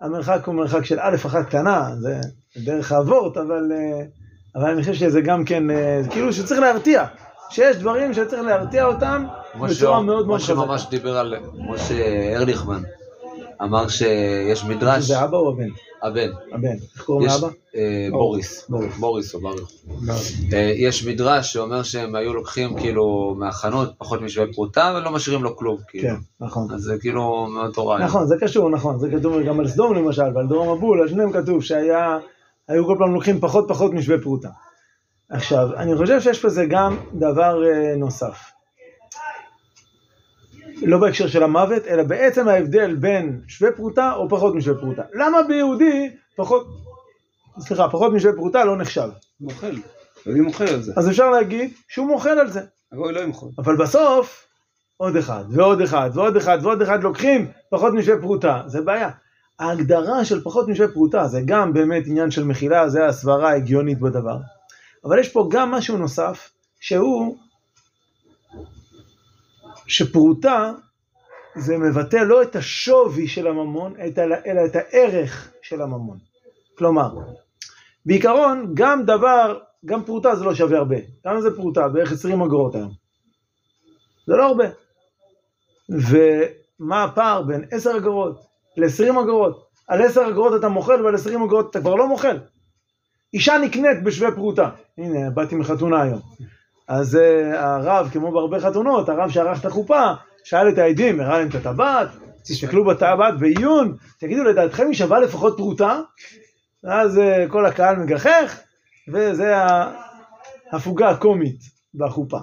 המרחק 0.00 0.46
הוא 0.46 0.54
מרחק 0.54 0.84
של 0.84 0.98
א' 1.00 1.16
אחת 1.26 1.46
קטנה, 1.46 1.90
זה 1.96 2.20
דרך 2.56 2.92
האבות, 2.92 3.36
אבל, 3.36 3.72
אה, 3.72 4.04
אבל 4.56 4.70
אני 4.70 4.80
חושב 4.80 4.94
שזה 4.94 5.20
גם 5.20 5.44
כן, 5.44 5.70
אה, 5.70 6.00
כאילו 6.10 6.32
שצריך 6.32 6.60
להרתיע, 6.60 7.04
שיש 7.50 7.76
דברים 7.76 8.14
שצריך 8.14 8.42
להרתיע 8.42 8.84
אותם 8.84 9.24
בצורה 9.60 10.02
מאוד 10.02 10.26
מאוד 10.26 10.28
משה 10.28 10.52
חזקה. 10.52 10.66
ממש 10.66 10.86
דיבר 10.90 11.18
על, 11.18 11.34
משה 11.70 11.94
ארליכמן, 12.36 12.82
אמר 13.62 13.88
שיש 13.88 14.64
מדרש, 14.64 15.04
זה 15.04 15.24
אבא 15.24 15.36
או 15.36 15.52
הבן? 15.52 15.68
הבן, 16.06 16.30
הבן. 16.52 16.76
איך 16.94 17.04
קוראים 17.04 17.28
לאבא? 17.28 17.48
אה, 17.76 18.08
בוריס, 18.10 18.66
בוריס. 18.68 18.96
בוריס 18.96 19.34
או 19.34 19.40
ברוך. 19.40 19.70
אה, 20.52 20.72
יש 20.76 21.06
מדרש 21.06 21.52
שאומר 21.52 21.82
שהם 21.82 22.14
היו 22.14 22.34
לוקחים 22.34 22.76
כאילו 22.76 23.34
מהחנות 23.38 23.94
פחות 23.98 24.20
משווה 24.22 24.46
פרוטה 24.52 24.94
ולא 24.96 25.10
משאירים 25.10 25.42
לו 25.42 25.56
כלום, 25.56 25.76
כאילו. 25.88 26.08
כן, 26.08 26.16
נכון. 26.40 26.68
אז 26.74 26.80
זה 26.80 26.96
כאילו 27.00 27.46
מאוד 27.46 27.72
תורה. 27.72 28.04
נכון, 28.04 28.26
זה 28.26 28.34
קשור, 28.40 28.70
נכון, 28.70 28.98
זה 28.98 29.10
כתוב 29.10 29.42
גם 29.42 29.60
על 29.60 29.68
סדום 29.68 29.94
למשל, 29.94 30.34
ועל 30.34 30.46
דור 30.46 30.70
המבול, 30.70 31.00
על 31.00 31.08
שניהם 31.08 31.32
כתוב 31.32 31.62
שהיה, 31.62 32.18
היו 32.68 32.86
כל 32.86 32.96
פעם 32.98 33.14
לוקחים 33.14 33.40
פחות 33.40 33.64
פחות 33.68 33.92
משווה 33.92 34.18
פרוטה. 34.22 34.48
עכשיו, 35.30 35.68
אני 35.76 35.96
חושב 35.96 36.20
שיש 36.20 36.44
בזה 36.44 36.64
גם 36.68 36.96
דבר 37.14 37.64
אה, 37.64 37.96
נוסף. 37.96 38.55
לא 40.82 40.98
בהקשר 40.98 41.26
של 41.26 41.42
המוות, 41.42 41.86
אלא 41.86 42.02
בעצם 42.02 42.48
ההבדל 42.48 42.94
בין 42.94 43.40
שווה 43.48 43.72
פרוטה 43.72 44.12
או 44.12 44.28
פחות 44.28 44.54
משווה 44.54 44.80
פרוטה. 44.80 45.02
למה 45.14 45.42
ביהודי 45.42 46.10
פחות, 46.36 46.66
סליחה, 47.60 47.88
פחות 47.88 48.12
משווה 48.12 48.34
פרוטה 48.34 48.64
לא 48.64 48.76
נחשב? 48.76 49.08
מוחל. 49.40 49.74
יהודי 50.26 50.40
מוחל 50.40 50.66
על 50.66 50.82
זה. 50.82 50.92
אז 50.96 51.10
אפשר 51.10 51.30
להגיד 51.30 51.70
שהוא 51.88 52.06
מוחל 52.06 52.38
על 52.38 52.50
זה. 52.50 52.60
הגוי 52.92 53.12
לא 53.12 53.20
ימחול. 53.20 53.50
אבל 53.58 53.76
בסוף, 53.76 54.46
עוד 54.96 55.16
אחד, 55.16 55.44
ועוד 55.50 55.80
אחד, 55.80 56.10
ועוד 56.14 56.36
אחד, 56.36 56.58
ועוד 56.62 56.82
אחד 56.82 57.02
לוקחים 57.02 57.50
פחות 57.70 57.92
משווה 57.92 58.20
פרוטה, 58.20 58.62
זה 58.66 58.80
בעיה. 58.80 59.10
ההגדרה 59.58 60.24
של 60.24 60.44
פחות 60.44 60.68
משווה 60.68 60.88
פרוטה 60.88 61.26
זה 61.26 61.40
גם 61.44 61.72
באמת 61.72 62.02
עניין 62.06 62.30
של 62.30 62.44
מחילה, 62.44 62.88
זה 62.88 63.06
הסברה 63.06 63.50
ההגיונית 63.50 64.00
בדבר. 64.00 64.36
אבל 65.04 65.18
יש 65.18 65.28
פה 65.28 65.48
גם 65.50 65.70
משהו 65.70 65.96
נוסף, 65.96 66.50
שהוא 66.80 67.36
שפרוטה 69.86 70.72
זה 71.56 71.78
מבטא 71.78 72.16
לא 72.16 72.42
את 72.42 72.56
השווי 72.56 73.28
של 73.28 73.46
הממון, 73.46 73.94
אלא, 74.46 74.66
את 74.66 74.76
הערך 74.76 75.52
של 75.62 75.82
הממון. 75.82 76.18
כלומר, 76.78 77.14
בעיקרון, 78.06 78.70
גם 78.74 79.04
דבר, 79.04 79.58
גם 79.84 80.04
פרוטה 80.04 80.34
זה 80.36 80.44
לא 80.44 80.54
שווה 80.54 80.78
הרבה. 80.78 80.96
כמה 81.22 81.40
זה 81.40 81.56
פרוטה? 81.56 81.88
בערך 81.88 82.12
20 82.12 82.42
אגורות 82.42 82.74
היום. 82.74 82.90
זה 84.26 84.36
לא 84.36 84.46
הרבה. 84.46 84.64
ומה 85.88 87.04
הפער 87.04 87.42
בין 87.42 87.64
10 87.70 87.96
אגורות 87.96 88.40
ל-20 88.76 89.20
אגורות? 89.22 89.66
על 89.88 90.02
10 90.02 90.28
אגורות 90.28 90.60
אתה 90.60 90.68
מוכר 90.68 91.04
ועל 91.04 91.14
20 91.14 91.42
אגורות 91.42 91.70
אתה 91.70 91.80
כבר 91.80 91.94
לא 91.94 92.08
מוכר. 92.08 92.38
אישה 93.34 93.58
נקנית 93.58 94.02
בשווה 94.04 94.34
פרוטה. 94.34 94.70
הנה, 94.98 95.30
באתי 95.30 95.54
מחתונה 95.54 96.02
היום. 96.02 96.20
אז 96.88 97.14
uh, 97.14 97.56
הרב, 97.56 98.08
כמו 98.12 98.32
בהרבה 98.32 98.60
חתונות, 98.60 99.08
הרב 99.08 99.30
שערך 99.30 99.60
את 99.60 99.64
החופה, 99.64 100.12
שאל 100.44 100.68
את 100.68 100.78
העדים, 100.78 101.20
הראה 101.20 101.38
להם 101.38 101.48
את 101.48 101.54
הטבעת, 101.54 102.08
תסתכלו 102.42 102.84
בטבעת 102.84 103.38
בעיון, 103.38 103.96
תגידו, 104.18 104.44
לדעתכם 104.44 104.86
היא 104.86 104.94
שווה 104.94 105.20
לפחות 105.20 105.56
פרוטה? 105.56 106.00
ואז 106.84 107.18
uh, 107.18 107.50
כל 107.50 107.66
הקהל 107.66 107.96
מגחך, 107.96 108.60
וזה 109.08 109.54
ההפוגה 110.72 111.08
הקומית 111.08 111.60
בחופה. 111.94 112.38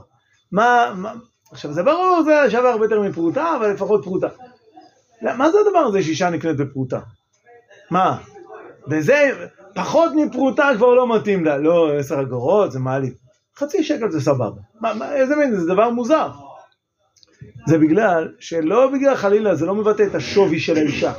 מה, 0.51 0.93
מה, 0.95 1.13
עכשיו 1.51 1.73
זה 1.73 1.83
ברור, 1.83 2.21
זה 2.25 2.51
שווה 2.51 2.71
הרבה 2.71 2.85
יותר 2.85 3.01
מפרוטה, 3.01 3.55
אבל 3.59 3.71
לפחות 3.71 4.03
פרוטה. 4.03 4.27
מה 5.21 5.51
זה 5.51 5.57
הדבר 5.67 5.79
הזה 5.79 6.03
שאישה 6.03 6.29
נקנית 6.29 6.57
בפרוטה? 6.57 6.99
מה? 7.91 8.17
וזה, 8.87 9.47
פחות 9.75 10.11
מפרוטה 10.15 10.69
כבר 10.77 10.93
לא 10.93 11.15
מתאים 11.15 11.45
לה, 11.45 11.57
לא 11.57 11.97
עשר 11.99 12.21
אגורות, 12.21 12.71
זה 12.71 12.79
מעליב. 12.79 13.22
חצי 13.57 13.83
שקל 13.83 14.11
זה 14.11 14.21
סבבה. 14.21 14.61
מה, 14.81 14.93
מה, 14.93 15.15
איזה 15.15 15.35
מין, 15.35 15.55
זה 15.55 15.73
דבר 15.73 15.89
מוזר. 15.89 16.29
זה 17.67 17.77
בגלל 17.77 18.31
שלא 18.39 18.87
בגלל 18.93 19.15
חלילה, 19.15 19.55
זה 19.55 19.65
לא 19.65 19.75
מבטא 19.75 20.03
את 20.03 20.15
השווי 20.15 20.59
של 20.59 20.77
האישה. 20.77 21.13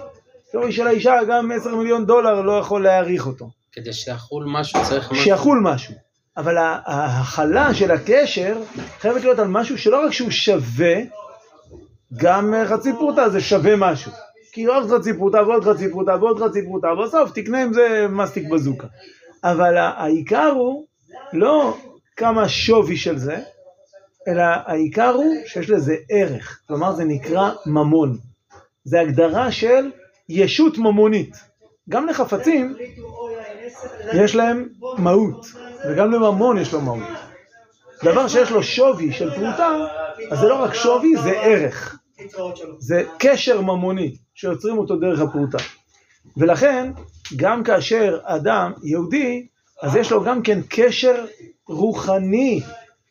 שווי 0.53 0.73
של 0.73 0.87
האישה, 0.87 1.15
גם 1.29 1.53
10 1.53 1.77
מיליון 1.77 2.07
דולר 2.07 2.41
לא 2.41 2.53
יכול 2.53 2.83
להעריך 2.83 3.27
אותו. 3.27 3.51
כדי 3.73 3.93
שיחול 3.93 4.45
משהו 4.49 4.81
צריך 4.85 5.13
משהו. 5.13 5.25
שיחול 5.25 5.61
משהו. 5.63 5.95
אבל 6.37 6.57
ההכלה 6.59 7.75
של 7.75 7.91
הקשר 7.91 8.63
חייבת 8.99 9.23
להיות 9.23 9.39
על 9.39 9.49
משהו 9.49 9.79
שלא 9.79 10.07
רק 10.07 10.13
שהוא 10.13 10.31
שווה, 10.31 10.95
גם 12.17 12.55
אה, 12.55 12.67
חצי 12.67 12.93
פרוטה 12.93 13.29
זה 13.29 13.41
שווה 13.41 13.77
משהו. 13.77 14.13
כי 14.53 14.65
עוד 14.65 14.91
חצי 14.91 15.15
פרוטה 15.15 15.43
ועוד 15.43 15.65
חצי 15.65 15.91
פרוטה 15.91 16.17
ועוד 16.21 16.43
חצי 16.43 16.65
פרוטה, 16.65 16.89
בסוף 17.05 17.31
תקנה 17.35 17.63
עם 17.63 17.73
זה 17.73 18.07
מסטיק 18.11 18.49
בזוקה. 18.49 18.87
אבל 19.45 19.77
העיקר 19.77 20.47
הוא 20.47 20.87
לא 21.33 21.77
כמה 22.17 22.49
שווי 22.49 22.97
של 22.97 23.19
זה, 23.19 23.39
אלא 24.29 24.43
העיקר 24.43 25.11
הוא 25.11 25.35
שיש 25.47 25.71
לזה 25.71 25.97
ערך. 26.11 26.61
כלומר 26.69 26.93
זה 26.93 27.05
נקרא 27.05 27.51
ממון. 27.67 28.19
זה 28.85 29.01
הגדרה 29.01 29.53
של 29.53 29.91
ישות 30.29 30.79
ממונית. 30.79 31.37
גם 31.89 32.07
לחפצים 32.07 32.77
יש 34.13 34.35
להם 34.35 34.69
מהות, 34.99 35.47
וגם 35.89 36.11
לממון 36.11 36.59
יש 36.59 36.73
לו 36.73 36.81
מהות. 36.81 37.03
דבר 38.05 38.29
שיש 38.29 38.51
לו 38.51 38.63
שווי 38.63 39.13
של 39.13 39.31
פרוטה, 39.31 39.69
אז 40.31 40.39
זה 40.39 40.49
לא 40.49 40.63
רק 40.63 40.75
שווי, 40.75 41.17
זה 41.23 41.31
ערך. 41.31 41.99
זה 42.79 43.03
קשר 43.19 43.61
ממוני 43.61 44.17
שיוצרים 44.35 44.79
אותו 44.79 44.97
דרך 44.97 45.21
הפרוטה. 45.21 45.59
ולכן, 46.37 46.93
גם 47.37 47.65
כאשר 47.65 48.19
אדם 48.23 48.73
יהודי, 48.83 49.47
אז 49.83 49.97
יש 49.97 50.13
לו 50.13 50.25
גם 50.25 50.43
כן 50.43 50.61
קשר 50.69 51.25
רוחני 51.69 52.61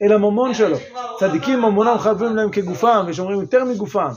אל 0.01 0.13
הממון 0.13 0.53
שלו. 0.53 0.77
צדיקים 1.19 1.59
ממונם 1.59 1.97
חייבים 1.99 2.35
להם 2.35 2.51
כגופם, 2.51 3.05
ושומרים 3.07 3.41
יותר 3.41 3.65
מגופם, 3.65 4.09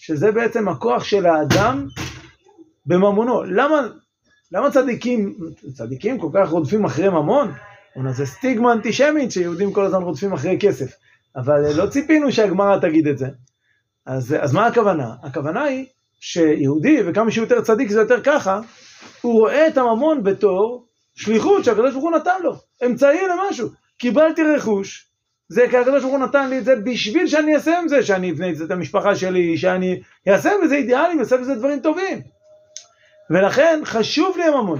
שזה 0.00 0.32
בעצם 0.32 0.68
הכוח 0.68 1.04
של 1.04 1.26
האדם 1.26 1.86
בממונו. 2.86 3.42
למה, 3.44 3.80
למה 4.52 4.70
צדיקים, 4.70 5.34
צדיקים 5.74 6.18
כל 6.18 6.28
כך 6.34 6.50
רודפים 6.50 6.84
אחרי 6.84 7.08
ממון? 7.08 7.52
זה 8.10 8.26
סטיגמה 8.26 8.72
אנטישמית 8.72 9.32
שיהודים 9.32 9.72
כל 9.72 9.84
הזמן 9.84 10.02
רודפים 10.02 10.32
אחרי 10.32 10.58
כסף, 10.60 10.92
אבל 11.36 11.72
לא 11.76 11.86
ציפינו 11.86 12.32
שהגמרא 12.32 12.78
תגיד 12.78 13.06
את 13.06 13.18
זה. 13.18 13.26
אז, 14.06 14.36
אז 14.40 14.52
מה 14.52 14.66
הכוונה? 14.66 15.14
הכוונה 15.22 15.62
היא 15.62 15.86
שיהודי, 16.20 16.98
וכמה 17.06 17.30
שיותר 17.30 17.60
צדיק 17.60 17.90
זה 17.90 18.00
יותר 18.00 18.22
ככה, 18.22 18.60
הוא 19.20 19.40
רואה 19.40 19.66
את 19.66 19.78
הממון 19.78 20.22
בתור 20.22 20.86
שליחות 21.14 21.64
שהקדוש 21.64 21.92
ברוך 21.92 22.04
הוא 22.04 22.12
נתן 22.12 22.42
לו, 22.42 22.54
אמצעי 22.86 23.20
למשהו. 23.28 23.83
קיבלתי 23.98 24.42
רכוש, 24.42 25.10
זה 25.48 25.66
כי 25.70 25.76
הקדוש 25.76 26.02
ברוך 26.02 26.14
הוא 26.14 26.24
נתן 26.24 26.50
לי 26.50 26.58
את 26.58 26.64
זה 26.64 26.76
בשביל 26.76 27.26
שאני 27.26 27.54
אעשה 27.54 27.78
עם 27.78 27.88
זה, 27.88 28.02
שאני 28.02 28.30
אבנה 28.30 28.50
את 28.50 28.56
זה 28.56 28.64
את 28.64 28.70
המשפחה 28.70 29.16
שלי, 29.16 29.58
שאני 29.58 30.00
אעשה 30.28 30.50
בזה 30.64 30.74
אידיאלים, 30.74 31.20
אעשה 31.20 31.36
בזה 31.36 31.54
דברים 31.54 31.80
טובים. 31.80 32.20
ולכן 33.30 33.80
חשוב 33.84 34.36
לי 34.36 34.44
הממון. 34.44 34.78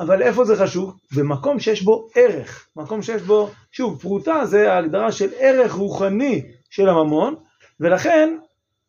אבל 0.00 0.22
איפה 0.22 0.44
זה 0.44 0.56
חשוב? 0.56 0.96
במקום 1.16 1.60
שיש 1.60 1.82
בו 1.82 2.08
ערך, 2.14 2.68
מקום 2.76 3.02
שיש 3.02 3.22
בו, 3.22 3.50
שוב, 3.72 4.00
פרוטה 4.00 4.44
זה 4.44 4.72
ההגדרה 4.72 5.12
של 5.12 5.28
ערך 5.38 5.72
רוחני 5.72 6.42
של 6.70 6.88
הממון, 6.88 7.34
ולכן 7.80 8.36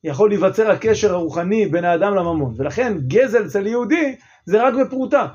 יכול 0.04 0.30
להיווצר 0.30 0.72
הקשר 0.72 1.14
הרוחני 1.14 1.66
בין 1.66 1.86
האדם 1.86 2.16
לממון, 2.16 2.54
ולכן 2.58 2.98
גזל 3.08 3.46
אצל 3.46 3.68
יהודי 3.68 4.16
זה 4.46 4.64
רק 4.64 4.74
בפרוטה. 4.74 5.28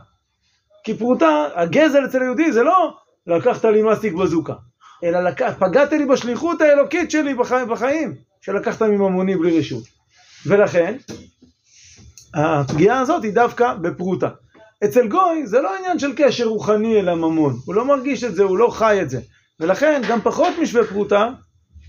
כי 0.85 0.95
פרוטה, 0.99 1.47
הגזל 1.55 2.05
אצל 2.05 2.23
יהודי 2.23 2.53
זה 2.53 2.63
לא 2.63 2.97
לקחת 3.27 3.65
לי 3.65 3.83
מסטיק 3.83 4.13
בזוקה, 4.13 4.55
אלא 5.05 5.21
לקח, 5.21 5.53
פגעת 5.59 5.93
לי 5.93 6.07
בשליחות 6.07 6.61
האלוקית 6.61 7.11
שלי 7.11 7.35
בחיים, 7.35 7.69
בחיים 7.69 8.15
שלקחת 8.41 8.83
מממוני 8.83 9.37
בלי 9.37 9.59
רשות. 9.59 9.85
ולכן, 10.47 10.97
הפגיעה 12.35 13.01
הזאת 13.01 13.25
היא 13.25 13.33
דווקא 13.33 13.75
בפרוטה. 13.75 14.29
אצל 14.85 15.09
גוי 15.09 15.47
זה 15.47 15.61
לא 15.61 15.77
עניין 15.77 15.99
של 15.99 16.13
קשר 16.17 16.45
רוחני 16.45 17.01
אל 17.01 17.09
הממון, 17.09 17.57
הוא 17.65 17.75
לא 17.75 17.85
מרגיש 17.85 18.25
את 18.25 18.35
זה, 18.35 18.43
הוא 18.43 18.59
לא 18.59 18.69
חי 18.71 19.03
את 19.03 19.11
זה. 19.11 19.21
ולכן 19.61 20.03
גם 20.09 20.21
פחות 20.21 20.55
משווה 20.63 20.87
פרוטה 20.87 21.31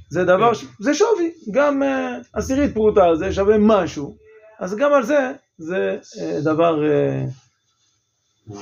זה 0.09 0.23
דבר, 0.23 0.53
ש... 0.53 0.65
זה 0.79 0.93
שווי, 0.93 1.31
גם 1.51 1.83
uh, 1.83 1.85
עשירית 2.33 2.73
פרוטה 2.73 3.15
זה 3.15 3.33
שווה 3.33 3.55
משהו, 3.59 4.17
אז 4.59 4.75
גם 4.75 4.93
על 4.93 5.03
זה 5.03 5.31
זה 5.57 5.97
uh, 6.01 6.43
דבר 6.43 6.81
uh, 6.83 8.53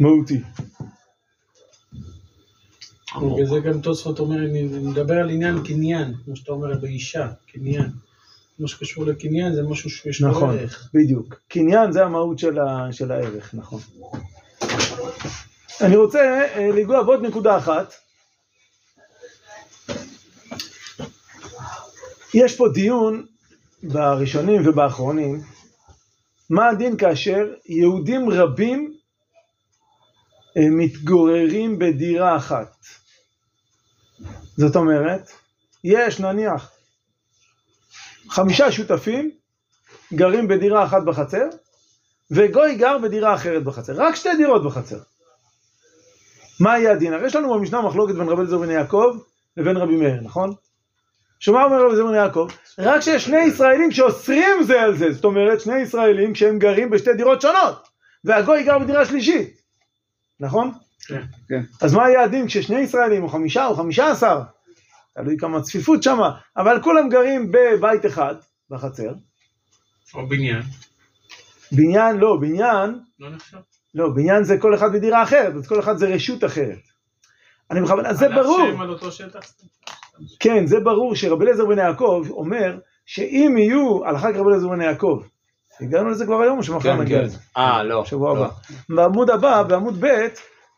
מהותי. 0.00 0.40
בגלל 3.16 3.46
זה 3.46 3.60
גם 3.60 3.80
תוספות 3.80 4.18
אומר, 4.18 4.36
אני 4.36 4.62
מדבר 4.62 5.14
על 5.14 5.30
עניין 5.30 5.64
קניין, 5.64 6.14
כמו 6.24 6.36
שאתה 6.36 6.52
אומר 6.52 6.78
באישה, 6.78 7.28
קניין. 7.52 7.90
כמו 8.56 8.68
שקשור 8.68 9.04
לקניין, 9.04 9.54
זה 9.54 9.62
משהו 9.62 9.90
שיש 9.90 10.20
לו 10.20 10.30
נכון, 10.30 10.58
ערך. 10.58 10.90
בדיוק. 10.94 11.40
קניין 11.48 11.92
זה 11.92 12.04
המהות 12.04 12.38
של, 12.38 12.58
ה, 12.58 12.92
של 12.92 13.12
הערך, 13.12 13.54
נכון. 13.54 13.80
אני 15.80 15.96
רוצה 15.96 16.18
אה, 16.54 16.68
לנגוע 16.68 17.02
בעוד 17.02 17.22
נקודה 17.22 17.58
אחת. 17.58 17.94
יש 22.34 22.56
פה 22.56 22.68
דיון 22.74 23.26
בראשונים 23.82 24.68
ובאחרונים, 24.68 25.40
מה 26.50 26.68
הדין 26.68 26.96
כאשר 26.96 27.54
יהודים 27.66 28.30
רבים 28.30 28.94
אה, 30.56 30.62
מתגוררים 30.70 31.78
בדירה 31.78 32.36
אחת. 32.36 32.76
זאת 34.56 34.76
אומרת, 34.76 35.30
יש 35.84 36.20
נניח 36.20 36.70
חמישה 38.28 38.72
שותפים 38.72 39.30
גרים 40.12 40.48
בדירה 40.48 40.84
אחת 40.84 41.02
בחצר, 41.02 41.44
וגוי 42.30 42.74
גר 42.74 42.98
בדירה 42.98 43.34
אחרת 43.34 43.64
בחצר, 43.64 43.92
רק 43.96 44.14
שתי 44.14 44.36
דירות 44.36 44.64
בחצר. 44.64 44.98
מה 46.60 46.78
יהיה 46.78 46.92
הדין? 46.92 47.12
הרי 47.12 47.26
יש 47.26 47.36
לנו 47.36 47.54
במשנה 47.54 47.82
מחלוקת 47.82 48.14
בין 48.14 48.28
רבי 48.28 48.40
אליעזר 48.40 48.58
בן 48.58 48.70
יעקב 48.70 49.16
לבין 49.56 49.76
רבי 49.76 49.96
מאיר, 49.96 50.20
נכון? 50.22 50.54
שמה 51.40 51.64
אומר 51.64 51.76
רבי 51.76 51.84
אליעזר 51.84 52.06
בן 52.06 52.14
יעקב? 52.14 52.48
רק 52.78 53.00
שיש 53.00 53.24
שני 53.24 53.40
ישראלים 53.40 53.90
שאוסרים 53.90 54.62
זה 54.62 54.80
על 54.80 54.96
זה, 54.96 55.12
זאת 55.12 55.24
אומרת 55.24 55.60
שני 55.60 55.78
ישראלים 55.80 56.32
כשהם 56.32 56.58
גרים 56.58 56.90
בשתי 56.90 57.14
דירות 57.14 57.40
שונות, 57.40 57.88
והגוי 58.24 58.62
גר 58.62 58.78
בדירה 58.78 59.06
שלישית, 59.06 59.60
נכון? 60.40 60.72
כן. 61.08 61.22
כן. 61.48 61.62
אז 61.80 61.94
מה 61.94 62.08
יהיה 62.08 62.24
הדין 62.24 62.46
כששני 62.46 62.80
ישראלים 62.80 63.22
או 63.22 63.28
חמישה 63.28 63.66
או 63.66 63.74
חמישה 63.74 64.10
עשר, 64.10 64.40
תלוי 65.14 65.36
כמה 65.38 65.60
צפיפות 65.60 66.02
שמה, 66.02 66.30
אבל 66.56 66.82
כולם 66.82 67.08
גרים 67.08 67.52
בבית 67.52 68.06
אחד 68.06 68.34
בחצר, 68.70 69.12
או 70.14 70.28
בניין. 70.28 70.62
בניין 71.72 72.16
לא, 72.16 72.36
בניין 72.40 72.98
לא 73.20 73.30
נחשב. 73.30 73.58
לא, 73.94 74.08
בניין 74.14 74.44
זה 74.44 74.58
כל 74.58 74.74
אחד 74.74 74.92
בדירה 74.92 75.22
אחרת, 75.22 75.54
אז 75.54 75.68
כל 75.68 75.80
אחד 75.80 75.96
זה 75.96 76.06
רשות 76.06 76.44
אחרת. 76.44 76.78
אני 77.70 77.80
בכוונה, 77.80 78.14
זה 78.14 78.26
על 78.26 78.32
אף 78.32 78.38
ברור, 78.38 78.68
שהם 78.70 78.80
על 78.80 78.90
אותו 78.90 79.12
שטח? 79.12 79.40
כן, 80.40 80.66
זה 80.66 80.80
ברור 80.80 81.14
שרבי 81.14 81.44
אליעזר 81.44 81.66
בן 81.66 81.78
יעקב 81.78 82.26
אומר 82.30 82.78
שאם 83.06 83.54
יהיו, 83.58 84.06
הלכה 84.06 84.32
כרבי 84.32 84.48
אליעזר 84.48 84.68
בן 84.68 84.80
יעקב, 84.80 85.22
הגענו 85.80 86.10
לזה 86.10 86.26
כבר 86.26 86.42
היום 86.42 86.58
או 86.58 86.62
שמחר 86.62 86.92
כן, 86.92 87.00
נגיע 87.00 87.18
כן. 87.18 87.24
לזה? 87.24 87.38
אה, 87.56 87.82
לא. 87.82 88.04
שבוע 88.04 88.38
הבא. 88.38 88.48
בעמוד 88.88 89.30
הבא, 89.30 89.62
בעמוד 89.62 89.94
ב', 90.00 90.26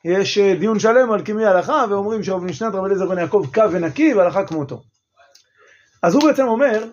יש 0.05 0.39
אה, 0.39 0.55
דיון 0.55 0.79
שלם 0.79 1.13
על 1.13 1.25
כימי 1.25 1.45
הלכה, 1.45 1.85
ואומרים 1.91 2.23
שבמשנת 2.23 2.75
רבי 2.75 2.87
אליעזר 2.87 3.07
בן 3.07 3.19
יעקב 3.19 3.47
קו 3.55 3.63
ונקי 3.73 4.15
והלכה 4.15 4.45
כמותו. 4.47 4.83
אז 6.03 6.15
הוא 6.15 6.23
בעצם 6.23 6.47
אומר 6.47 6.85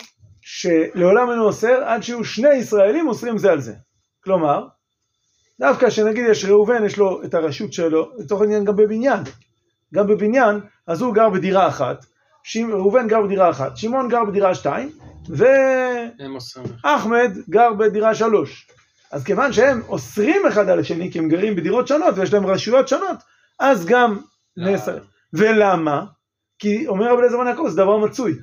שלעולם 0.41 1.31
אינו 1.31 1.43
אוסר 1.43 1.83
עד 1.83 2.03
שיהיו 2.03 2.23
שני 2.23 2.53
ישראלים 2.53 3.07
אוסרים 3.07 3.37
זה 3.37 3.51
על 3.51 3.61
זה. 3.61 3.73
כלומר, 4.23 4.67
דווקא 5.59 5.89
שנגיד 5.89 6.25
יש 6.29 6.45
ראובן, 6.45 6.85
יש 6.85 6.97
לו 6.97 7.23
את 7.23 7.33
הרשות 7.33 7.73
שלו, 7.73 8.11
לצורך 8.17 8.41
העניין 8.41 8.65
גם 8.65 8.75
בבניין. 8.75 9.19
גם 9.93 10.07
בבניין, 10.07 10.59
אז 10.87 11.01
הוא 11.01 11.13
גר 11.13 11.29
בדירה 11.29 11.67
אחת, 11.67 12.05
שימ- 12.43 12.73
ראובן 12.73 13.07
גר 13.07 13.21
בדירה 13.21 13.49
אחת, 13.49 13.77
שמעון 13.77 14.09
גר 14.09 14.25
בדירה 14.25 14.55
שתיים, 14.55 14.89
ואחמד. 15.29 17.37
גר 17.49 17.73
בדירה 17.73 18.15
שלוש. 18.15 18.67
אז 19.11 19.23
כיוון 19.23 19.53
שהם 19.53 19.81
אוסרים 19.87 20.47
אחד 20.47 20.69
על 20.69 20.79
השני, 20.79 21.11
כי 21.11 21.19
הם 21.19 21.29
גרים 21.29 21.55
בדירות 21.55 21.87
שונות 21.87 22.17
ויש 22.17 22.33
להם 22.33 22.45
רשויות 22.45 22.87
שונות, 22.87 23.17
אז 23.59 23.85
גם 23.85 24.19
נאסר. 24.57 24.97
ולמה? 25.33 26.05
כי 26.59 26.87
אומר 26.87 27.11
רבי 27.11 27.17
אליעזר 27.17 27.37
בן 27.37 27.47
יעקב, 27.47 27.67
זה 27.69 27.75
דבר 27.75 27.97
מצוי. 27.97 28.33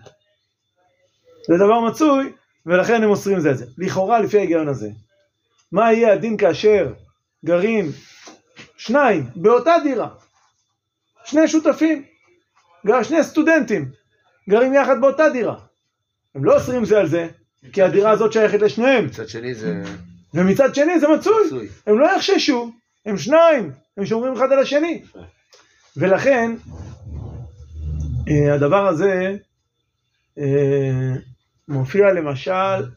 זה 1.49 1.55
דבר 1.57 1.81
מצוי, 1.81 2.33
ולכן 2.67 3.03
הם 3.03 3.11
אוסרים 3.11 3.41
זה 3.41 3.51
את 3.51 3.59
זה. 3.59 3.67
לכאורה, 3.79 4.21
לפי 4.21 4.39
ההיגיון 4.39 4.69
הזה, 4.69 4.89
מה 5.73 5.93
יהיה 5.93 6.13
הדין 6.13 6.37
כאשר 6.37 6.93
גרים 7.45 7.91
שניים 8.77 9.27
באותה 9.37 9.75
דירה? 9.83 10.09
שני 11.25 11.49
שותפים, 11.49 12.05
שני 13.03 13.25
סטודנטים, 13.25 13.91
גרים 14.49 14.75
יחד 14.75 15.01
באותה 15.01 15.29
דירה. 15.29 15.59
הם 16.35 16.45
לא 16.45 16.55
אוסרים 16.55 16.85
זה 16.85 16.99
על 16.99 17.09
זה, 17.09 17.29
כי 17.73 17.83
הדירה 17.83 18.11
הזאת 18.11 18.33
שייכת 18.33 18.61
לשניהם. 18.61 19.07
מצד 19.07 19.29
שני 19.29 19.55
זה 19.55 19.83
ומצד 20.39 20.75
שני 20.75 21.01
זה 21.01 21.07
מצוי. 21.09 21.69
הם 21.87 21.99
לא 21.99 22.17
יחששו, 22.17 22.73
הם 23.07 23.19
שניים, 23.19 23.73
הם 23.97 24.07
שומרים 24.07 24.33
אחד 24.33 24.53
על 24.53 24.59
השני. 24.59 25.03
ולכן, 25.97 26.55
אה, 28.29 28.55
הדבר 28.55 28.87
הזה 28.87 29.37
אה, 30.39 31.15
מופיע 31.69 32.13
למשל 32.13 32.91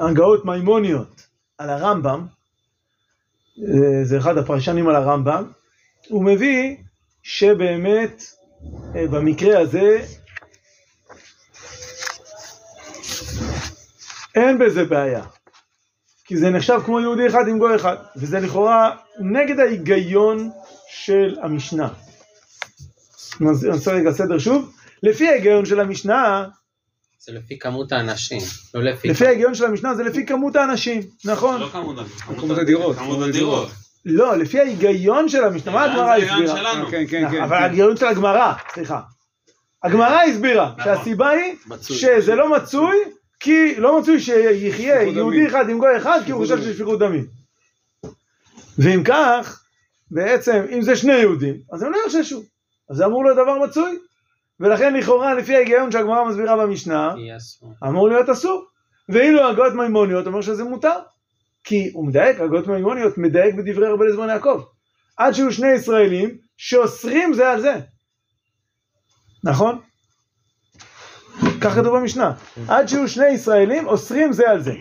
הגאות 0.00 0.44
מימוניות 0.44 1.26
על 1.58 1.70
הרמב"ם, 1.70 2.26
אה, 3.58 4.04
זה 4.04 4.18
אחד 4.18 4.38
הפרשנים 4.38 4.88
על 4.88 4.96
הרמב"ם, 4.96 5.50
הוא 6.08 6.24
מביא 6.24 6.76
שבאמת 7.22 8.22
במקרה 8.94 9.60
הזה 9.60 10.06
אין 14.34 14.58
בזה 14.58 14.84
בעיה. 14.84 15.24
כי 16.30 16.36
זה 16.36 16.50
נחשב 16.50 16.80
כמו 16.84 17.00
יהודי 17.00 17.26
אחד 17.26 17.48
עם 17.48 17.58
גוי 17.58 17.76
אחד, 17.76 17.96
וזה 18.16 18.40
לכאורה 18.40 18.96
נגד 19.20 19.60
ההיגיון 19.60 20.50
של 20.90 21.36
המשנה. 21.42 21.88
עושה 23.72 23.92
רגע 23.92 24.12
סדר 24.12 24.38
שוב. 24.38 24.72
לפי 25.02 25.28
ההיגיון 25.28 25.64
של 25.64 25.80
המשנה, 25.80 26.44
זה 27.18 27.32
לפי 27.32 27.58
כמות 27.58 27.92
האנשים, 27.92 28.40
לא 28.74 28.82
לפי... 28.82 29.08
לפי 29.08 29.26
ההיגיון 29.26 29.54
של 29.54 29.64
המשנה 29.64 29.94
זה 29.94 30.02
לפי 30.02 30.26
כמות 30.26 30.56
האנשים, 30.56 31.02
נכון? 31.24 31.60
לא 31.60 31.68
כמות 31.68 31.96
כמות 32.36 32.58
הדירות. 32.58 32.96
כמות 32.96 33.28
הדירות. 33.28 33.68
לא, 34.04 34.38
לפי 34.38 34.60
ההיגיון 34.60 35.28
של 35.28 35.44
המשנה, 35.44 35.72
מה 35.72 35.84
הגמרא 35.84 36.14
הסבירה? 36.14 36.90
כן, 36.90 37.04
כן, 37.08 37.30
כן. 37.30 37.42
אבל. 37.42 37.56
ההיגיון 37.56 37.96
של 37.96 38.06
הגמרא, 38.06 38.52
סליחה. 38.74 39.00
הגמרא 39.82 40.22
הסבירה 40.22 40.72
נכון. 40.78 40.84
שהסיבה 40.84 41.28
היא. 41.28 41.54
שזה 41.80 42.34
לא 42.34 42.56
מצוי, 42.56 42.96
כי 43.40 43.74
לא 43.76 44.00
מצוי 44.00 44.20
שיחיה 44.20 44.94
שפיכות 44.94 45.16
יהודי. 45.16 45.46
אחד 45.46 45.68
עם 45.68 45.78
גוי 45.78 45.96
אחד, 45.96 46.20
כי 46.26 46.32
הוא 46.32 46.44
שפיכות 46.44 46.58
חושב 46.58 46.64
דמים. 46.64 46.74
ששפיכות 46.74 46.98
דמים. 46.98 47.26
ואם 48.78 49.02
כך, 49.04 49.62
בעצם, 50.10 50.64
אם 50.72 50.82
זה 50.82 50.96
שני 50.96 51.12
יהודים, 51.12 51.56
אז 51.72 51.82
הם 51.82 51.92
לא 51.92 51.98
יחששו. 52.06 52.42
אז 52.90 52.96
זה 52.96 53.06
אמור 53.06 53.24
להיות 53.24 53.36
דבר 53.36 53.58
מצוי. 53.58 53.98
ולכן 54.60 54.94
לכאורה, 54.94 55.34
לפי 55.34 55.56
ההיגיון 55.56 55.92
שהגמרא 55.92 56.28
מסבירה 56.28 56.56
במשנה. 56.56 57.14
אמור 57.84 58.08
להיות 58.08 58.28
אסור. 58.28 58.64
ואילו 59.08 59.48
הגות 59.48 59.72
מימוניות 59.74 60.26
אומר 60.26 60.40
שזה 60.40 60.64
מותר. 60.64 60.98
כי 61.64 61.90
הוא 61.92 62.06
מדייק, 62.06 62.40
הגות 62.40 62.66
מימוניות 62.66 63.18
מדייק 63.18 63.54
בדברי 63.54 63.88
רבי 63.88 64.02
אליעזר 64.02 64.22
בן 64.22 64.28
יעקב. 64.28 64.62
עד 65.16 65.32
שיהיו 65.32 65.52
שני 65.52 65.72
ישראלים 65.72 66.38
שאוסרים 66.56 67.34
זה 67.34 67.50
על 67.50 67.60
זה. 67.60 67.74
נכון? 69.44 69.80
כך 71.60 71.74
כתוב 71.74 71.96
במשנה. 71.98 72.32
עד 72.68 72.88
שיהיו 72.88 73.08
שני 73.08 73.28
ישראלים 73.28 73.86
אוסרים 73.86 74.32
זה 74.32 74.50
על 74.50 74.62
זה. 74.62 74.72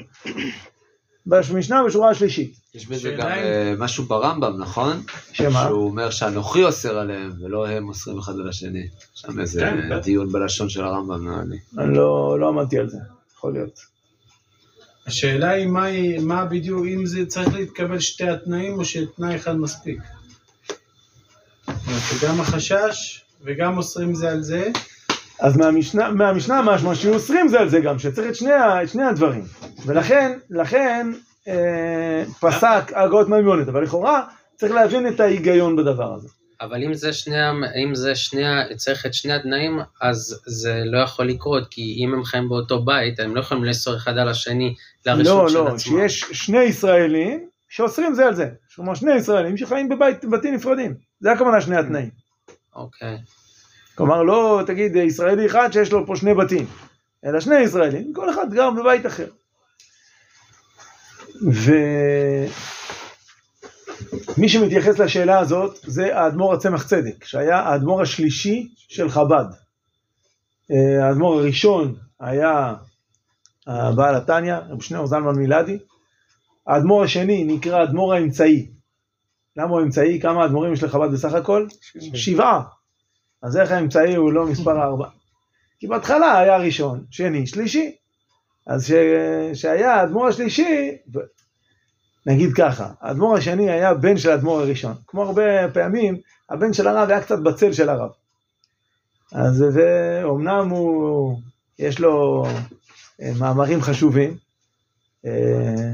במשנה 1.25 1.83
בשורה 1.87 2.09
השלישית. 2.09 2.53
יש 2.75 2.87
בזה 2.87 3.11
גם 3.11 3.27
אה, 3.27 3.73
משהו 3.77 4.03
ברמב"ם, 4.03 4.61
נכון? 4.61 5.03
שמה? 5.33 5.63
שהוא 5.67 5.89
אומר 5.89 6.09
שאנוכי 6.09 6.63
אוסר 6.63 6.97
עליהם, 6.97 7.31
ולא 7.41 7.67
הם 7.67 7.87
אוסרים 7.89 8.19
אחד 8.19 8.33
על 8.33 8.49
השני. 8.49 8.87
שם 9.13 9.39
איזה 9.39 9.61
כן. 9.61 9.99
דיון 9.99 10.31
בלשון 10.31 10.69
של 10.69 10.83
הרמב"ם, 10.83 11.27
נראה 11.27 11.41
לי. 11.49 11.57
אני 11.77 11.95
לא, 11.97 12.37
לא 12.39 12.47
עמדתי 12.47 12.79
על 12.79 12.89
זה, 12.89 12.97
יכול 13.35 13.53
להיות. 13.53 13.79
השאלה 15.07 15.49
היא 15.49 15.67
מה, 15.67 15.83
היא- 15.83 16.19
מה 16.19 16.45
בדיוק, 16.45 16.85
אם 16.85 17.05
זה 17.05 17.25
צריך 17.25 17.53
להתקבל 17.53 17.99
שתי 17.99 18.29
התנאים 18.29 18.73
או 18.79 18.85
שתנאי 18.85 19.35
אחד 19.35 19.55
מספיק. 19.57 19.99
זאת 21.67 21.87
אומרת, 21.87 22.01
שגם 22.19 22.41
החשש 22.41 23.21
וגם 23.43 23.77
אוסרים 23.77 24.15
זה 24.15 24.29
על 24.31 24.41
זה, 24.43 24.67
אז 25.39 25.57
מהמשנה, 25.57 26.11
מהמשנה 26.11 26.61
משמע 26.61 26.95
שאוסרים 26.95 27.47
זה 27.47 27.59
על 27.59 27.69
זה 27.69 27.79
גם, 27.79 27.99
שצריך 27.99 28.29
את 28.29 28.35
שני, 28.35 28.51
את 28.83 28.89
שני 28.89 29.03
הדברים. 29.03 29.43
ולכן, 29.85 30.37
לכן 30.49 31.07
אה, 31.47 32.23
פסק 32.39 32.91
הגות 32.95 33.29
מימונת, 33.29 33.67
אבל 33.67 33.83
לכאורה 33.83 34.23
צריך 34.55 34.71
להבין 34.71 35.07
את 35.07 35.19
ההיגיון 35.19 35.75
בדבר 35.75 36.13
הזה. 36.13 36.27
אבל 36.61 36.83
אם 36.83 36.93
זה 36.93 37.13
שני, 37.13 37.35
אם 37.83 37.95
זה 37.95 38.15
שני, 38.15 38.43
צריך 38.75 39.05
את 39.05 39.13
שני 39.13 39.33
התנאים, 39.33 39.79
אז 40.01 40.41
זה 40.45 40.81
לא 40.85 40.97
יכול 40.97 41.25
לקרות, 41.25 41.67
כי 41.71 41.95
אם 41.97 42.13
הם 42.13 42.23
חיים 42.23 42.49
באותו 42.49 42.85
בית, 42.85 43.19
הם 43.19 43.35
לא 43.35 43.39
יכולים 43.39 43.63
לאסור 43.63 43.95
אחד 43.95 44.17
על 44.17 44.29
השני 44.29 44.75
לרשות 45.05 45.25
לא, 45.25 45.49
של 45.49 45.57
לא, 45.57 45.67
עצמם. 45.67 45.77
שיש 45.79 46.19
שני 46.19 46.63
ישראלים 46.63 47.47
שאוסרים 47.69 48.13
זה 48.13 48.25
על 48.25 48.35
זה. 48.35 48.49
כלומר, 48.75 48.95
שני 48.95 49.15
ישראלים 49.15 49.57
שחיים 49.57 49.89
בבית, 49.89 50.25
בבתים 50.25 50.53
נפרדים. 50.53 50.95
זה 51.19 51.31
הכוונה 51.31 51.61
שני 51.61 51.77
התנאים. 51.77 52.09
אוקיי. 52.75 53.17
כלומר, 53.99 54.23
לא 54.23 54.61
תגיד 54.67 54.95
ישראלי 54.95 55.45
אחד 55.45 55.69
שיש 55.71 55.91
לו 55.91 56.05
פה 56.05 56.15
שני 56.15 56.33
בתים, 56.33 56.65
אלא 57.25 57.39
שני 57.39 57.59
ישראלים, 57.59 58.13
כל 58.13 58.29
אחד 58.29 58.53
גר 58.53 58.69
בבית 58.71 59.05
אחר. 59.05 59.27
ומי 64.37 64.49
שמתייחס 64.49 64.99
לשאלה 64.99 65.39
הזאת 65.39 65.79
זה 65.83 66.17
האדמו"ר 66.17 66.53
הצמח 66.53 66.87
צדק, 66.87 67.23
שהיה 67.23 67.59
האדמו"ר 67.59 68.01
השלישי 68.01 68.69
של 68.75 69.09
חב"ד. 69.09 69.45
אה, 70.71 71.07
האדמו"ר 71.07 71.39
הראשון 71.39 71.95
היה 72.19 72.73
הבעל 73.67 74.15
התניא, 74.15 74.55
רב 74.55 74.81
שניאור 74.81 75.07
זלמן 75.07 75.35
מילדי. 75.35 75.79
האדמו"ר 76.67 77.03
השני 77.03 77.43
נקרא 77.43 77.79
האדמו"ר 77.79 78.13
האמצעי. 78.13 78.67
למה 79.57 79.69
הוא 79.69 79.81
אמצעי? 79.81 80.19
כמה 80.19 80.45
אדמו"רים 80.45 80.73
יש 80.73 80.83
לחב"ד 80.83 81.11
בסך 81.11 81.33
הכל? 81.33 81.67
שבעה. 82.13 82.78
אז 83.43 83.57
איך 83.57 83.71
האמצעי 83.71 84.15
הוא 84.15 84.33
לא 84.33 84.45
מספר 84.45 84.81
ארבע? 84.85 85.07
כי 85.79 85.87
בהתחלה 85.87 86.39
היה 86.39 86.57
ראשון, 86.57 87.03
שני, 87.11 87.47
שלישי. 87.47 87.95
אז 88.67 88.87
ש... 88.87 88.91
שהיה 89.53 89.95
האדמו"ר 89.95 90.27
השלישי, 90.27 90.97
ו- 91.13 91.19
נגיד 92.25 92.49
ככה, 92.53 92.91
האדמו"ר 93.01 93.37
השני 93.37 93.71
היה 93.71 93.93
בן 93.93 94.17
של 94.17 94.29
האדמו"ר 94.29 94.59
הראשון. 94.59 94.93
כמו 95.07 95.23
הרבה 95.23 95.71
פעמים, 95.73 96.17
הבן 96.49 96.73
של 96.73 96.87
הרב 96.87 97.09
היה 97.09 97.21
קצת 97.21 97.39
בצל 97.39 97.73
של 97.73 97.89
הרב. 97.89 98.09
אז 99.31 99.65
ואומנם 99.73 100.69
הוא, 100.69 101.39
יש 101.79 101.99
לו 101.99 102.45
אה, 103.21 103.31
מאמרים 103.39 103.81
חשובים, 103.81 104.37
אה, 105.25 105.93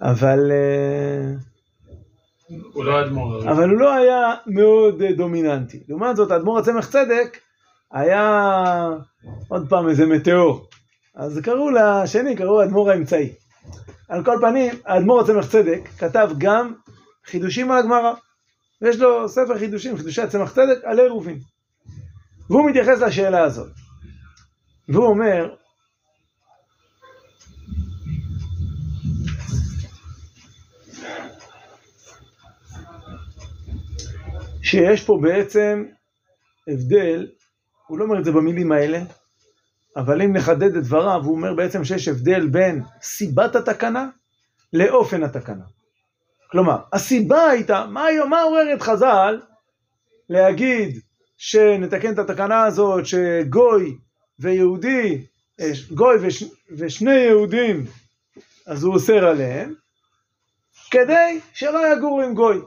אבל, 0.00 0.52
אה, 0.52 1.34
לא 2.76 2.98
האדמו"ר 2.98 3.32
הראשון. 3.32 3.48
אבל 3.48 3.70
הוא 3.70 3.78
לא 3.78 3.94
היה 3.94 4.34
מאוד 4.46 5.02
אה, 5.02 5.12
דומיננטי. 5.12 5.82
לעומת 5.88 6.16
זאת, 6.16 6.30
האדמו"ר 6.30 6.58
הצמח 6.58 6.88
צדק 6.90 7.38
היה 7.92 8.44
עוד 9.48 9.66
פעם 9.68 9.88
איזה 9.88 10.06
מטאור. 10.06 10.66
אז 11.14 11.40
קראו 11.44 11.70
לשני, 11.70 12.36
קראו 12.36 12.60
האדמו"ר 12.60 12.90
האמצעי. 12.90 13.32
על 14.08 14.24
כל 14.24 14.36
פנים, 14.40 14.74
האדמו"ר 14.84 15.20
הצמח 15.20 15.46
צדק 15.46 15.88
כתב 15.98 16.30
גם 16.38 16.72
חידושים 17.26 17.70
על 17.70 17.78
הגמרא. 17.78 18.12
ויש 18.82 18.96
לו 18.96 19.28
ספר 19.28 19.58
חידושים, 19.58 19.96
חידושי 19.96 20.22
הצמח 20.22 20.52
צדק, 20.52 20.78
על 20.84 21.00
עירובין. 21.00 21.38
והוא 22.50 22.70
מתייחס 22.70 23.00
לשאלה 23.00 23.42
הזאת. 23.42 23.72
והוא 24.88 25.06
אומר, 25.06 25.54
שיש 34.62 35.04
פה 35.04 35.18
בעצם 35.22 35.84
הבדל, 36.68 37.26
הוא 37.86 37.98
לא 37.98 38.04
אומר 38.04 38.18
את 38.18 38.24
זה 38.24 38.32
במילים 38.32 38.72
האלה, 38.72 39.00
אבל 39.96 40.22
אם 40.22 40.36
נחדד 40.36 40.76
את 40.76 40.82
דבריו, 40.82 41.20
הוא 41.24 41.36
אומר 41.36 41.54
בעצם 41.54 41.84
שיש 41.84 42.08
הבדל 42.08 42.48
בין 42.48 42.82
סיבת 43.02 43.56
התקנה 43.56 44.08
לאופן 44.72 45.22
התקנה. 45.22 45.64
כלומר, 46.50 46.76
הסיבה 46.92 47.50
הייתה, 47.50 47.86
מה, 47.86 48.04
מה 48.28 48.42
עורר 48.42 48.74
את 48.74 48.82
חז"ל 48.82 49.40
להגיד 50.28 51.00
שנתקן 51.36 52.12
את 52.12 52.18
התקנה 52.18 52.64
הזאת 52.64 53.06
שגוי 53.06 53.96
ויהודי, 54.38 55.24
אה, 55.60 55.70
גוי 55.94 56.16
וש, 56.20 56.44
ושני 56.78 57.14
יהודים, 57.14 57.84
אז 58.66 58.84
הוא 58.84 58.94
אוסר 58.94 59.26
עליהם, 59.26 59.74
כדי 60.90 61.40
שלא 61.54 61.92
יגורו 61.92 62.22
עם 62.22 62.34
גוי. 62.34 62.60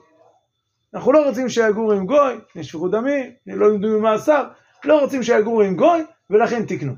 אנחנו 0.94 1.12
לא 1.12 1.28
רוצים 1.30 1.50
שיגורו 1.50 1.92
עם 1.92 2.06
גוי, 2.06 2.34
נשפכו 2.56 2.88
דמים, 2.88 3.32
לא 3.48 3.74
למדו 3.74 3.88
ממאסר, 3.88 4.44
לא 4.86 5.00
רוצים 5.00 5.24
שיגורו 5.24 5.62
עם 5.62 5.76
גוי, 5.76 6.04
ולכן 6.30 6.66
תיקנו. 6.66 6.94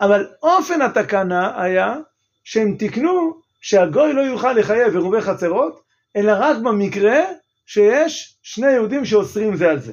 אבל 0.00 0.26
אופן 0.42 0.82
התקנה 0.82 1.62
היה 1.62 1.96
שהם 2.44 2.76
תיקנו 2.76 3.40
שהגוי 3.60 4.12
לא 4.12 4.20
יוכל 4.20 4.52
לחייב 4.52 4.94
עירובי 4.94 5.20
חצרות, 5.20 5.82
אלא 6.16 6.32
רק 6.38 6.56
במקרה 6.56 7.24
שיש 7.66 8.38
שני 8.42 8.70
יהודים 8.70 9.04
שאוסרים 9.04 9.56
זה 9.56 9.70
על 9.70 9.78
זה. 9.78 9.92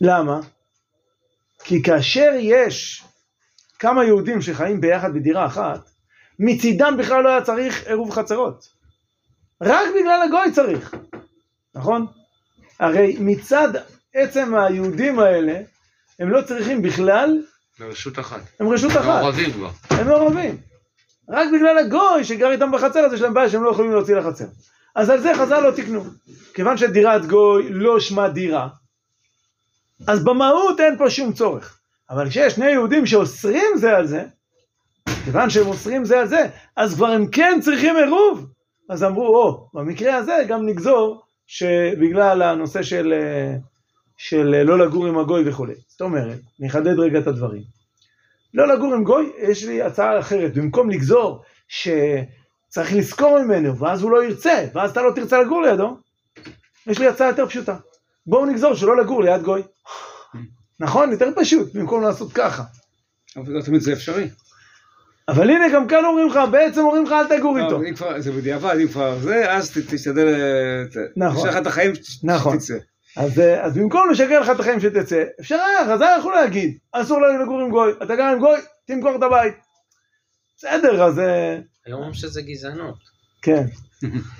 למה? 0.00 0.40
כי 1.64 1.82
כאשר 1.82 2.30
יש 2.38 3.04
כמה 3.78 4.04
יהודים 4.04 4.42
שחיים 4.42 4.80
ביחד 4.80 5.14
בדירה 5.14 5.46
אחת, 5.46 5.93
מצידם 6.38 6.94
בכלל 6.98 7.22
לא 7.22 7.28
היה 7.28 7.42
צריך 7.42 7.86
עירוב 7.86 8.10
חצרות. 8.10 8.68
רק 9.62 9.88
בגלל 10.00 10.22
הגוי 10.22 10.52
צריך, 10.52 10.94
נכון? 11.74 12.06
הרי 12.80 13.16
מצד 13.20 13.68
עצם 14.14 14.54
היהודים 14.54 15.18
האלה, 15.18 15.60
הם 16.18 16.30
לא 16.30 16.42
צריכים 16.42 16.82
בכלל, 16.82 17.42
ברשות 17.80 18.18
אחת. 18.18 18.40
הם 18.60 18.68
רשות 18.68 18.90
אחת, 18.90 19.04
מעורבים 19.04 19.52
כבר. 19.52 19.70
הם 19.90 20.08
מעורבים. 20.08 20.56
רק 21.28 21.48
בגלל 21.54 21.78
הגוי 21.78 22.24
שגר 22.24 22.50
איתם 22.50 22.72
בחצר, 22.72 23.00
אז 23.00 23.12
יש 23.12 23.20
להם 23.20 23.34
בעיה 23.34 23.50
שהם 23.50 23.64
לא 23.64 23.70
יכולים 23.70 23.92
להוציא 23.92 24.16
לחצר. 24.16 24.44
אז 24.94 25.10
על 25.10 25.20
זה 25.20 25.32
חז"ל 25.34 25.60
לא 25.60 25.70
תיקנו. 25.70 26.04
כיוון 26.54 26.76
שדירת 26.76 27.26
גוי 27.26 27.68
לא 27.70 28.00
שמה 28.00 28.28
דירה, 28.28 28.68
אז 30.06 30.24
במהות 30.24 30.80
אין 30.80 30.98
פה 30.98 31.10
שום 31.10 31.32
צורך. 31.32 31.78
אבל 32.10 32.28
כשיש 32.28 32.52
שני 32.52 32.70
יהודים 32.70 33.06
שאוסרים 33.06 33.76
זה 33.76 33.96
על 33.96 34.06
זה, 34.06 34.24
כיוון 35.24 35.50
שהם 35.50 35.66
אוסרים 35.66 36.04
זה 36.04 36.20
על 36.20 36.28
זה, 36.28 36.46
אז 36.76 36.94
כבר 36.94 37.06
הם 37.06 37.26
כן 37.26 37.58
צריכים 37.62 37.96
עירוב. 37.96 38.46
אז 38.88 39.04
אמרו, 39.04 39.26
או, 39.26 39.68
במקרה 39.74 40.16
הזה 40.16 40.44
גם 40.48 40.66
נגזור 40.66 41.22
שבגלל 41.46 42.42
הנושא 42.42 42.82
של, 42.82 43.12
אה, 43.12 43.56
של 44.16 44.54
אה, 44.54 44.64
לא 44.64 44.78
לגור 44.78 45.06
עם 45.06 45.18
הגוי 45.18 45.48
וכולי. 45.48 45.74
זאת 45.88 46.00
אומרת, 46.00 46.38
נחדד 46.60 46.98
רגע 46.98 47.18
את 47.18 47.26
הדברים. 47.26 47.62
לא 48.54 48.68
לגור 48.68 48.94
עם 48.94 49.04
גוי, 49.04 49.32
יש 49.38 49.64
לי 49.64 49.82
הצעה 49.82 50.18
אחרת. 50.18 50.54
במקום 50.54 50.90
לגזור 50.90 51.42
שצריך 51.68 52.92
לזכור 52.94 53.42
ממנו, 53.42 53.78
ואז 53.78 54.02
הוא 54.02 54.10
לא 54.10 54.24
ירצה, 54.24 54.66
ואז 54.74 54.90
אתה 54.90 55.02
לא 55.02 55.12
תרצה 55.14 55.42
לגור 55.42 55.62
לידו, 55.62 55.96
יש 56.86 56.98
לי 56.98 57.08
הצעה 57.08 57.28
יותר 57.28 57.46
פשוטה. 57.46 57.76
בואו 58.26 58.46
נגזור 58.46 58.74
שלא 58.74 58.96
לגור 58.96 59.22
ליד 59.22 59.42
גוי. 59.42 59.62
נכון? 60.80 61.12
יותר 61.12 61.28
פשוט, 61.36 61.74
במקום 61.74 62.02
לעשות 62.02 62.32
ככה. 62.32 62.62
אבל 63.36 63.52
לא 63.52 63.62
תמיד 63.62 63.80
זה 63.80 63.92
אפשרי. 63.92 64.28
אבל 65.28 65.50
הנה, 65.50 65.64
גם 65.74 65.88
כאן 65.88 66.04
אומרים 66.04 66.28
לך, 66.28 66.38
בעצם 66.50 66.80
אומרים 66.80 67.04
לך 67.04 67.12
אל 67.12 67.38
תגור 67.38 67.58
איתו. 67.58 67.82
לא, 67.82 67.96
כבר, 67.96 68.20
זה 68.20 68.32
בדיעבד, 68.32 68.76
אם 68.82 68.88
כבר 68.88 69.18
זה, 69.18 69.52
אז 69.52 69.70
תשתדל, 69.88 70.26
אה, 70.28 71.00
נכון. 71.16 71.40
תשאר 71.40 71.50
לך 71.50 71.56
את 71.56 71.66
החיים, 71.66 71.92
נכון. 72.22 72.60
שתצא. 72.60 72.74
אז, 73.16 73.38
אה, 73.40 73.64
אז 73.64 73.78
במקום 73.78 74.10
לשגר 74.10 74.40
לך 74.40 74.50
את 74.50 74.60
החיים 74.60 74.80
שתצא, 74.80 75.24
אפשר 75.40 75.54
היה, 75.54 75.94
חז"ל 75.94 76.16
יכלו 76.18 76.30
להגיד, 76.30 76.78
אסור 76.92 77.20
לנו 77.22 77.42
לגור 77.42 77.60
עם 77.60 77.70
גוי, 77.70 77.92
אתה 78.02 78.16
גר 78.16 78.24
עם 78.24 78.38
גוי, 78.38 78.58
תמכור 78.86 79.16
את 79.16 79.22
הבית. 79.22 79.54
בסדר, 80.56 81.04
אז 81.04 81.18
אה, 81.18 81.58
היום 81.86 81.98
אומרים 81.98 82.14
שזה 82.14 82.42
גזענות. 82.42 82.98
כן. 83.42 83.66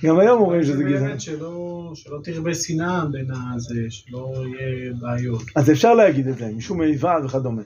גם 0.05 0.19
היום 0.19 0.41
אומרים 0.41 0.63
שזה 0.63 0.85
גזענות. 0.85 1.21
שלא, 1.21 1.93
שלא 1.95 2.19
תרבה 2.25 2.55
שנאה 2.55 3.05
בין 3.05 3.29
הזה, 3.55 3.81
שלא 3.91 4.33
יהיה 4.37 4.93
בעיות. 5.01 5.43
אז 5.57 5.71
אפשר 5.71 5.95
להגיד 5.95 6.29
את 6.29 6.39
זה, 6.39 6.47
משום 6.57 6.83
איבה 6.83 7.17
וכדומה. 7.25 7.63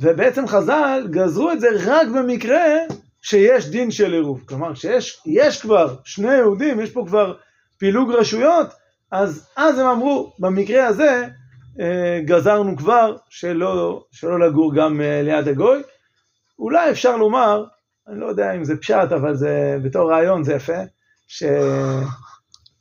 ובעצם 0.00 0.46
חז"ל 0.46 1.06
גזרו 1.10 1.52
את 1.52 1.60
זה 1.60 1.68
רק 1.86 2.08
במקרה 2.08 2.66
שיש 3.22 3.68
דין 3.68 3.90
של 3.90 4.12
עירוב. 4.12 4.42
כלומר, 4.48 4.74
כשיש 4.74 5.22
יש 5.26 5.62
כבר 5.62 5.96
שני 6.04 6.34
יהודים, 6.34 6.80
יש 6.80 6.90
פה 6.90 7.04
כבר 7.06 7.34
פילוג 7.78 8.12
רשויות, 8.12 8.66
אז 9.10 9.48
אז 9.56 9.78
הם 9.78 9.86
אמרו, 9.86 10.32
במקרה 10.38 10.86
הזה 10.86 11.28
אה, 11.80 12.20
גזרנו 12.24 12.76
כבר 12.76 13.16
שלא, 13.28 14.04
שלא 14.12 14.40
לגור 14.40 14.74
גם 14.74 15.00
אה, 15.00 15.22
ליד 15.22 15.48
הגוי. 15.48 15.82
אולי 16.58 16.90
אפשר 16.90 17.16
לומר, 17.16 17.64
אני 18.08 18.20
לא 18.20 18.26
יודע 18.26 18.52
אם 18.52 18.64
זה 18.64 18.76
פשט, 18.76 19.12
אבל 19.14 19.34
זה 19.34 19.78
בתור 19.82 20.10
רעיון 20.12 20.44
זה 20.44 20.54
יפה, 20.54 20.82
ש... 21.28 21.42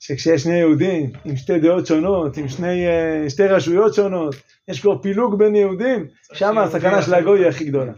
שכשיש 0.07 0.43
שני 0.43 0.53
יהודים 0.53 1.11
עם 1.25 1.35
שתי 1.35 1.59
דעות 1.59 1.85
שונות, 1.85 2.37
עם 2.37 2.49
שני, 2.49 2.87
אה, 2.87 3.29
שתי 3.29 3.47
רשויות 3.47 3.93
שונות, 3.93 4.35
יש 4.67 4.81
כבר 4.81 4.97
פילוג 5.01 5.37
בין 5.37 5.55
יהודים, 5.55 6.07
שם 6.33 6.57
הסכנה 6.57 7.01
של 7.01 7.13
הגוי 7.13 7.39
היא 7.39 7.47
הכי 7.47 7.65
גדולה. 7.65 7.93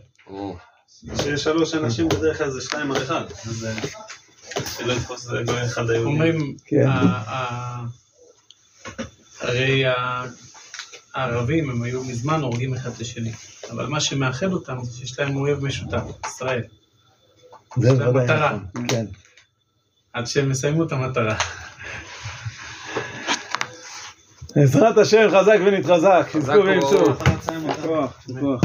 כשיש 1.18 1.43
שלוש 1.43 1.74
אנשים 1.76 2.10
בדרך 2.10 2.38
כלל 2.38 2.49
זה 2.49 2.62
שניים 2.62 2.91
על 2.91 2.97
אחד. 2.97 3.24
אז 3.45 3.66
אה, 3.66 3.88
שלא 4.78 4.93
יתפוס 4.93 5.28
את 5.28 5.45
גוי 5.45 5.66
אחד 5.66 5.89
היהודי. 5.89 6.12
אומרים, 6.12 6.55
כן. 6.66 6.88
הרי 9.41 9.84
הערבים 11.14 11.70
הם 11.70 11.84
היו 11.84 12.03
מזמן 12.03 12.41
הורגים 12.41 12.74
אחד 12.74 12.89
את 12.95 13.01
השני, 13.01 13.32
אבל 13.72 13.86
מה 13.86 13.99
שמאחד 13.99 14.53
אותם 14.53 14.78
זה 14.84 14.97
שיש 14.97 15.20
להם 15.20 15.36
אויב 15.36 15.66
משותף, 15.66 16.03
ישראל, 16.26 16.62
זה 17.78 17.93
בוודאי 17.93 18.22
המטרה. 18.22 18.58
נכון, 18.74 18.88
כן. 18.88 19.05
עד 20.14 20.28
שהם 20.28 20.51
יסיימו 20.51 20.84
את 20.84 20.91
המטרה. 20.91 21.38
בעזרת 24.58 24.97
השם 24.97 25.28
חזק 25.32 25.58
ונתחזק, 25.66 26.28
חזקו 26.32 26.60
וברוך. 28.28 28.64